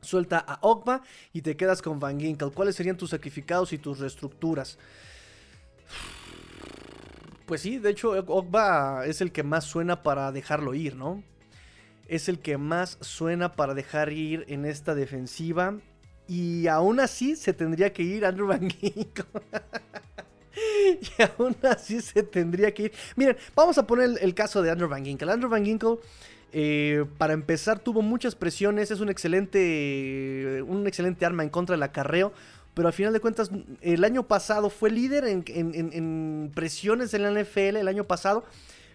Suelta 0.00 0.38
a 0.38 0.60
Ogba 0.62 1.02
y 1.32 1.42
te 1.42 1.56
quedas 1.56 1.82
con 1.82 1.98
Van 1.98 2.20
Ginkel. 2.20 2.52
¿Cuáles 2.52 2.76
serían 2.76 2.96
tus 2.96 3.10
sacrificados 3.10 3.72
y 3.72 3.78
tus 3.78 3.98
reestructuras? 3.98 4.78
Pues 7.46 7.60
sí, 7.60 7.78
de 7.78 7.90
hecho 7.90 8.12
Ogba 8.12 9.04
es 9.04 9.20
el 9.20 9.32
que 9.32 9.42
más 9.42 9.64
suena 9.64 10.04
para 10.04 10.30
dejarlo 10.30 10.74
ir, 10.74 10.94
¿no? 10.94 11.24
Es 12.10 12.28
el 12.28 12.40
que 12.40 12.58
más 12.58 12.98
suena 13.00 13.52
para 13.52 13.72
dejar 13.72 14.12
ir 14.12 14.44
en 14.48 14.66
esta 14.66 14.96
defensiva. 14.96 15.78
Y 16.26 16.66
aún 16.66 16.98
así 16.98 17.36
se 17.36 17.52
tendría 17.52 17.92
que 17.92 18.02
ir 18.02 18.24
Andrew 18.24 18.48
Van 18.48 18.68
Ginkle. 18.68 19.24
y 21.00 21.22
aún 21.22 21.56
así 21.62 22.00
se 22.00 22.24
tendría 22.24 22.74
que 22.74 22.84
ir. 22.84 22.92
Miren, 23.14 23.36
vamos 23.54 23.78
a 23.78 23.86
poner 23.86 24.18
el, 24.20 24.34
caso 24.34 24.60
de 24.60 24.72
Andrew 24.72 24.88
Van 24.88 25.04
Ginkle. 25.04 25.30
Andrew 25.30 25.48
Van 25.48 25.64
Ginkle, 25.64 25.98
eh, 26.52 27.04
para 27.16 27.32
empezar, 27.32 27.78
tuvo 27.78 28.02
muchas 28.02 28.34
presiones. 28.34 28.90
Es 28.90 28.98
un 28.98 29.08
excelente, 29.08 30.64
un 30.66 30.88
excelente 30.88 31.24
arma 31.24 31.44
en 31.44 31.48
contra 31.48 31.74
del 31.74 31.82
acarreo. 31.84 32.32
Pero 32.74 32.88
al 32.88 32.94
final 32.94 33.12
de 33.12 33.20
cuentas, 33.20 33.52
el 33.82 34.02
año 34.02 34.26
pasado 34.26 34.68
fue 34.68 34.90
líder 34.90 35.24
en, 35.26 35.44
en 35.46 36.50
presiones 36.56 37.14
en 37.14 37.22
la 37.22 37.40
NFL. 37.40 37.76
El 37.76 37.88
año 37.88 38.02
pasado 38.02 38.44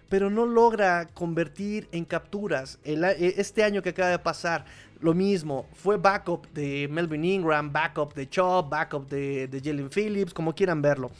pero 0.09 0.29
no 0.29 0.45
logra 0.45 1.07
convertir 1.13 1.87
en 1.91 2.05
capturas. 2.05 2.79
E, 2.83 3.33
este 3.37 3.63
año 3.63 3.81
que 3.81 3.89
acaba 3.89 4.09
de 4.09 4.19
pasar, 4.19 4.65
lo 4.99 5.13
mismo. 5.13 5.67
Fue 5.73 5.97
backup 5.97 6.47
de 6.53 6.87
Melvin 6.89 7.25
Ingram, 7.25 7.71
backup 7.71 8.13
de 8.13 8.29
Chubb, 8.29 8.69
backup 8.69 9.07
de, 9.09 9.47
de 9.47 9.59
Jalen 9.59 9.89
Phillips, 9.89 10.33
como 10.33 10.53
quieran 10.53 10.81
verlo. 10.81 11.11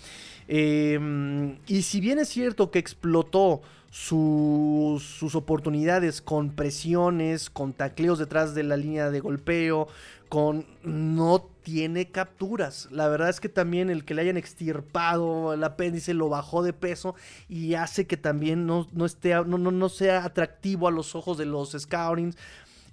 Em, 0.47 1.57
y 1.67 1.81
si 1.81 1.99
bien 1.99 2.19
es 2.19 2.29
cierto 2.29 2.69
que 2.69 2.79
explotó 2.79 3.61
sus 3.95 5.35
oportunidades 5.35 6.21
con 6.21 6.51
presiones, 6.51 7.49
con 7.49 7.71
tacleos 7.71 8.19
detrás 8.19 8.53
de 8.53 8.63
la 8.63 8.75
línea 8.75 9.09
de 9.09 9.21
golpeo, 9.21 9.87
con 10.27 10.65
no 10.83 11.49
tiene 11.63 12.11
capturas. 12.11 12.89
La 12.91 13.07
verdad 13.07 13.29
es 13.29 13.39
que 13.39 13.47
también 13.47 13.89
el 13.89 14.03
que 14.03 14.13
le 14.13 14.23
hayan 14.23 14.35
extirpado 14.35 15.53
el 15.53 15.63
apéndice 15.63 16.13
lo 16.13 16.27
bajó 16.27 16.61
de 16.61 16.73
peso 16.73 17.15
y 17.47 17.75
hace 17.75 18.05
que 18.05 18.17
también 18.17 18.67
no, 18.67 18.85
esté, 19.05 19.33
no, 19.45 19.57
no, 19.57 19.89
sea 19.89 20.25
atractivo 20.25 20.89
a 20.89 20.91
los 20.91 21.15
ojos 21.15 21.37
de 21.37 21.45
los 21.45 21.71
scoutings. 21.71 22.35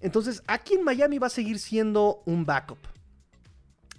Entonces, 0.00 0.44
aquí 0.46 0.74
en 0.74 0.84
Miami 0.84 1.18
va 1.18 1.26
a 1.26 1.30
seguir 1.30 1.58
siendo 1.58 2.22
un 2.26 2.46
backup. 2.46 2.78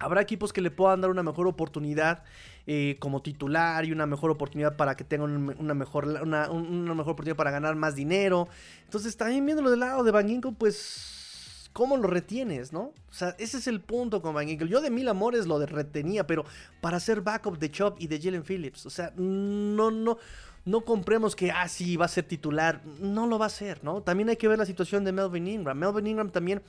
Habrá 0.03 0.21
equipos 0.21 0.53
que 0.53 0.61
le 0.61 0.71
puedan 0.71 1.01
dar 1.01 1.09
una 1.09 1.23
mejor 1.23 1.47
oportunidad 1.47 2.23
eh, 2.65 2.97
como 2.99 3.21
titular 3.21 3.85
y 3.85 3.91
una 3.91 4.05
mejor 4.05 4.31
oportunidad 4.31 4.75
para 4.75 4.95
que 4.95 5.03
tengan 5.03 5.55
una 5.59 5.73
mejor, 5.73 6.05
una, 6.05 6.47
mejor 6.47 7.11
oportunidad 7.11 7.35
para 7.35 7.51
ganar 7.51 7.75
más 7.75 7.95
dinero. 7.95 8.47
Entonces, 8.85 9.17
también 9.17 9.45
viéndolo 9.45 9.69
del 9.69 9.81
lado 9.81 10.03
de 10.03 10.11
Van 10.11 10.27
Ginkle, 10.27 10.53
pues, 10.57 11.69
¿cómo 11.73 11.97
lo 11.97 12.07
retienes, 12.07 12.71
no? 12.71 12.93
O 13.09 13.13
sea, 13.13 13.35
ese 13.39 13.57
es 13.57 13.67
el 13.67 13.81
punto 13.81 14.21
con 14.21 14.33
Van 14.33 14.47
Ginkle. 14.47 14.69
Yo 14.69 14.81
de 14.81 14.89
mil 14.89 15.07
amores 15.09 15.45
lo 15.47 15.63
retenía, 15.65 16.25
pero 16.25 16.45
para 16.81 16.99
ser 16.99 17.21
backup 17.21 17.57
de 17.59 17.71
Chop 17.71 17.97
y 17.99 18.07
de 18.07 18.21
Jalen 18.21 18.43
Phillips. 18.43 18.85
O 18.85 18.89
sea, 18.89 19.11
no, 19.17 19.91
no 19.91 20.17
no 20.65 20.81
compremos 20.81 21.35
que, 21.35 21.51
ah, 21.51 21.67
sí, 21.67 21.97
va 21.97 22.05
a 22.05 22.09
ser 22.09 22.23
titular. 22.23 22.81
No 23.01 23.27
lo 23.27 23.37
va 23.37 23.47
a 23.47 23.49
ser, 23.49 23.83
¿no? 23.83 24.01
También 24.01 24.29
hay 24.29 24.37
que 24.37 24.47
ver 24.47 24.57
la 24.57 24.65
situación 24.65 25.03
de 25.03 25.11
Melvin 25.11 25.47
Ingram. 25.47 25.77
Melvin 25.77 26.07
Ingram 26.07 26.29
también 26.29 26.61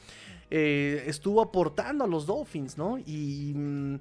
eh, 0.50 1.04
estuvo 1.06 1.40
aportando 1.40 2.04
a 2.04 2.06
los 2.06 2.26
Dolphins, 2.26 2.76
¿no? 2.78 2.98
Y 2.98 3.52
mm, 3.54 3.96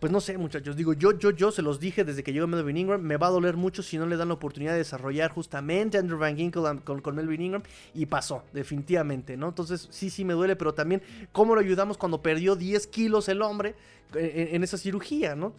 pues 0.00 0.12
no 0.12 0.20
sé, 0.20 0.36
muchachos. 0.36 0.76
Digo, 0.76 0.92
yo, 0.92 1.18
yo, 1.18 1.30
yo 1.30 1.50
se 1.50 1.62
los 1.62 1.80
dije 1.80 2.04
desde 2.04 2.22
que 2.22 2.32
llegó 2.32 2.46
Melvin 2.46 2.76
Ingram. 2.76 3.00
Me 3.00 3.16
va 3.16 3.28
a 3.28 3.30
doler 3.30 3.56
mucho 3.56 3.82
si 3.82 3.96
no 3.96 4.06
le 4.06 4.16
dan 4.16 4.28
la 4.28 4.34
oportunidad 4.34 4.72
de 4.72 4.78
desarrollar 4.78 5.30
justamente 5.32 5.96
Andrew 5.96 6.18
Van 6.18 6.36
Ginkle 6.36 6.80
con, 6.84 7.00
con, 7.00 7.14
Melvin 7.14 7.40
Ingram. 7.40 7.62
Y 7.94 8.04
pasó, 8.06 8.42
definitivamente, 8.52 9.36
¿no? 9.36 9.48
Entonces, 9.48 9.88
sí, 9.90 10.10
sí 10.10 10.24
me 10.24 10.34
duele, 10.34 10.54
pero 10.54 10.74
también, 10.74 11.02
¿cómo 11.32 11.54
lo 11.54 11.62
ayudamos 11.62 11.96
cuando 11.96 12.20
perdió 12.20 12.56
10 12.56 12.86
kilos 12.88 13.28
el 13.30 13.40
hombre? 13.40 13.74
En, 14.14 14.62
esa 14.62 14.78
cirugía, 14.78 15.34
¿no? 15.34 15.54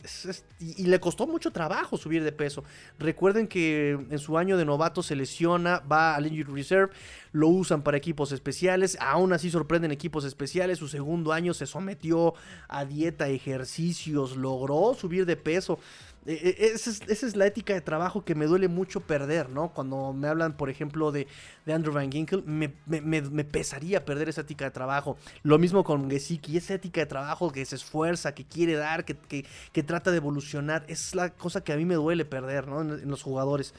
y, 0.60 0.86
le 0.86 1.00
costó 1.00 1.28
mucho 1.28 1.52
trabajo 1.52 1.98
subir 1.98 2.24
de 2.24 2.32
peso. 2.32 2.64
Recuerden 3.00 3.48
que 3.48 3.91
en 3.91 4.20
su 4.20 4.38
año 4.38 4.58
de 4.58 4.66
novato 4.66 5.04
se 5.04 5.16
lesiona, 5.16 5.80
va 5.80 6.16
al 6.16 6.28
Injury 6.28 6.62
Reserve, 6.62 6.93
lo 7.32 7.50
usan 7.50 7.84
para 7.84 7.98
equipos 7.98 8.32
especiales, 8.32 8.98
aún 9.00 9.34
así 9.34 9.52
sorprenden 9.52 9.91
equipos 9.91 10.26
especiales. 10.26 10.80
Su 10.80 10.88
segundo 10.88 11.34
año 11.34 11.54
se 11.54 11.66
sometió 11.66 12.34
a 12.68 12.86
dieta, 12.86 13.28
ejercicios, 13.28 14.38
logró 14.38 14.93
subir 14.93 15.26
de 15.26 15.36
peso. 15.36 15.80
E, 16.26 16.34
e, 16.34 16.65
esa 16.74 16.89
es, 17.28 17.36
la 17.36 17.45
ética 17.45 17.74
de 17.74 17.82
trabajo 17.82 18.26
que 18.26 18.36
me 18.36 18.45
duele 18.47 18.68
mucho 18.68 18.99
perder, 18.99 19.49
¿no? 19.49 19.70
Cuando 19.70 20.11
me 20.11 20.28
hablan, 20.28 20.57
por 20.57 20.70
ejemplo, 20.70 21.11
de, 21.11 21.28
Andrew 21.68 21.93
Van 21.93 22.11
Ginkle, 22.11 22.43
me, 22.45 23.43
pesaría 23.43 24.03
perder 24.03 24.30
esa 24.30 24.41
ética 24.41 24.65
de 24.65 24.72
trabajo. 24.72 25.18
Lo 25.43 25.57
mismo 25.57 25.84
con 25.84 26.09
Gesicki, 26.09 26.57
esa 26.57 26.74
ética 26.74 27.01
de 27.01 27.05
trabajo 27.05 27.51
que 27.51 27.63
se 27.65 27.76
esfuerza, 27.76 28.34
que 28.34 28.43
quiere 28.43 28.74
dar, 28.74 29.05
que, 29.05 29.15
que, 29.15 29.84
trata 29.84 30.11
de 30.11 30.18
evolucionar. 30.18 30.84
Es 30.88 31.15
la 31.15 31.30
cosa 31.30 31.61
que 31.61 31.72
a 31.72 31.78
mí 31.78 31.86
me 31.86 31.95
duele 31.95 32.26
perder, 32.26 32.68
¿no? 32.68 32.82
En, 32.82 33.09
los 33.09 33.24
jugadores. 33.24 33.74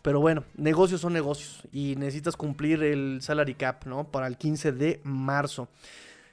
Pero 0.00 0.20
bueno, 0.20 0.44
negocios 0.56 1.02
son 1.02 1.12
negocios 1.12 1.62
y 1.72 1.96
necesitas 1.96 2.36
cumplir 2.36 2.82
el 2.82 3.18
salary 3.20 3.54
cap, 3.54 3.84
¿no? 3.84 4.04
Para 4.04 4.26
el 4.26 4.38
15 4.38 4.72
de 4.72 5.00
marzo. 5.04 5.68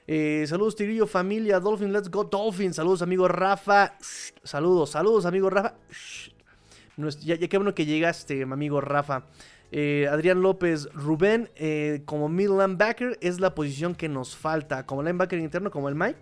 Eh, 0.09 0.45
saludos, 0.47 0.77
Tigrillo, 0.77 1.05
familia, 1.05 1.59
Dolphins, 1.59 1.91
let's 1.91 2.09
go, 2.09 2.23
Dolphins. 2.23 2.77
Saludos, 2.77 3.01
amigo 3.01 3.27
Rafa. 3.27 3.97
Saludos, 4.41 4.91
saludos, 4.91 5.25
amigo 5.25 5.49
Rafa. 5.49 5.75
Ya, 7.19 7.37
qué 7.37 7.57
bueno 7.57 7.75
que 7.75 7.85
llegaste, 7.85 8.43
amigo 8.43 8.79
Rafa. 8.79 9.25
Eh, 9.69 10.07
Adrián 10.09 10.41
López, 10.41 10.87
Rubén, 10.93 11.49
eh, 11.57 12.03
como 12.05 12.29
middle 12.29 12.65
linebacker 12.65 13.17
es 13.19 13.41
la 13.41 13.53
posición 13.53 13.95
que 13.95 14.07
nos 14.07 14.37
falta. 14.37 14.85
Como 14.85 15.03
linebacker 15.03 15.39
interno, 15.39 15.71
como 15.71 15.89
el 15.89 15.95
Mike. 15.95 16.19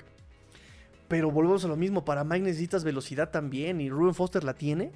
Pero 1.07 1.29
volvemos 1.29 1.63
a 1.63 1.67
lo 1.67 1.75
mismo. 1.75 2.03
Para 2.03 2.23
Mike 2.23 2.43
necesitas 2.43 2.83
velocidad 2.83 3.29
también. 3.29 3.79
¿Y 3.81 3.91
Ruben 3.91 4.15
Foster 4.15 4.43
la 4.43 4.55
tiene? 4.55 4.91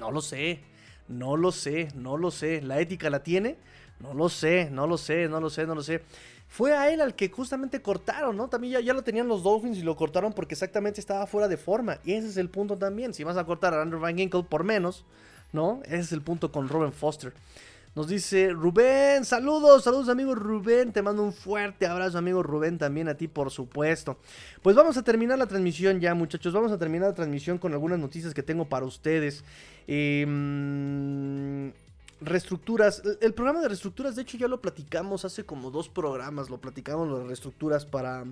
No 0.00 0.10
lo 0.10 0.20
sé. 0.20 0.58
No 1.06 1.36
lo 1.36 1.52
sé. 1.52 1.86
No 1.94 2.16
lo 2.16 2.32
sé. 2.32 2.60
¿La 2.62 2.80
ética 2.80 3.08
la 3.10 3.22
tiene? 3.22 3.56
No 4.00 4.12
lo 4.12 4.28
sé. 4.28 4.68
No 4.72 4.88
lo 4.88 4.98
sé. 4.98 5.28
No 5.28 5.40
lo 5.40 5.50
sé. 5.50 5.66
No 5.66 5.76
lo 5.76 5.82
sé 5.84 6.02
fue 6.54 6.72
a 6.72 6.88
él 6.88 7.00
al 7.00 7.16
que 7.16 7.28
justamente 7.30 7.82
cortaron, 7.82 8.36
¿no? 8.36 8.46
También 8.46 8.80
ya, 8.80 8.94
lo 8.94 9.02
tenían 9.02 9.26
los 9.26 9.42
Dolphins 9.42 9.76
y 9.76 9.82
lo 9.82 9.96
cortaron 9.96 10.32
porque 10.32 10.54
exactamente 10.54 11.00
estaba 11.00 11.26
fuera 11.26 11.48
de 11.48 11.56
forma. 11.56 11.98
Y 12.04 12.12
ese 12.12 12.28
es 12.28 12.36
el 12.36 12.48
punto 12.48 12.78
también. 12.78 13.12
Si 13.12 13.24
vas 13.24 13.36
a 13.36 13.44
cortar 13.44 13.74
a 13.74 13.82
Andrew 13.82 14.00
Van 14.00 14.16
Ginkle 14.16 14.44
por 14.44 14.62
menos, 14.62 15.04
¿no? 15.52 15.80
Ese 15.86 15.98
es 15.98 16.12
el 16.12 16.22
punto 16.22 16.52
con 16.52 16.68
Robin 16.68 16.92
Foster. 16.92 17.32
Nos 17.96 18.06
dice 18.06 18.50
Rubén, 18.50 19.24
saludos, 19.24 19.82
saludos 19.82 20.08
amigo 20.08 20.36
Rubén, 20.36 20.92
te 20.92 21.02
mando 21.02 21.24
un 21.24 21.32
fuerte 21.32 21.88
abrazo 21.88 22.18
amigo 22.18 22.40
Rubén, 22.40 22.78
también 22.78 23.08
a 23.08 23.14
ti 23.14 23.26
por 23.26 23.50
supuesto. 23.50 24.18
Pues 24.62 24.76
vamos 24.76 24.96
a 24.96 25.02
terminar 25.02 25.38
la 25.38 25.48
transmisión 25.48 25.98
ya 25.98 26.14
muchachos, 26.14 26.52
vamos 26.52 26.70
a 26.70 26.78
terminar 26.78 27.08
la 27.08 27.14
transmisión 27.14 27.58
con 27.58 27.72
algunas 27.72 27.98
noticias 27.98 28.32
que 28.32 28.44
tengo 28.44 28.68
para 28.68 28.86
ustedes. 28.86 29.42
Eh, 29.88 30.24
reestructuras. 32.20 33.02
El 33.20 33.34
programa 33.34 33.60
de 33.60 33.68
reestructuras, 33.68 34.16
de 34.16 34.22
hecho, 34.22 34.36
ya 34.36 34.48
lo 34.48 34.60
platicamos 34.60 35.24
hace 35.24 35.44
como 35.44 35.70
dos 35.70 35.88
programas. 35.88 36.50
Lo 36.50 36.60
platicamos 36.60 37.08
las 37.08 37.26
reestructuras 37.26 37.84
para. 37.86 38.24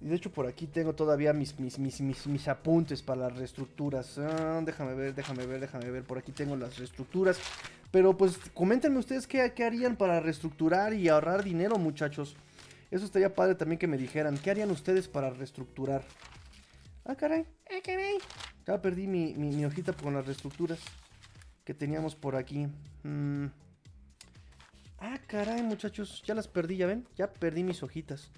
De 0.00 0.16
hecho, 0.16 0.32
por 0.32 0.46
aquí 0.46 0.66
tengo 0.66 0.94
todavía 0.94 1.32
mis, 1.32 1.58
mis, 1.60 1.78
mis, 1.78 2.26
mis, 2.26 2.48
apuntes 2.48 3.02
para 3.02 3.28
las 3.28 3.36
reestructuras. 3.36 4.18
Ah, 4.18 4.60
déjame 4.64 4.94
ver, 4.94 5.14
déjame 5.14 5.46
ver, 5.46 5.60
déjame 5.60 5.90
ver. 5.90 6.02
Por 6.02 6.18
aquí 6.18 6.32
tengo 6.32 6.56
las 6.56 6.78
reestructuras. 6.78 7.38
Pero 7.92 8.16
pues 8.16 8.38
coméntenme 8.54 8.98
ustedes 8.98 9.26
qué, 9.26 9.52
qué 9.54 9.64
harían 9.64 9.96
para 9.96 10.18
reestructurar 10.20 10.94
y 10.94 11.08
ahorrar 11.08 11.44
dinero, 11.44 11.78
muchachos. 11.78 12.36
Eso 12.90 13.04
estaría 13.04 13.34
padre 13.34 13.54
también 13.54 13.78
que 13.78 13.86
me 13.86 13.96
dijeran. 13.96 14.38
¿Qué 14.38 14.50
harían 14.50 14.70
ustedes 14.70 15.08
para 15.08 15.30
reestructurar? 15.30 16.02
Ah, 17.04 17.14
caray. 17.14 17.46
Ah, 17.70 17.80
caray. 17.84 18.18
Ya 18.66 18.80
perdí 18.80 19.06
mi, 19.06 19.34
mi 19.34 19.64
hojita 19.64 19.92
con 19.92 20.14
las 20.14 20.26
reestructuras 20.26 20.80
que 21.64 21.74
teníamos 21.74 22.14
por 22.14 22.36
aquí. 22.36 22.68
Mm. 23.02 23.46
Ah, 24.98 25.18
caray, 25.26 25.62
muchachos. 25.62 26.22
Ya 26.26 26.34
las 26.34 26.48
perdí, 26.48 26.76
¿ya 26.76 26.86
ven? 26.86 27.06
Ya 27.16 27.32
perdí 27.32 27.64
mis 27.64 27.82
hojitas. 27.82 28.30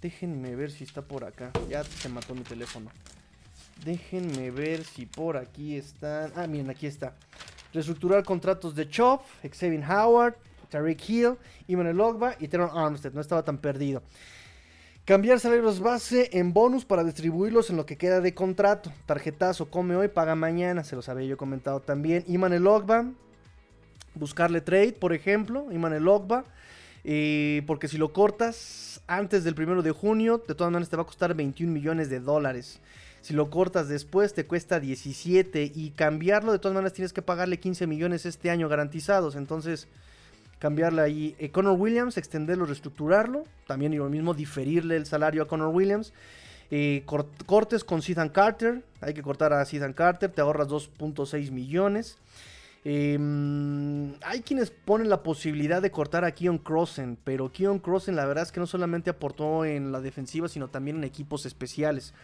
Déjenme 0.00 0.54
ver 0.56 0.70
si 0.70 0.84
está 0.84 1.02
por 1.02 1.24
acá. 1.24 1.52
Ya 1.68 1.84
se 1.84 2.08
mató 2.08 2.34
mi 2.34 2.42
teléfono. 2.42 2.90
Déjenme 3.84 4.50
ver 4.50 4.84
si 4.84 5.06
por 5.06 5.36
aquí 5.36 5.76
están. 5.76 6.32
Ah, 6.36 6.46
miren, 6.46 6.70
aquí 6.70 6.86
está. 6.86 7.14
Reestructurar 7.72 8.24
contratos 8.24 8.74
de 8.74 8.88
Chop, 8.88 9.22
Xavier 9.42 9.82
Howard, 9.90 10.34
Tariq 10.68 11.08
Hill, 11.08 11.38
Iman 11.68 11.98
Ogba 11.98 12.36
y 12.38 12.48
Teron 12.48 12.70
Armstead. 12.76 13.12
No 13.12 13.20
estaba 13.20 13.42
tan 13.42 13.58
perdido. 13.58 14.02
Cambiar 15.04 15.40
salarios 15.40 15.80
base 15.80 16.30
en 16.32 16.52
bonus 16.52 16.84
para 16.84 17.02
distribuirlos 17.02 17.70
en 17.70 17.76
lo 17.76 17.84
que 17.84 17.96
queda 17.96 18.20
de 18.20 18.34
contrato. 18.34 18.92
Tarjetazo, 19.04 19.68
come 19.68 19.96
hoy, 19.96 20.06
paga 20.06 20.36
mañana. 20.36 20.84
Se 20.84 20.94
los 20.94 21.08
había 21.08 21.26
yo 21.26 21.36
comentado 21.36 21.80
también. 21.80 22.22
Iman 22.28 22.52
el 22.52 22.68
Ogba. 22.68 23.10
Buscarle 24.14 24.60
trade, 24.60 24.92
por 24.92 25.12
ejemplo. 25.12 25.66
Iman 25.72 25.92
el 25.92 26.06
Ogba. 26.06 26.44
porque 27.66 27.88
si 27.88 27.98
lo 27.98 28.12
cortas 28.12 29.02
antes 29.08 29.42
del 29.42 29.56
primero 29.56 29.82
de 29.82 29.90
junio, 29.90 30.40
de 30.46 30.54
todas 30.54 30.72
maneras 30.72 30.88
te 30.88 30.94
va 30.94 31.02
a 31.02 31.06
costar 31.06 31.34
21 31.34 31.72
millones 31.72 32.08
de 32.08 32.20
dólares. 32.20 32.78
Si 33.22 33.34
lo 33.34 33.50
cortas 33.50 33.88
después, 33.88 34.34
te 34.34 34.46
cuesta 34.46 34.78
17. 34.78 35.72
Y 35.74 35.90
cambiarlo, 35.96 36.52
de 36.52 36.60
todas 36.60 36.76
maneras, 36.76 36.92
tienes 36.92 37.12
que 37.12 37.22
pagarle 37.22 37.58
15 37.58 37.88
millones 37.88 38.24
este 38.24 38.50
año 38.50 38.68
garantizados. 38.68 39.34
Entonces 39.34 39.88
cambiarle 40.62 41.02
ahí. 41.02 41.34
Eh, 41.40 41.50
Connor 41.50 41.76
Williams, 41.76 42.16
extenderlo, 42.16 42.66
reestructurarlo. 42.66 43.42
También 43.66 43.92
y 43.94 43.96
lo 43.96 44.08
mismo, 44.08 44.32
diferirle 44.32 44.94
el 44.94 45.06
salario 45.06 45.42
a 45.42 45.48
Connor 45.48 45.74
Williams. 45.74 46.12
Eh, 46.70 47.04
cortes 47.46 47.82
con 47.82 48.00
Ethan 48.06 48.28
Carter. 48.28 48.84
Hay 49.00 49.12
que 49.12 49.22
cortar 49.22 49.52
a 49.52 49.62
Ethan 49.62 49.92
Carter. 49.92 50.30
Te 50.30 50.40
ahorras 50.40 50.68
2.6 50.68 51.50
millones. 51.50 52.16
Em, 52.84 54.14
hay 54.22 54.42
quienes 54.42 54.70
ponen 54.70 55.08
la 55.08 55.24
posibilidad 55.24 55.82
de 55.82 55.90
cortar 55.90 56.24
a 56.24 56.30
Keon 56.30 56.58
Crossen. 56.58 57.18
Pero 57.24 57.50
Keon 57.50 57.80
Crossen 57.80 58.14
la 58.14 58.24
verdad 58.24 58.44
es 58.44 58.52
que 58.52 58.60
no 58.60 58.68
solamente 58.68 59.10
aportó 59.10 59.64
en 59.64 59.90
la 59.90 60.00
defensiva, 60.00 60.48
sino 60.48 60.68
también 60.68 60.98
en 60.98 61.02
equipos 61.02 61.44
especiales. 61.44 62.14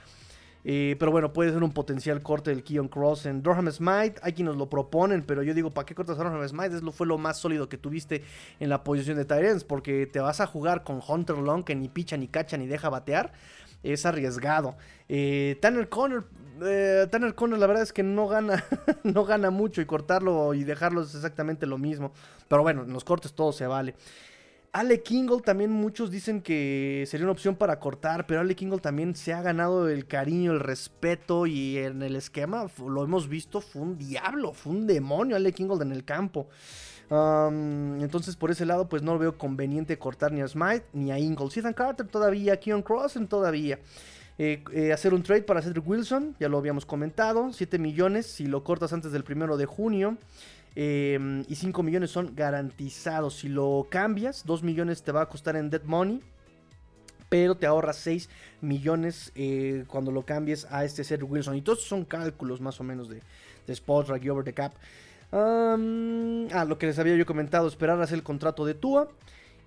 Eh, 0.64 0.96
pero 0.98 1.10
bueno, 1.10 1.32
puede 1.32 1.52
ser 1.52 1.62
un 1.62 1.72
potencial 1.72 2.22
corte 2.22 2.50
del 2.50 2.62
Keon 2.62 2.88
Cross 2.88 3.26
en 3.26 3.42
Durham 3.42 3.70
Smite. 3.70 4.14
Hay 4.22 4.32
quienes 4.32 4.56
lo 4.56 4.68
proponen, 4.68 5.22
pero 5.22 5.42
yo 5.42 5.54
digo, 5.54 5.70
¿para 5.70 5.86
qué 5.86 5.94
cortas 5.94 6.18
a 6.18 6.24
Durham 6.24 6.46
Smite? 6.46 6.76
Eso 6.76 6.92
fue 6.92 7.06
lo 7.06 7.18
más 7.18 7.38
sólido 7.38 7.68
que 7.68 7.78
tuviste 7.78 8.24
en 8.60 8.68
la 8.68 8.84
posición 8.84 9.16
de 9.16 9.24
Tyrants, 9.24 9.64
porque 9.64 10.06
te 10.06 10.20
vas 10.20 10.40
a 10.40 10.46
jugar 10.46 10.84
con 10.84 11.00
Hunter 11.06 11.38
Long, 11.38 11.64
que 11.64 11.74
ni 11.74 11.88
picha, 11.88 12.16
ni 12.16 12.28
cacha, 12.28 12.56
ni 12.56 12.66
deja 12.66 12.88
batear. 12.88 13.32
Es 13.82 14.04
arriesgado. 14.06 14.76
Eh, 15.08 15.56
Tanner 15.60 15.88
Conner, 15.88 16.24
eh, 16.64 17.06
Tanner 17.10 17.34
Conner, 17.34 17.58
la 17.58 17.66
verdad 17.68 17.84
es 17.84 17.92
que 17.92 18.02
no 18.02 18.26
gana, 18.26 18.64
no 19.04 19.24
gana 19.24 19.50
mucho 19.50 19.80
y 19.80 19.86
cortarlo 19.86 20.52
y 20.54 20.64
dejarlo 20.64 21.02
es 21.02 21.14
exactamente 21.14 21.66
lo 21.66 21.78
mismo. 21.78 22.12
Pero 22.48 22.62
bueno, 22.62 22.82
en 22.82 22.92
los 22.92 23.04
cortes 23.04 23.32
todo 23.32 23.52
se 23.52 23.66
vale. 23.66 23.94
Ale 24.72 25.02
Kingle 25.02 25.40
también 25.40 25.70
muchos 25.70 26.10
dicen 26.10 26.42
que 26.42 27.04
sería 27.06 27.24
una 27.24 27.32
opción 27.32 27.56
para 27.56 27.80
cortar, 27.80 28.26
pero 28.26 28.40
Ale 28.40 28.54
Kingle 28.54 28.80
también 28.80 29.14
se 29.14 29.32
ha 29.32 29.42
ganado 29.42 29.88
el 29.88 30.06
cariño, 30.06 30.52
el 30.52 30.60
respeto 30.60 31.46
y 31.46 31.78
en 31.78 32.02
el 32.02 32.16
esquema, 32.16 32.66
lo 32.86 33.04
hemos 33.04 33.28
visto, 33.28 33.60
fue 33.60 33.82
un 33.82 33.98
diablo, 33.98 34.52
fue 34.52 34.72
un 34.72 34.86
demonio 34.86 35.36
Ale 35.36 35.52
Kingle 35.52 35.82
en 35.82 35.92
el 35.92 36.04
campo. 36.04 36.48
entonces 37.10 38.36
por 38.36 38.50
ese 38.50 38.66
lado 38.66 38.88
pues 38.88 39.02
no 39.02 39.18
veo 39.18 39.38
conveniente 39.38 39.98
cortar 39.98 40.32
ni 40.32 40.42
a 40.42 40.48
Smite 40.48 40.84
ni 40.92 41.10
a 41.10 41.18
Ingle. 41.18 41.48
Ethan 41.54 41.72
Carter 41.72 42.06
todavía, 42.06 42.60
Keon 42.60 42.82
Crossen 42.82 43.26
todavía. 43.26 43.78
Eh, 44.40 44.62
eh, 44.72 44.92
hacer 44.92 45.14
un 45.14 45.24
trade 45.24 45.42
para 45.42 45.60
Cedric 45.60 45.86
Wilson, 45.88 46.36
ya 46.38 46.48
lo 46.48 46.58
habíamos 46.58 46.86
comentado, 46.86 47.52
7 47.52 47.76
millones 47.80 48.26
si 48.26 48.46
lo 48.46 48.62
cortas 48.62 48.92
antes 48.92 49.10
del 49.10 49.24
primero 49.24 49.56
de 49.56 49.66
junio. 49.66 50.16
Em, 50.74 51.44
y 51.48 51.54
5 51.56 51.82
millones 51.82 52.10
son 52.10 52.34
garantizados. 52.34 53.38
Si 53.38 53.48
lo 53.48 53.86
cambias, 53.90 54.44
2 54.46 54.62
millones 54.62 55.02
te 55.02 55.12
va 55.12 55.22
a 55.22 55.28
costar 55.28 55.56
en 55.56 55.70
dead 55.70 55.82
money. 55.84 56.20
Pero 57.28 57.56
te 57.56 57.66
ahorras 57.66 57.96
6 57.96 58.28
millones 58.60 59.32
eh, 59.34 59.84
cuando 59.86 60.10
lo 60.10 60.22
cambies 60.24 60.66
a 60.70 60.84
este 60.84 61.04
Cedric 61.04 61.30
Wilson. 61.30 61.56
Y 61.56 61.62
todos 61.62 61.82
son 61.82 62.04
cálculos 62.04 62.60
más 62.60 62.80
o 62.80 62.84
menos 62.84 63.08
de, 63.08 63.20
de 63.66 63.72
spot, 63.72 64.08
y 64.22 64.28
over 64.28 64.44
the 64.44 64.54
cap. 64.54 64.72
ah, 65.32 66.64
lo 66.66 66.78
que 66.78 66.86
les 66.86 66.98
había 66.98 67.16
yo 67.16 67.26
comentado, 67.26 67.68
esperar 67.68 68.00
hacer 68.00 68.16
el 68.16 68.22
contrato 68.22 68.64
de 68.64 68.74
Tua. 68.74 69.08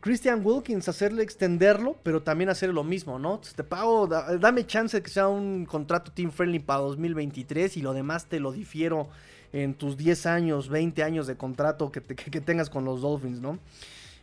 Christian 0.02 0.42
Wilkins, 0.44 0.90
hacerle 0.90 1.22
extenderlo, 1.22 1.96
pero 2.02 2.24
también 2.24 2.50
hacer 2.50 2.74
lo 2.74 2.84
mismo, 2.84 3.20
¿no? 3.20 3.40
Te 3.56 3.64
pago, 3.64 4.08
dame 4.08 4.66
chance 4.66 4.98
de 4.98 5.04
que 5.04 5.12
sea 5.12 5.28
un 5.28 5.68
contrato 5.68 6.12
team 6.12 6.32
friendly 6.32 6.58
para 6.58 6.80
2023 6.80 7.78
y 7.78 7.82
lo 7.84 7.94
demás 7.94 8.26
te 8.26 8.40
lo 8.40 8.52
difiero 8.52 9.10
en 9.54 9.74
tus 9.74 9.98
10 9.98 10.26
años, 10.26 10.70
20 10.70 11.04
años 11.04 11.28
de 11.28 11.36
contrato 11.36 11.92
que, 11.92 12.02
tengas 12.02 12.70
con 12.70 12.86
los 12.86 13.02
Dolphins, 13.02 13.42
¿no? 13.42 13.60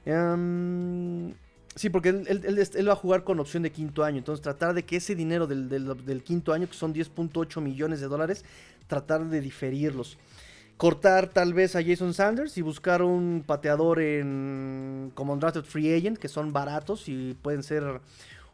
Em, 0.05 1.35
sí, 1.75 1.91
porque 1.91 2.09
él, 2.11 2.89
va 2.89 2.93
a 2.93 2.97
jugar 2.97 3.25
con 3.25 3.39
opción 3.41 3.63
de 3.63 3.71
quinto 3.71 4.05
año, 4.05 4.19
entonces 4.19 4.43
tratar 4.43 4.75
de 4.75 4.85
que 4.85 4.97
ese 4.97 5.15
dinero 5.15 5.47
del, 5.47 6.23
quinto 6.25 6.53
año, 6.53 6.69
que 6.69 6.75
son 6.75 6.95
10.8 6.95 7.61
millones 7.61 8.01
de 8.01 8.07
dólares, 8.07 8.45
tratar 8.87 9.25
de 9.27 9.41
diferirlos 9.41 10.17
cortar 10.79 11.27
tal 11.27 11.55
vez 11.55 11.75
a 11.75 11.83
Jason 11.83 12.15
Sanders 12.15 12.57
y 12.57 12.63
buscar 12.63 13.03
un 13.03 13.43
pateador 13.45 14.01
en 14.01 15.11
como 15.15 15.33
un 15.33 15.41
drafted 15.41 15.65
free 15.65 15.93
agent 15.93 16.19
que 16.19 16.29
son 16.29 16.53
baratos 16.53 17.09
y 17.09 17.35
pueden 17.43 17.65
ser 17.65 18.01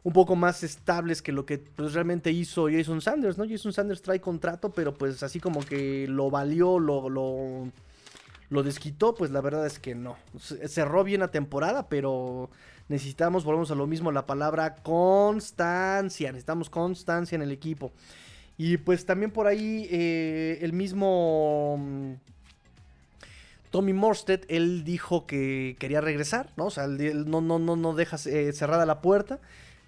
un 0.05 0.13
poco 0.13 0.37
más 0.37 0.63
estables 0.63 1.23
que 1.23 1.33
lo 1.33 1.47
que 1.47 1.59
pues, 1.59 1.95
realmente 1.95 2.31
hizo 2.31 2.69
Jason 2.71 3.01
Sanders, 3.01 3.39
¿no? 3.39 3.49
Jason 3.49 3.73
Sanders 3.73 4.03
trae 4.03 4.21
contrato, 4.21 4.71
pero 4.71 4.95
pues 4.95 5.23
así 5.23 5.41
como 5.41 5.61
que 5.61 6.07
lo 6.07 6.31
valió, 6.31 6.79
lo, 6.79 7.09
lo, 7.09 7.73
lo 8.51 8.63
desquitó, 8.63 9.15
pues 9.15 9.31
la 9.31 9.41
verdad 9.41 9.67
es 9.67 9.79
que 9.79 9.95
no. 9.95 10.17
Cerró 10.39 11.05
bien 11.05 11.21
la 11.21 11.29
temporada, 11.29 11.89
pero 11.89 12.51
necesitamos, 12.89 13.45
volvemos 13.45 13.71
a 13.71 13.75
lo 13.75 13.87
mismo, 13.87 14.13
la 14.13 14.27
palabra 14.27 14.77
constancia. 14.77 16.31
Necesitamos 16.33 16.69
constancia 16.69 17.37
en 17.37 17.43
el 17.43 17.51
equipo. 17.51 17.91
Y 18.59 18.77
pues 18.77 19.07
también 19.07 19.31
por 19.31 19.47
ahí 19.47 19.89
eh, 19.91 20.59
el 20.61 20.75
mismo 20.75 21.77
mm, 21.79 22.13
Tommy 23.71 23.93
Morsted, 23.93 24.43
él 24.49 24.85
dijo 24.85 25.27
que 25.27 25.77
quería 25.81 26.01
regresar, 26.01 26.51
¿no? 26.57 26.67
O 26.67 26.71
sea, 26.71 26.85
él 26.85 27.29
no, 27.29 27.41
no, 27.41 27.59
no, 27.59 27.75
no 27.75 27.95
deja 27.95 28.17
eh, 28.27 28.53
cerrada 28.53 28.87
la 28.87 29.01
puerta, 29.01 29.41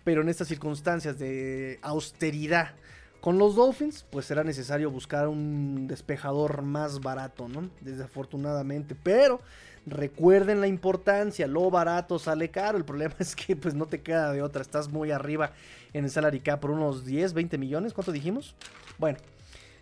pero 0.06 0.22
en 0.22 0.28
estas 0.28 0.46
circunstancias 0.46 1.18
de 1.18 1.80
austeridad 1.82 2.76
con 3.20 3.38
los 3.38 3.56
Dolphins, 3.56 4.06
pues 4.08 4.24
será 4.24 4.44
necesario 4.44 4.88
buscar 4.88 5.26
un 5.26 5.88
despejador 5.88 6.62
más 6.62 7.00
barato, 7.00 7.48
¿no? 7.48 7.70
Desafortunadamente, 7.80 8.94
pero 8.94 9.40
recuerden 9.84 10.60
la 10.60 10.68
importancia, 10.68 11.48
lo 11.48 11.72
barato 11.72 12.20
sale 12.20 12.52
caro, 12.52 12.78
el 12.78 12.84
problema 12.84 13.16
es 13.18 13.34
que 13.34 13.56
pues 13.56 13.74
no 13.74 13.86
te 13.86 14.00
queda 14.00 14.30
de 14.30 14.42
otra, 14.42 14.62
estás 14.62 14.88
muy 14.88 15.10
arriba 15.10 15.50
en 15.92 16.04
el 16.04 16.10
salary 16.12 16.38
cap 16.38 16.60
por 16.60 16.70
unos 16.70 17.04
10, 17.04 17.32
20 17.32 17.58
millones. 17.58 17.92
¿Cuánto 17.92 18.12
dijimos? 18.12 18.54
Bueno. 18.98 19.18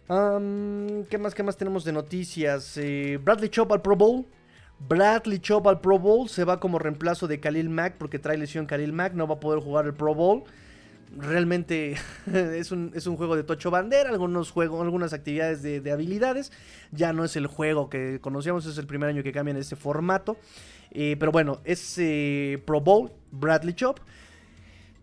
¿Qué 0.09 1.19
más? 1.19 1.35
¿Qué 1.35 1.43
más 1.43 1.59
tenemos 1.59 1.85
de 1.85 1.93
noticias? 1.93 2.79
Eh, 2.79 3.19
Bradley 3.23 3.51
Chop 3.51 3.71
al 3.73 3.83
Pro 3.83 3.95
Bowl. 3.95 4.25
Bradley 4.89 5.39
Chop 5.39 5.67
al 5.67 5.81
Pro 5.81 5.99
Bowl 5.99 6.29
se 6.29 6.45
va 6.45 6.61
como 6.61 6.79
reemplazo 6.79 7.27
de 7.27 7.41
Khalil 7.41 7.71
Mack 7.71 7.97
porque 7.97 8.19
trae 8.19 8.37
lesión 8.37 8.67
Khalil 8.67 8.93
Mack, 8.93 9.15
no 9.15 9.27
va 9.27 9.37
a 9.37 9.41
poder 9.41 9.61
jugar 9.61 9.87
el 9.87 9.95
Pro 9.95 10.15
Bowl. 10.15 10.45
Realmente 11.17 11.97
es 12.33 12.73
un, 12.73 12.91
juego 13.17 13.37
de 13.37 13.45
tocho 13.45 13.71
bandera, 13.71 14.11
algunos 14.11 14.53
algunas 14.57 15.13
actividades 15.13 15.63
de, 15.63 15.81
de, 15.81 15.93
habilidades. 15.93 16.53
Ya 16.93 17.13
no 17.13 17.25
es 17.25 17.37
el 17.37 17.47
juego 17.47 17.89
que 17.89 18.19
conocíamos, 18.21 18.67
es 18.67 18.79
el 18.79 18.87
primer 18.87 19.09
año 19.09 19.23
que 19.23 19.33
cambian 19.33 19.57
este 19.57 19.77
formato. 19.77 20.37
Eh, 20.91 21.17
pero 21.19 21.33
bueno, 21.33 21.61
es 21.65 21.97
eh, 21.99 22.63
Pro 22.65 22.81
Bowl, 22.81 23.11
Bradley 23.33 23.75
Chop. 23.75 24.01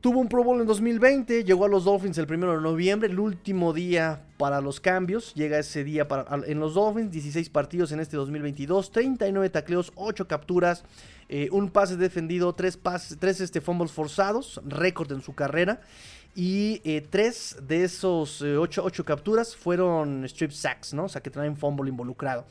Tuvo 0.01 0.19
un 0.19 0.29
Pro 0.29 0.43
Bowl 0.43 0.59
en 0.59 0.65
2020, 0.65 1.43
llegó 1.43 1.65
a 1.65 1.67
los 1.67 1.83
Dolphins 1.83 2.17
el 2.17 2.25
1 2.25 2.55
de 2.55 2.61
noviembre, 2.61 3.07
el 3.07 3.19
último 3.19 3.71
día 3.71 4.23
para 4.39 4.59
los 4.59 4.79
cambios. 4.79 5.31
Llega 5.35 5.59
ese 5.59 5.83
día 5.83 6.07
en 6.47 6.59
los 6.59 6.73
Dolphins, 6.73 7.11
16 7.11 7.49
partidos 7.49 7.91
en 7.91 7.99
este 7.99 8.17
2022, 8.17 8.91
39 8.91 9.51
tacleos, 9.51 9.91
8 9.93 10.27
capturas, 10.27 10.83
eh, 11.29 11.49
un 11.51 11.69
pase 11.69 11.97
defendido, 11.97 12.51
3, 12.51 12.77
pases, 12.77 13.19
3 13.19 13.41
este, 13.41 13.61
fumbles 13.61 13.91
forzados, 13.91 14.59
récord 14.65 15.11
en 15.11 15.21
su 15.21 15.35
carrera. 15.35 15.81
Y 16.33 16.79
3 17.11 17.57
eh, 17.59 17.61
de 17.61 17.83
esos 17.83 18.41
8, 18.41 18.87
eh, 18.87 19.03
capturas 19.03 19.55
fueron 19.55 20.25
strip 20.25 20.49
sacks, 20.49 20.95
¿no? 20.95 21.03
O 21.05 21.09
sea 21.09 21.21
que 21.21 21.29
traen 21.29 21.55
fumble 21.55 21.91
involucrado. 21.91 22.47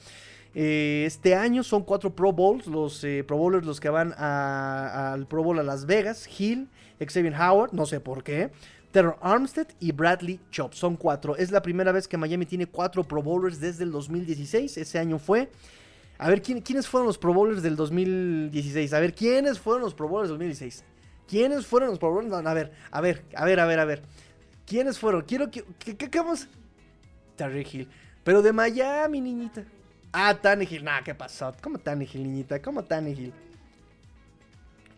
este 0.55 1.35
año 1.35 1.65
son 1.65 1.83
4 1.83 2.15
Pro 2.15 2.33
Bowls, 2.33 2.69
los 2.69 3.05
Pro 3.27 3.39
Bowlers 3.39 3.67
los 3.67 3.81
que 3.81 3.89
van 3.89 4.15
al 4.17 5.27
Pro 5.27 5.43
Bowl 5.43 5.59
a 5.59 5.65
Las 5.65 5.87
Vegas, 5.87 6.29
Hill. 6.39 6.69
Xavier 7.09 7.35
Howard, 7.35 7.73
no 7.73 7.87
sé 7.87 8.01
por 8.01 8.23
qué. 8.23 8.51
Terror 8.91 9.17
Armstead 9.21 9.69
y 9.79 9.93
Bradley 9.93 10.41
Chop. 10.51 10.75
Son 10.75 10.97
cuatro. 10.97 11.37
Es 11.37 11.51
la 11.51 11.63
primera 11.63 11.93
vez 11.93 12.09
que 12.09 12.17
Miami 12.17 12.47
tiene 12.47 12.67
cuatro 12.67 13.05
Pro 13.05 13.23
Bowlers 13.23 13.61
desde 13.61 13.85
el 13.85 13.93
2016. 13.93 14.77
Ese 14.77 14.99
año 14.99 15.19
fue. 15.19 15.51
A 16.19 16.29
ver, 16.29 16.43
¿quiénes 16.43 16.87
fueron 16.87 17.07
los 17.07 17.17
Pro 17.17 17.33
Bowlers 17.33 17.63
del 17.63 17.77
2016? 17.77 18.93
A 18.93 19.01
ver, 19.01 19.15
¿quiénes 19.15 19.59
fueron 19.59 19.83
los 19.83 19.95
Pro 19.95 20.09
Bowlers 20.09 20.29
del 20.29 20.39
2016? 20.39 20.85
¿Quiénes 21.27 21.67
fueron 21.67 21.91
los 21.91 21.99
Pro 21.99 22.13
Bowlers? 22.13 22.33
a 22.33 22.53
ver, 22.53 22.73
a 22.91 23.01
ver, 23.01 23.25
a 23.35 23.45
ver, 23.45 23.61
a 23.61 23.67
ver, 23.67 23.79
a 23.79 23.85
ver. 23.85 24.03
¿Quiénes 24.67 24.99
fueron? 24.99 25.23
Quiero 25.23 25.51
que. 25.51 25.65
¿Qué, 25.79 26.19
vamos? 26.19 26.47
Terry 27.37 27.67
Hill. 27.73 27.89
Pero 28.23 28.43
de 28.43 28.53
Miami, 28.53 29.21
niñita. 29.21 29.65
Ah, 30.13 30.35
Tannehill. 30.35 30.85
Nah, 30.85 31.03
¿qué 31.03 31.15
pasó? 31.15 31.55
¿Cómo 31.63 31.79
Tannehill, 31.79 32.23
niñita? 32.23 32.61
¿Cómo 32.61 32.85
Tannehill? 32.85 33.33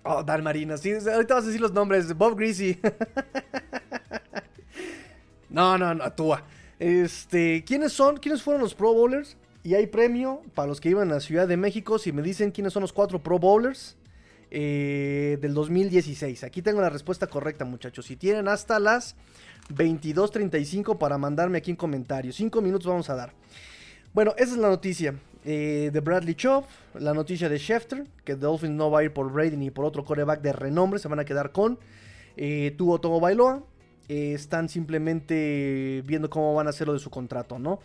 Oh, 0.05 0.23
Dan 0.23 0.43
Marino. 0.43 0.77
Sí, 0.77 0.93
ahorita 0.93 1.35
vas 1.35 1.45
a 1.45 1.47
decir 1.47 1.61
los 1.61 1.73
nombres. 1.73 2.17
Bob 2.17 2.37
Greasy. 2.37 2.79
no, 5.51 5.79
no, 5.79 5.95
no, 5.95 6.13
Tua. 6.13 6.43
Este, 6.79 7.63
¿quiénes 7.65 7.93
son? 7.93 8.17
¿Quiénes 8.17 8.43
fueron 8.43 8.63
los 8.63 8.75
Pro 8.75 8.93
Bowlers? 8.93 9.37
Y 9.63 9.75
hay 9.75 9.87
premio 9.87 10.43
para 10.55 10.67
los 10.67 10.81
que 10.81 10.89
iban 10.89 11.13
a 11.13 11.21
Ciudad 11.21 11.47
de 11.47 11.57
México. 11.57 11.99
Si 11.99 12.11
me 12.11 12.23
dicen 12.23 12.51
quiénes 12.51 12.73
son 12.73 12.81
los 12.81 12.93
cuatro 12.93 13.23
Pro 13.23 13.39
Bowlers 13.39 13.97
eh, 14.51 15.39
del 15.41 15.55
2016. 15.55 16.43
Aquí 16.43 16.63
tengo 16.63 16.81
la 16.81 16.91
respuesta 16.91 17.29
correcta, 17.29 17.65
muchachos. 17.65 18.07
Si 18.07 18.17
tienen 18.17 18.49
hasta 18.49 18.81
las 18.81 19.15
22.35 19.69 20.99
para 20.99 21.17
mandarme 21.19 21.59
aquí 21.59 21.71
en 21.71 21.77
comentarios. 21.77 22.35
Cinco 22.35 22.61
minutos 22.61 22.89
vamos 22.89 23.09
a 23.09 23.15
dar. 23.15 23.33
Bueno, 24.15 24.35
esa 24.37 24.53
es 24.53 24.59
la 24.59 24.69
noticia. 24.69 25.15
Eh, 25.45 25.91
de 25.93 26.01
Bradley 26.01 26.35
Chop, 26.35 26.67
la 26.95 27.15
noticia 27.15 27.49
de 27.49 27.59
Schefter, 27.59 28.07
que 28.25 28.37
Dolphins 28.37 28.75
no 28.75 28.91
va 28.91 29.01
a 29.01 29.05
ir 29.05 29.13
por 29.13 29.33
Brady 29.33 29.57
ni 29.57 29.71
por 29.71 29.87
otro 29.87 30.05
coreback 30.05 30.41
de 30.41 30.53
renombre, 30.53 31.01
se 31.01 31.09
van 31.09 31.19
a 31.19 31.25
quedar 31.25 31.51
con 31.51 31.79
eh, 32.37 32.75
Tuvo 32.77 33.01
Tomo 33.01 33.21
Bailoa. 33.21 33.65
Eh, 34.09 34.35
están 34.35 34.69
simplemente 34.69 36.03
viendo 36.05 36.29
cómo 36.29 36.55
van 36.55 36.67
a 36.67 36.71
hacer 36.71 36.87
lo 36.87 36.93
de 36.93 36.99
su 36.99 37.09
contrato, 37.09 37.59
¿no? 37.59 37.81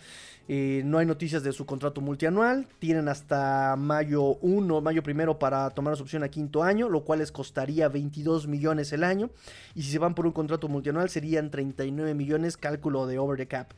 Eh, 0.50 0.82
no 0.84 0.98
hay 0.98 1.06
noticias 1.06 1.44
de 1.44 1.54
su 1.54 1.66
contrato 1.66 2.02
multianual. 2.02 2.68
Tienen 2.80 3.08
hasta 3.08 3.76
mayo 3.78 4.36
1, 4.42 4.82
mayo 4.82 5.04
primero 5.04 5.40
para 5.40 5.70
tomar 5.70 5.96
su 5.96 6.04
opción 6.04 6.24
a 6.24 6.30
quinto 6.30 6.64
año, 6.64 6.90
lo 6.90 7.06
cual 7.06 7.20
les 7.20 7.32
costaría 7.32 7.88
22 7.88 8.48
millones 8.48 8.92
el 8.92 9.04
año. 9.04 9.30
Y 9.76 9.84
si 9.84 9.92
se 9.92 10.00
van 10.00 10.16
por 10.16 10.26
un 10.26 10.34
contrato 10.34 10.68
multianual 10.68 11.10
serían 11.10 11.52
39 11.52 12.14
millones, 12.14 12.58
cálculo 12.58 13.08
de 13.08 13.20
over 13.20 13.38
the 13.38 13.48
cap. 13.48 13.72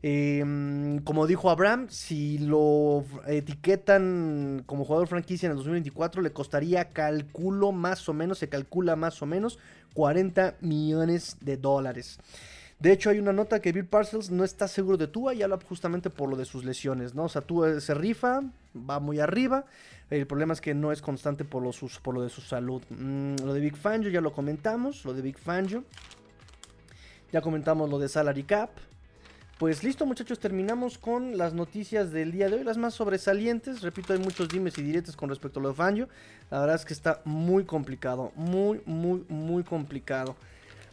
Em, 0.00 1.00
como 1.00 1.26
dijo 1.26 1.50
Abraham, 1.50 1.88
si 1.90 2.38
lo 2.38 3.04
etiquetan 3.26 4.62
como 4.66 4.84
jugador 4.84 5.08
franquicia 5.08 5.46
en 5.46 5.52
el 5.52 5.56
2024, 5.56 6.22
le 6.22 6.32
costaría, 6.32 6.90
calculo 6.90 7.72
más 7.72 8.08
o 8.08 8.12
menos, 8.12 8.38
se 8.38 8.48
calcula 8.48 8.94
más 8.94 9.20
o 9.22 9.26
menos 9.26 9.58
40 9.94 10.56
millones 10.60 11.36
de 11.40 11.56
dólares. 11.56 12.20
De 12.78 12.92
hecho, 12.92 13.10
hay 13.10 13.18
una 13.18 13.32
nota 13.32 13.60
que 13.60 13.72
Bill 13.72 13.86
Parcells 13.86 14.30
no 14.30 14.44
está 14.44 14.68
seguro 14.68 14.96
de 14.96 15.08
Tua 15.08 15.34
y 15.34 15.42
habla 15.42 15.58
justamente 15.68 16.10
por 16.10 16.30
lo 16.30 16.36
de 16.36 16.44
sus 16.44 16.64
lesiones, 16.64 17.12
¿no? 17.12 17.24
O 17.24 17.28
sea, 17.28 17.42
Tua 17.42 17.80
se 17.80 17.92
rifa, 17.92 18.40
va 18.88 19.00
muy 19.00 19.18
arriba. 19.18 19.64
El 20.10 20.28
problema 20.28 20.52
es 20.52 20.60
que 20.60 20.74
no 20.74 20.92
es 20.92 21.02
constante 21.02 21.44
por 21.44 21.60
lo, 21.60 21.72
por 22.02 22.14
lo 22.14 22.22
de 22.22 22.28
su 22.28 22.40
salud. 22.40 22.80
Mm, 22.88 23.34
lo 23.44 23.52
de 23.52 23.60
Big 23.60 23.76
Fangio 23.76 24.10
ya 24.10 24.20
lo 24.20 24.32
comentamos, 24.32 25.04
lo 25.04 25.12
de 25.12 25.22
Big 25.22 25.38
Fangio. 25.38 25.82
Ya 27.32 27.40
comentamos 27.40 27.90
lo 27.90 27.98
de 27.98 28.08
Salary 28.08 28.44
Cap. 28.44 28.70
Pues 29.58 29.82
listo 29.82 30.06
muchachos, 30.06 30.38
terminamos 30.38 30.98
con 30.98 31.36
las 31.36 31.52
noticias 31.52 32.12
del 32.12 32.30
día 32.30 32.48
de 32.48 32.58
hoy, 32.58 32.64
las 32.64 32.76
más 32.76 32.94
sobresalientes. 32.94 33.82
Repito, 33.82 34.12
hay 34.12 34.20
muchos 34.20 34.48
dimes 34.48 34.78
y 34.78 34.82
diretes 34.82 35.16
con 35.16 35.28
respecto 35.28 35.58
a 35.58 35.62
lo 35.64 35.70
de 35.70 35.74
Fangio. 35.74 36.08
La 36.48 36.60
verdad 36.60 36.76
es 36.76 36.84
que 36.84 36.94
está 36.94 37.22
muy 37.24 37.64
complicado, 37.64 38.30
muy, 38.36 38.80
muy, 38.86 39.24
muy 39.28 39.64
complicado. 39.64 40.36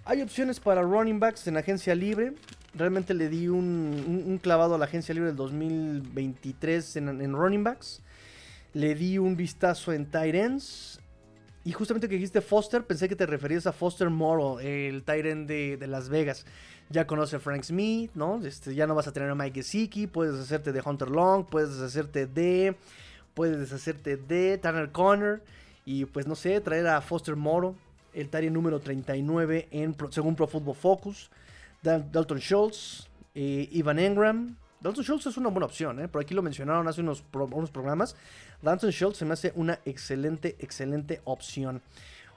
Hay 0.03 0.24
opciones 0.24 0.59
para 0.59 0.82
running 0.82 1.20
backs 1.20 1.45
en 1.45 1.57
agencia 1.57 1.93
libre. 1.93 2.34
Realmente 2.74 3.13
le 3.13 3.30
di 3.30 3.49
un, 3.49 4.39
clavado 4.41 4.74
a 4.74 4.78
la 4.80 4.86
agencia 4.86 5.13
libre 5.13 5.28
del 5.28 5.38
2023 5.38 6.95
en, 6.95 7.22
en 7.22 7.34
running 7.34 7.63
backs. 7.63 8.01
Le 8.74 8.95
di 8.95 9.20
un 9.20 9.36
vistazo 9.36 9.93
en 9.93 10.07
tight 10.07 10.34
ends. 10.34 10.99
Y 11.66 11.74
justamente 11.74 12.07
que 12.07 12.16
dijiste 12.16 12.41
Foster, 12.41 12.86
pensé 12.86 13.09
que 13.09 13.16
te 13.16 13.26
referías 13.26 13.68
a 13.68 13.74
Foster 13.74 14.09
Morrow, 14.09 14.59
el 14.59 15.03
end 15.07 15.47
de, 15.47 15.78
de 15.78 15.88
Las 15.88 16.09
Vegas 16.09 16.45
ya 16.89 17.07
conoce 17.07 17.38
a 17.38 17.39
Frank 17.39 17.63
Smith, 17.63 18.11
¿no? 18.13 18.43
Este, 18.45 18.76
ya 18.76 18.88
no 18.88 18.95
vas 18.95 19.07
a 19.07 19.11
tener 19.11 19.30
a 19.30 19.36
Mike 19.36 19.61
Gesicki, 19.61 20.07
puedes 20.07 20.36
deshacerte 20.36 20.72
de 20.72 20.82
Hunter 20.86 21.09
Long, 21.09 21.45
puedes 21.45 21.76
deshacerte 21.76 22.28
de, 22.28 22.76
puedes 23.34 23.59
deshacerte 23.59 24.18
de 24.18 24.57
Tanner 24.57 24.91
Connor 24.91 25.41
y 25.86 26.05
pues 26.05 26.28
no 26.28 26.36
sé, 26.36 26.61
traer 26.61 26.88
a 26.88 27.01
Foster 27.01 27.36
Moro, 27.36 27.76
el 28.13 28.30
Tari 28.30 28.49
número 28.49 28.80
39 28.80 29.68
en, 29.72 29.95
según 30.11 30.36
Pro 30.36 30.47
Football 30.47 30.76
Focus, 30.76 31.30
Dalton 31.82 32.39
Schultz, 32.39 33.07
eh, 33.34 33.68
Ivan 33.72 33.99
Engram. 33.99 34.57
Dalton 34.86 35.04
Schultz 35.04 35.26
es 35.26 35.38
una 35.38 35.50
buena 35.50 35.66
opción, 35.66 36.00
¿eh? 36.00 36.08
por 36.08 36.22
aquí 36.22 36.36
lo 36.36 36.44
mencionaron 36.44 36.88
hace 36.88 37.02
unos, 37.02 37.24
unos 37.34 37.72
programas. 37.72 38.16
Dalton 38.62 38.92
Schultz 38.92 39.18
se 39.18 39.26
me 39.26 39.34
hace 39.34 39.52
una 39.56 39.80
excelente, 39.84 40.58
excelente 40.60 41.22
opción. 41.24 41.82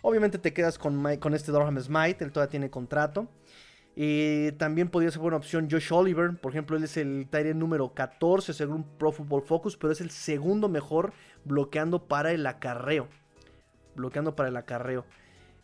Obviamente 0.01 0.39
te 0.39 0.55
quedas 0.55 0.79
con, 0.79 1.19
con 1.19 1.35
este 1.35 1.53
Dorham 1.53 1.79
Smite, 1.79 2.25
él 2.25 2.33
todavía 2.33 2.51
tiene 2.51 2.71
contrato. 2.71 3.29
Eh, 3.97 4.55
también 4.57 4.89
podría 4.89 5.11
ser 5.11 5.21
buena 5.21 5.37
opción 5.37 5.69
Josh 5.71 5.93
Oliver. 5.93 6.39
Por 6.41 6.53
ejemplo, 6.53 6.79
él 6.79 6.85
es 6.85 6.97
el 6.97 7.29
Tyrant 7.31 7.57
número 7.57 7.93
14 7.93 8.55
según 8.55 8.83
Pro 8.97 9.13
Football 9.13 9.43
Focus, 9.43 9.77
pero 9.77 9.93
es 9.93 10.01
el 10.01 10.11
segundo 10.11 10.71
mejor 10.71 11.13
bloqueando 11.45 12.09
para 12.09 12.33
el 12.33 12.47
acarreo. 12.47 13.09
Bloqueando 13.95 14.35
para 14.35 14.49
el 14.49 14.57
acarreo. 14.57 15.05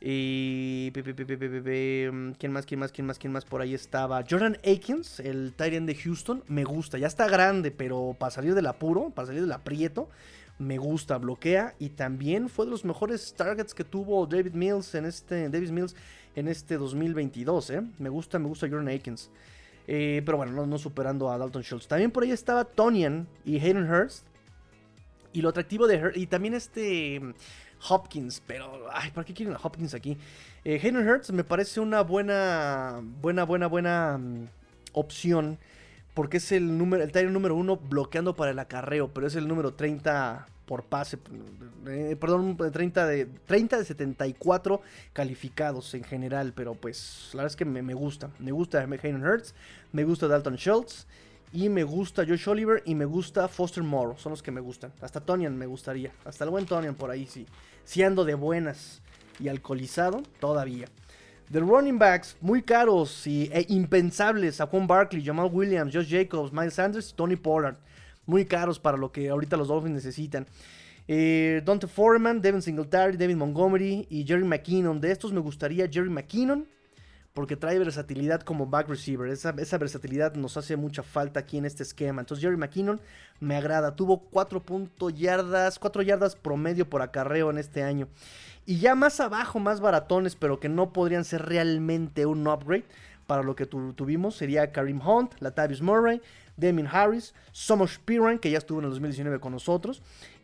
Y. 0.06 0.92
¿Quién 0.92 2.52
más? 2.52 2.66
¿Quién 2.66 2.78
más? 2.78 2.92
¿Quién 2.92 3.06
más? 3.06 3.18
¿Quién 3.18 3.32
más? 3.32 3.46
Por 3.46 3.62
ahí 3.62 3.72
estaba. 3.72 4.22
Jordan 4.28 4.58
Akins, 4.58 5.18
el 5.18 5.54
Tyrant 5.56 5.86
de 5.86 5.94
Houston. 5.94 6.44
Me 6.46 6.62
gusta. 6.64 6.98
Ya 6.98 7.06
está 7.06 7.26
grande, 7.26 7.70
pero 7.70 8.14
para 8.18 8.30
salir 8.30 8.54
del 8.54 8.66
apuro, 8.66 9.10
para 9.14 9.26
salir 9.26 9.40
del 9.40 9.52
aprieto, 9.52 10.10
me 10.58 10.76
gusta. 10.76 11.16
Bloquea. 11.16 11.74
Y 11.78 11.88
también 11.88 12.50
fue 12.50 12.66
de 12.66 12.72
los 12.72 12.84
mejores 12.84 13.32
targets 13.32 13.72
que 13.72 13.82
tuvo 13.82 14.26
David 14.26 14.52
Mills 14.52 14.94
en 14.94 15.06
este. 15.06 15.48
David 15.48 15.70
Mills 15.70 15.96
en 16.36 16.48
este 16.48 16.76
2022. 16.76 17.70
¿eh? 17.70 17.82
Me 17.98 18.10
gusta, 18.10 18.38
me 18.38 18.48
gusta 18.48 18.68
Jordan 18.68 18.88
Akins. 18.94 19.30
Eh, 19.86 20.20
pero 20.26 20.36
bueno, 20.36 20.66
no, 20.66 20.78
superando 20.78 21.30
a 21.30 21.38
Dalton 21.38 21.62
Schultz. 21.62 21.88
También 21.88 22.10
por 22.10 22.24
ahí 22.24 22.30
estaba 22.30 22.66
Tonian 22.66 23.26
y 23.46 23.58
Hayden 23.58 23.90
Hurst. 23.90 24.26
Y 25.32 25.40
lo 25.40 25.48
atractivo 25.48 25.86
de 25.86 25.96
Hurst. 25.96 26.18
Y 26.18 26.26
también 26.26 26.52
este 26.52 27.20
mm, 27.20 27.34
Hopkins. 27.88 28.42
Pero, 28.46 28.86
ay, 28.92 29.10
¿por 29.10 29.24
qué 29.24 29.34
quieren 29.34 29.54
a 29.54 29.60
Hopkins 29.62 29.94
aquí? 29.94 30.16
Eh, 30.64 30.80
Hayden 30.82 31.08
Hurst 31.08 31.30
me 31.30 31.44
parece 31.44 31.80
una 31.80 32.02
buena, 32.02 33.00
buena, 33.20 33.44
buena, 33.44 33.66
buena 33.66 34.18
mm, 34.18 34.48
opción. 34.92 35.58
Porque 36.14 36.36
es 36.36 36.52
el 36.52 36.78
número, 36.78 37.04
el 37.04 37.32
número 37.32 37.56
uno 37.56 37.76
bloqueando 37.76 38.36
para 38.36 38.52
el 38.52 38.58
acarreo. 38.58 39.08
Pero 39.08 39.26
es 39.26 39.34
el 39.34 39.48
número 39.48 39.74
30 39.74 40.46
por 40.66 40.84
pase, 40.84 41.18
eh, 41.86 42.16
perdón, 42.18 42.56
30 42.56 43.06
de, 43.06 43.26
30 43.26 43.78
de 43.78 43.84
74 43.84 44.80
calificados 45.12 45.92
en 45.94 46.04
general, 46.04 46.52
pero 46.54 46.74
pues 46.74 47.30
la 47.32 47.42
verdad 47.42 47.52
es 47.52 47.56
que 47.56 47.66
me, 47.66 47.94
gusta, 47.94 48.30
me 48.38 48.50
gusta 48.50 48.80
Hayden 48.80 49.22
Hurts, 49.22 49.54
me 49.92 50.04
gusta 50.04 50.26
Dalton 50.26 50.56
Schultz 50.56 51.06
y 51.52 51.68
me 51.68 51.84
gusta 51.84 52.24
Josh 52.26 52.48
Oliver 52.48 52.82
y 52.84 52.94
me 52.94 53.04
gusta 53.04 53.48
Foster 53.48 53.82
Morrow, 53.82 54.16
son 54.18 54.30
los 54.30 54.42
que 54.42 54.50
me 54.50 54.60
gustan, 54.60 54.92
hasta 55.00 55.20
Tonian 55.20 55.56
me 55.56 55.66
gustaría, 55.66 56.12
hasta 56.24 56.44
el 56.44 56.50
buen 56.50 56.66
Tonian 56.66 56.94
por 56.94 57.10
ahí, 57.10 57.26
sí, 57.26 57.46
si 57.84 58.02
ando 58.02 58.24
de 58.24 58.34
buenas 58.34 59.02
y 59.38 59.48
alcoholizado, 59.48 60.22
todavía. 60.40 60.86
The 61.52 61.60
running 61.60 61.98
backs 61.98 62.36
muy 62.40 62.62
caros 62.62 63.26
y, 63.26 63.50
e 63.52 63.66
impensables, 63.68 64.60
Juan 64.60 64.86
Barkley, 64.86 65.22
Jamal 65.22 65.50
Williams, 65.52 65.94
Josh 65.94 66.08
Jacobs, 66.08 66.52
Miles 66.52 66.74
Sanders, 66.74 67.12
Tony 67.14 67.36
Pollard 67.36 67.76
muy 68.26 68.44
caros 68.44 68.78
para 68.78 68.96
lo 68.96 69.12
que 69.12 69.28
ahorita 69.28 69.56
los 69.56 69.68
Dolphins 69.68 69.94
necesitan. 69.94 70.46
Eh, 71.06 71.62
Dante 71.64 71.86
Foreman, 71.86 72.40
Devin 72.40 72.62
Singletary, 72.62 73.16
David 73.16 73.36
Montgomery 73.36 74.06
y 74.08 74.24
Jerry 74.24 74.44
McKinnon. 74.44 75.00
De 75.00 75.10
estos 75.10 75.32
me 75.32 75.40
gustaría 75.40 75.88
Jerry 75.88 76.10
McKinnon 76.10 76.66
porque 77.34 77.56
trae 77.56 77.78
versatilidad 77.80 78.42
como 78.42 78.66
back 78.66 78.88
receiver. 78.88 79.28
Esa, 79.28 79.52
versatilidad 79.52 80.34
nos 80.36 80.56
hace 80.56 80.76
mucha 80.76 81.02
falta 81.02 81.40
aquí 81.40 81.58
en 81.58 81.66
este 81.66 81.82
esquema. 81.82 82.22
Entonces 82.22 82.42
Jerry 82.42 82.56
McKinnon 82.56 83.00
me 83.40 83.56
agrada. 83.56 83.96
Tuvo 83.96 84.20
4 84.30 84.62
yardas, 85.10 85.80
4 85.80 86.02
yardas 86.02 86.36
promedio 86.36 86.88
por 86.88 87.02
acarreo 87.02 87.50
en 87.50 87.58
este 87.58 87.82
año. 87.82 88.06
Y 88.64 88.78
ya 88.78 88.94
más 88.94 89.18
abajo, 89.18 89.58
más 89.58 89.80
baratones, 89.80 90.36
pero 90.36 90.60
que 90.60 90.68
no 90.68 90.92
podrían 90.92 91.24
ser 91.24 91.44
realmente 91.44 92.24
un 92.24 92.46
upgrade 92.46 92.84
para 93.26 93.42
lo 93.42 93.56
que 93.56 93.66
tuvimos, 93.66 94.36
sería 94.36 94.70
Karim 94.70 95.00
Hunt, 95.00 95.34
Latavius 95.40 95.82
Murray, 95.82 96.20
Damien 96.56 96.86
Harris, 96.86 97.34
Somos 97.52 97.98
Piran, 97.98 98.38
que 98.38 98.50
ya 98.50 98.58
estuvo 98.58 98.78
en 98.78 98.84
el 98.84 98.90
2019 98.90 99.40
con 99.40 99.52
nosotros, 99.52 100.02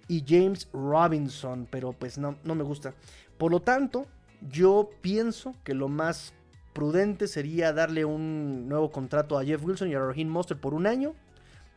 y 0.09 0.25
James 0.27 0.67
Robinson, 0.73 1.69
pero 1.71 1.93
pues 1.93 2.19
no, 2.19 2.37
no 2.43 2.55
me 2.55 2.65
gusta. 2.65 2.95
Por 3.39 3.53
lo 3.53 3.61
tanto, 3.61 4.07
yo 4.51 4.91
pienso 5.03 5.55
que 5.63 5.75
lo 5.75 5.89
más 5.89 6.33
prudente 6.73 7.27
sería 7.27 7.73
darle 7.73 8.05
un 8.05 8.69
nuevo 8.69 8.91
contrato 8.91 9.39
a 9.39 9.45
Jeff 9.45 9.63
Wilson 9.65 9.91
y 9.91 9.95
a 9.95 10.01
Raheem 10.01 10.29
Monster 10.29 10.57
por 10.57 10.75
un 10.75 10.87
año. 10.87 11.15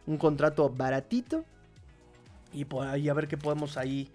Un 0.06 0.18
contrato 0.18 0.70
baratito. 0.70 1.46
Y, 2.52 2.66
por 2.66 2.86
ahí 2.88 3.10
a 3.10 3.14
ver 3.14 3.28
qué 3.28 3.38
podemos 3.38 3.78
ahí 3.78 4.10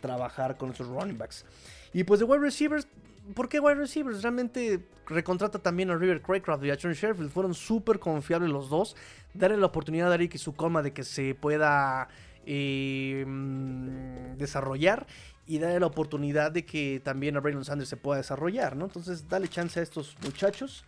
trabajar 0.00 0.56
con 0.56 0.70
esos 0.70 0.88
running 0.88 1.16
backs. 1.16 1.44
Y 1.92 2.02
pues 2.04 2.18
de 2.18 2.26
wide 2.26 2.40
receivers, 2.40 2.88
¿por 3.34 3.48
qué 3.48 3.60
wide 3.60 3.76
receivers? 3.76 4.22
Realmente 4.22 4.84
recontrata 5.06 5.60
también 5.60 5.90
a 5.90 5.96
River 5.96 6.20
Craycraft 6.20 6.64
y 6.64 6.70
a 6.70 6.76
Trent 6.76 6.96
Sheffield. 6.96 7.30
Fueron 7.30 7.54
súper 7.54 8.00
confiables 8.00 8.50
los 8.50 8.68
dos. 8.68 8.96
Darle 9.32 9.56
la 9.56 9.66
oportunidad 9.66 10.10
a 10.10 10.14
Eric 10.16 10.34
y 10.34 10.38
su 10.38 10.54
coma 10.54 10.82
de 10.82 10.92
que 10.92 11.04
se 11.04 11.34
pueda 11.36 12.08
eh, 12.46 13.24
mm, 13.26 14.36
desarrollar. 14.36 15.06
Y 15.46 15.58
darle 15.58 15.80
la 15.80 15.86
oportunidad 15.86 16.52
de 16.52 16.64
que 16.64 17.00
también 17.04 17.36
a 17.36 17.40
Braylon 17.40 17.64
Sanders 17.64 17.90
se 17.90 17.96
pueda 17.96 18.18
desarrollar, 18.18 18.76
¿no? 18.76 18.86
Entonces, 18.86 19.28
dale 19.28 19.48
chance 19.48 19.78
a 19.78 19.82
estos 19.82 20.16
muchachos. 20.22 20.84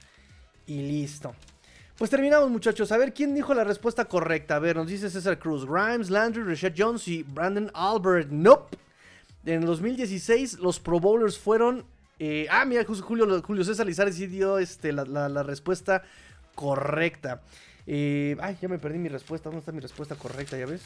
Y 0.66 0.82
listo. 0.82 1.34
Pues 1.98 2.11
terminamos, 2.11 2.50
muchachos. 2.50 2.90
A 2.92 2.96
ver 2.96 3.12
quién 3.12 3.34
dijo 3.34 3.54
la 3.54 3.64
respuesta 3.64 4.07
correcta. 4.07 4.57
A 4.57 4.59
ver, 4.59 4.76
nos 4.76 4.88
dice 4.88 5.11
César 5.11 5.38
Cruz: 5.38 5.66
Grimes, 5.66 6.11
Landry, 6.11 6.42
Rashad 6.42 6.72
Jones 6.76 7.07
y 7.09 7.22
Brandon 7.22 7.70
Albert. 7.74 8.30
Nope. 8.30 8.76
En 9.44 9.61
el 9.61 9.66
2016, 9.66 10.59
los 10.59 10.80
Pro 10.80 10.98
Bowlers 10.98 11.38
fueron 11.38 11.84
eh, 12.18 12.46
ah, 12.50 12.64
mira, 12.64 12.84
Julio, 12.84 13.42
Julio 13.42 13.64
César 13.64 13.86
Lizares 13.86 14.16
sí 14.16 14.26
dio 14.26 14.59
este, 14.59 14.92
la, 14.92 15.42
respuesta 15.42 16.02
correcta. 16.54 17.42
Eh, 17.86 18.36
ay, 18.40 18.57
ya 18.61 18.68
me 18.68 18.78
perdí 18.78 18.98
mi 18.98 19.09
respuesta. 19.09 19.48
¿Dónde 19.48 19.61
está 19.61 19.72
mi 19.72 19.80
respuesta 19.80 20.14
correcta? 20.14 20.57
¿Ya 20.57 20.66
ves? 20.66 20.82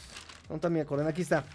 ¿Dónde 0.47 0.55
está 0.55 0.69
mi 0.69 0.79
acordón? 0.79 1.07
Aquí 1.07 1.21
está. 1.21 1.45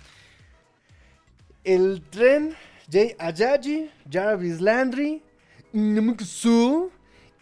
El 1.66 2.00
tren, 2.10 2.54
Jay 2.88 3.16
Ayaji, 3.18 3.90
Jarvis 4.08 4.60
Landry, 4.60 5.20
Su 6.24 6.92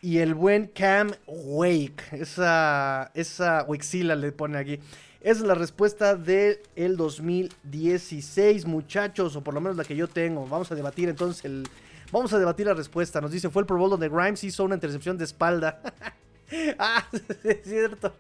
y 0.00 0.16
el 0.16 0.34
buen 0.34 0.68
Cam 0.68 1.10
Wake. 1.26 2.02
Esa, 2.10 3.10
esa 3.12 3.66
le 3.68 4.32
pone 4.32 4.56
aquí. 4.56 4.80
Esa 5.20 5.40
es 5.40 5.46
la 5.46 5.54
respuesta 5.54 6.16
del 6.16 6.58
el 6.74 6.96
2016, 6.96 8.64
muchachos, 8.64 9.36
o 9.36 9.44
por 9.44 9.52
lo 9.52 9.60
menos 9.60 9.76
la 9.76 9.84
que 9.84 9.94
yo 9.94 10.08
tengo. 10.08 10.46
Vamos 10.46 10.72
a 10.72 10.74
debatir 10.74 11.10
entonces 11.10 11.44
el, 11.44 11.68
Vamos 12.10 12.32
a 12.32 12.38
debatir 12.38 12.64
la 12.64 12.72
respuesta. 12.72 13.20
Nos 13.20 13.30
dice, 13.30 13.50
fue 13.50 13.60
el 13.60 13.66
Pro 13.66 13.76
Bowl 13.76 13.90
donde 13.90 14.08
Grimes 14.08 14.42
hizo 14.42 14.64
una 14.64 14.76
intercepción 14.76 15.18
de 15.18 15.24
espalda. 15.24 15.82
ah, 16.78 17.06
es 17.44 17.58
cierto. 17.62 18.14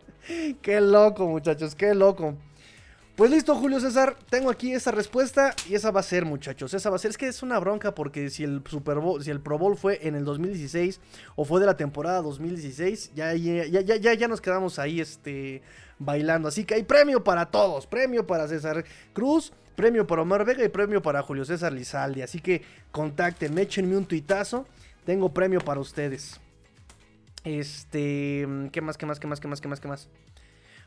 Qué 0.60 0.82
loco, 0.82 1.26
muchachos, 1.28 1.74
qué 1.74 1.94
loco. 1.94 2.34
Pues 3.16 3.30
listo, 3.30 3.54
Julio 3.54 3.78
César, 3.78 4.16
tengo 4.28 4.50
aquí 4.50 4.72
esa 4.72 4.90
respuesta 4.90 5.54
y 5.68 5.76
esa 5.76 5.92
va 5.92 6.00
a 6.00 6.02
ser, 6.02 6.24
muchachos. 6.24 6.74
Esa 6.74 6.90
va 6.90 6.96
a 6.96 6.98
ser. 6.98 7.12
Es 7.12 7.16
que 7.16 7.28
es 7.28 7.44
una 7.44 7.60
bronca 7.60 7.94
porque 7.94 8.28
si 8.28 8.42
el 8.42 8.60
Super 8.68 8.98
Bowl, 8.98 9.22
si 9.22 9.30
el 9.30 9.40
Pro 9.40 9.56
Bowl 9.56 9.76
fue 9.76 10.00
en 10.02 10.16
el 10.16 10.24
2016 10.24 11.00
o 11.36 11.44
fue 11.44 11.60
de 11.60 11.66
la 11.66 11.76
temporada 11.76 12.22
2016, 12.22 13.12
ya, 13.14 13.32
ya, 13.34 13.66
ya, 13.66 13.82
ya, 13.82 14.14
ya 14.14 14.26
nos 14.26 14.40
quedamos 14.40 14.80
ahí 14.80 15.00
este, 15.00 15.62
bailando. 16.00 16.48
Así 16.48 16.64
que 16.64 16.74
hay 16.74 16.82
premio 16.82 17.22
para 17.22 17.46
todos. 17.46 17.86
Premio 17.86 18.26
para 18.26 18.48
César 18.48 18.84
Cruz, 19.12 19.52
premio 19.76 20.08
para 20.08 20.22
Omar 20.22 20.44
Vega 20.44 20.64
y 20.64 20.68
premio 20.68 21.00
para 21.00 21.22
Julio 21.22 21.44
César 21.44 21.72
Lizalde. 21.72 22.24
Así 22.24 22.40
que 22.40 22.62
contacten, 22.90 23.56
échenme 23.56 23.96
un 23.96 24.06
tuitazo. 24.06 24.66
Tengo 25.06 25.32
premio 25.32 25.60
para 25.60 25.78
ustedes. 25.78 26.40
Este, 27.44 28.48
¿qué 28.72 28.80
más, 28.80 28.98
qué 28.98 29.06
más, 29.06 29.20
qué 29.20 29.28
más, 29.28 29.38
qué 29.38 29.46
más, 29.46 29.60
qué 29.60 29.68
más, 29.68 29.80
qué 29.80 29.86
más? 29.86 30.08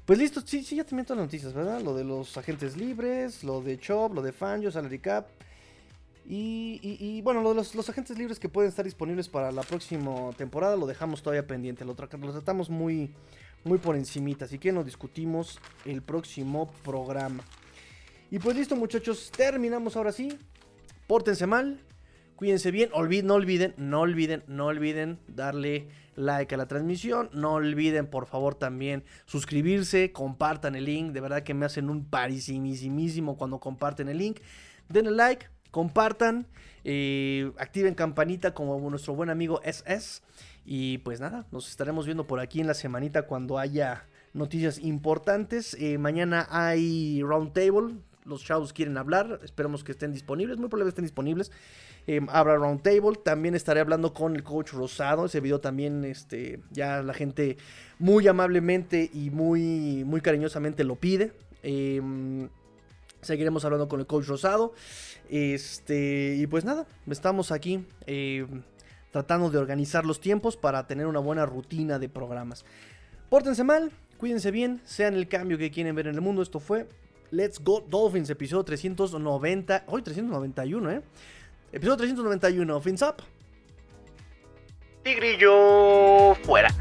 Pues 0.07 0.19
listo, 0.19 0.41
sí, 0.45 0.63
sí, 0.63 0.77
ya 0.77 0.85
te 0.85 0.95
meto 0.95 1.13
las 1.13 1.25
noticias, 1.25 1.51
¿verdad? 1.53 1.81
Lo 1.81 1.93
de 1.93 2.05
los 2.05 2.37
agentes 2.37 2.77
libres, 2.77 3.43
lo 3.43 3.59
de 3.61 3.77
Chop, 3.77 4.13
lo 4.13 4.21
de 4.21 4.31
Fangio, 4.31 4.71
Salary 4.71 4.99
Cap. 4.99 5.27
Y, 6.25 7.21
bueno, 7.23 7.41
lo 7.41 7.49
de 7.49 7.55
los, 7.55 7.89
agentes 7.89 8.17
libres 8.17 8.39
que 8.39 8.47
pueden 8.47 8.69
estar 8.69 8.85
disponibles 8.85 9.27
para 9.27 9.51
la 9.51 9.63
próxima 9.63 10.31
temporada 10.37 10.77
lo 10.77 10.87
dejamos 10.87 11.21
todavía 11.21 11.45
pendiente. 11.45 11.83
Lo, 11.83 11.93
tratamos 11.93 12.69
muy, 12.69 13.11
muy 13.65 13.79
por 13.79 13.97
encimita. 13.97 14.45
Así 14.45 14.57
que 14.59 14.71
nos 14.71 14.85
discutimos 14.85 15.59
el 15.83 16.01
próximo 16.01 16.71
programa. 16.85 17.43
Y 18.31 18.39
pues 18.39 18.55
listo 18.55 18.77
muchachos, 18.77 19.29
terminamos 19.35 19.97
ahora 19.97 20.13
sí. 20.13 20.39
Pórtense 21.05 21.45
mal, 21.47 21.81
cuídense 22.37 22.71
bien, 22.71 22.91
no 22.91 22.97
olviden, 22.97 23.25
no 23.25 23.99
olviden, 23.99 24.43
no 24.47 24.67
olviden 24.67 25.19
darle 25.27 25.89
like 26.15 26.55
a 26.55 26.57
la 26.57 26.67
transmisión, 26.67 27.29
no 27.33 27.53
olviden 27.53 28.07
por 28.07 28.27
favor 28.27 28.55
también 28.55 29.03
suscribirse, 29.25 30.11
compartan 30.11 30.75
el 30.75 30.85
link, 30.85 31.11
de 31.11 31.19
verdad 31.19 31.43
que 31.43 31.53
me 31.53 31.65
hacen 31.65 31.89
un 31.89 32.05
parisimísimo 32.05 33.37
cuando 33.37 33.59
comparten 33.59 34.07
el 34.07 34.19
link. 34.19 34.39
Denle 34.87 35.11
like, 35.11 35.47
compartan, 35.71 36.47
eh, 36.83 37.51
activen 37.57 37.95
campanita 37.95 38.53
como 38.53 38.89
nuestro 38.89 39.15
buen 39.15 39.29
amigo 39.29 39.59
SS. 39.63 40.21
Y 40.63 40.99
pues 40.99 41.19
nada, 41.19 41.45
nos 41.51 41.69
estaremos 41.69 42.05
viendo 42.05 42.27
por 42.27 42.39
aquí 42.39 42.61
en 42.61 42.67
la 42.67 42.73
semanita 42.73 43.23
cuando 43.23 43.57
haya 43.57 44.05
noticias 44.33 44.79
importantes. 44.79 45.75
Eh, 45.79 45.97
mañana 45.97 46.47
hay 46.49 47.21
Roundtable. 47.23 47.95
Los 48.27 48.43
chavos 48.43 48.73
quieren 48.73 48.97
hablar. 48.97 49.39
Esperemos 49.43 49.83
que 49.83 49.93
estén 49.93 50.11
disponibles. 50.11 50.57
Muy 50.57 50.67
probablemente 50.67 51.01
estén 51.01 51.05
disponibles. 51.05 51.51
Eh, 52.05 52.21
habrá 52.29 52.55
Roundtable. 52.57 53.17
También 53.23 53.55
estaré 53.55 53.79
hablando 53.79 54.13
con 54.13 54.35
el 54.35 54.43
coach 54.43 54.73
Rosado. 54.73 55.25
Ese 55.25 55.39
video 55.39 55.59
también, 55.59 56.05
este, 56.05 56.59
ya 56.71 57.01
la 57.01 57.13
gente 57.13 57.57
muy 57.99 58.27
amablemente 58.27 59.09
y 59.13 59.29
muy, 59.29 60.03
muy 60.05 60.21
cariñosamente 60.21 60.83
lo 60.83 60.95
pide. 60.95 61.31
Em, 61.63 62.49
seguiremos 63.21 63.63
hablando 63.65 63.87
con 63.87 63.99
el 63.99 64.05
coach 64.05 64.27
Rosado. 64.27 64.73
Este, 65.29 66.35
y 66.37 66.47
pues 66.47 66.65
nada, 66.65 66.85
estamos 67.07 67.51
aquí. 67.51 67.85
Eh, 68.05 68.45
tratando 69.11 69.49
de 69.49 69.57
organizar 69.57 70.05
los 70.05 70.19
tiempos 70.19 70.57
para 70.57 70.85
tener 70.85 71.07
una 71.07 71.19
buena 71.19 71.45
rutina 71.45 71.97
de 71.97 72.09
programas. 72.09 72.65
Pórtense 73.29 73.63
mal, 73.63 73.91
cuídense 74.17 74.51
bien, 74.51 74.81
sean 74.85 75.15
el 75.15 75.27
cambio 75.27 75.57
que 75.57 75.71
quieren 75.71 75.95
ver 75.95 76.07
en 76.07 76.15
el 76.15 76.21
mundo. 76.21 76.41
Esto 76.41 76.59
fue 76.59 76.87
Let's 77.31 77.61
Go 77.61 77.81
Dolphins, 77.81 78.29
episodio 78.29 78.63
390. 78.63 79.83
Hoy 79.87 80.01
391, 80.01 80.91
¿eh? 80.91 81.01
Episodio 81.71 81.97
391, 81.97 82.81
Fins 82.81 83.01
Up. 83.01 83.21
Tigrillo 85.03 86.35
fuera. 86.43 86.73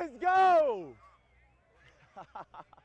Let's 0.00 0.16
go! 0.20 0.92